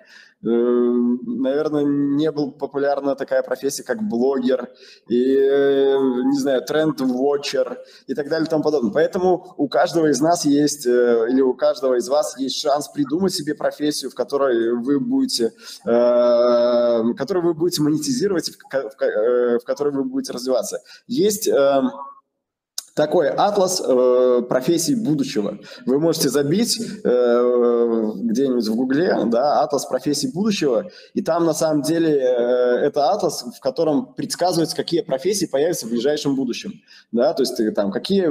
наверное, 0.46 1.84
не 1.84 2.30
был 2.30 2.52
популярна 2.52 3.16
такая 3.16 3.42
профессия, 3.42 3.82
как 3.82 4.02
блогер, 4.02 4.70
и, 5.08 5.36
э, 5.36 5.98
не 5.98 6.38
знаю, 6.38 6.62
тренд-вотчер 6.62 7.78
и 8.06 8.14
так 8.14 8.28
далее 8.28 8.46
и 8.46 8.50
тому 8.50 8.62
подобное. 8.62 8.92
Поэтому 8.92 9.54
у 9.56 9.68
каждого 9.68 10.06
из 10.06 10.20
нас 10.20 10.44
есть, 10.44 10.86
э, 10.86 11.26
или 11.30 11.40
у 11.40 11.54
каждого 11.54 11.94
из 11.94 12.08
вас 12.08 12.38
есть 12.38 12.60
шанс 12.60 12.88
придумать 12.88 13.34
себе 13.34 13.54
профессию, 13.54 14.10
в 14.10 14.14
которой 14.14 14.74
вы 14.74 15.00
будете, 15.00 15.52
которую 15.84 17.46
вы 17.46 17.54
будете 17.54 17.82
монетизировать, 17.82 18.50
в 18.70 19.64
которой 19.64 19.92
вы 19.92 20.04
будете 20.04 20.32
развиваться. 20.32 20.80
Есть 21.06 21.48
такой 22.96 23.28
атлас 23.28 23.82
э, 23.86 24.42
профессий 24.48 24.94
будущего. 24.94 25.58
Вы 25.84 26.00
можете 26.00 26.30
забить 26.30 26.80
э, 26.80 28.12
где-нибудь 28.14 28.66
в 28.66 28.74
Гугле, 28.74 29.14
да, 29.26 29.60
атлас 29.60 29.84
профессий 29.84 30.32
будущего, 30.32 30.90
и 31.12 31.20
там 31.20 31.44
на 31.44 31.52
самом 31.52 31.82
деле 31.82 32.10
э, 32.10 32.86
это 32.86 33.10
атлас, 33.10 33.44
в 33.54 33.60
котором 33.60 34.14
предсказывается, 34.14 34.74
какие 34.74 35.02
профессии 35.02 35.44
появятся 35.44 35.86
в 35.86 35.90
ближайшем 35.90 36.36
будущем, 36.36 36.80
да, 37.12 37.34
то 37.34 37.42
есть 37.42 37.60
там 37.74 37.92
какие 37.92 38.28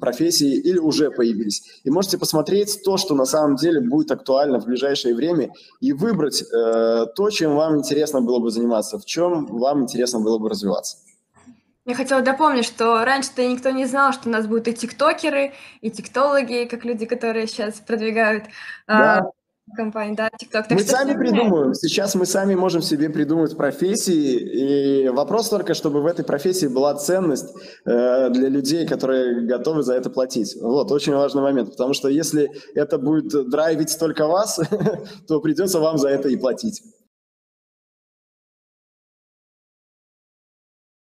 профессии 0.00 0.52
или 0.52 0.78
уже 0.78 1.12
появились. 1.12 1.80
И 1.84 1.90
можете 1.90 2.18
посмотреть 2.18 2.82
то, 2.84 2.96
что 2.96 3.14
на 3.14 3.24
самом 3.24 3.54
деле 3.54 3.80
будет 3.80 4.10
актуально 4.10 4.60
в 4.60 4.64
ближайшее 4.64 5.14
время, 5.14 5.52
и 5.80 5.92
выбрать 5.92 6.42
э, 6.42 7.06
то, 7.14 7.30
чем 7.30 7.54
вам 7.54 7.78
интересно 7.78 8.20
было 8.20 8.40
бы 8.40 8.50
заниматься, 8.50 8.98
в 8.98 9.04
чем 9.04 9.46
вам 9.46 9.82
интересно 9.82 10.18
было 10.18 10.38
бы 10.38 10.48
развиваться. 10.48 10.96
Я 11.88 11.94
хотела 11.94 12.20
дополнить, 12.20 12.66
что 12.66 13.02
раньше-то 13.02 13.42
никто 13.48 13.70
не 13.70 13.86
знал, 13.86 14.12
что 14.12 14.28
у 14.28 14.32
нас 14.32 14.46
будут 14.46 14.68
и 14.68 14.74
тиктокеры, 14.74 15.54
и 15.80 15.90
тиктологи, 15.90 16.68
как 16.70 16.84
люди, 16.84 17.06
которые 17.06 17.46
сейчас 17.46 17.76
продвигают 17.76 18.44
а, 18.86 18.98
да. 18.98 19.18
а, 19.20 19.74
компанию, 19.74 20.14
да, 20.14 20.28
тикток. 20.38 20.66
мы 20.68 20.80
что 20.80 20.90
сами 20.90 21.16
придумываем. 21.16 21.72
Сейчас 21.72 22.14
мы 22.14 22.26
сами 22.26 22.54
можем 22.54 22.82
себе 22.82 23.08
придумать 23.08 23.56
профессии, 23.56 25.04
и 25.04 25.08
вопрос 25.08 25.48
только, 25.48 25.72
чтобы 25.72 26.02
в 26.02 26.06
этой 26.06 26.26
профессии 26.26 26.66
была 26.66 26.94
ценность 26.94 27.56
э, 27.86 28.28
для 28.28 28.50
людей, 28.50 28.86
которые 28.86 29.46
готовы 29.46 29.82
за 29.82 29.94
это 29.94 30.10
платить. 30.10 30.58
Вот, 30.60 30.92
очень 30.92 31.14
важный 31.14 31.40
момент, 31.40 31.70
потому 31.70 31.94
что 31.94 32.08
если 32.08 32.50
это 32.74 32.98
будет 32.98 33.48
драйвить 33.48 33.98
только 33.98 34.26
вас, 34.26 34.60
то 35.26 35.40
придется 35.40 35.80
вам 35.80 35.96
за 35.96 36.10
это 36.10 36.28
и 36.28 36.36
платить. 36.36 36.82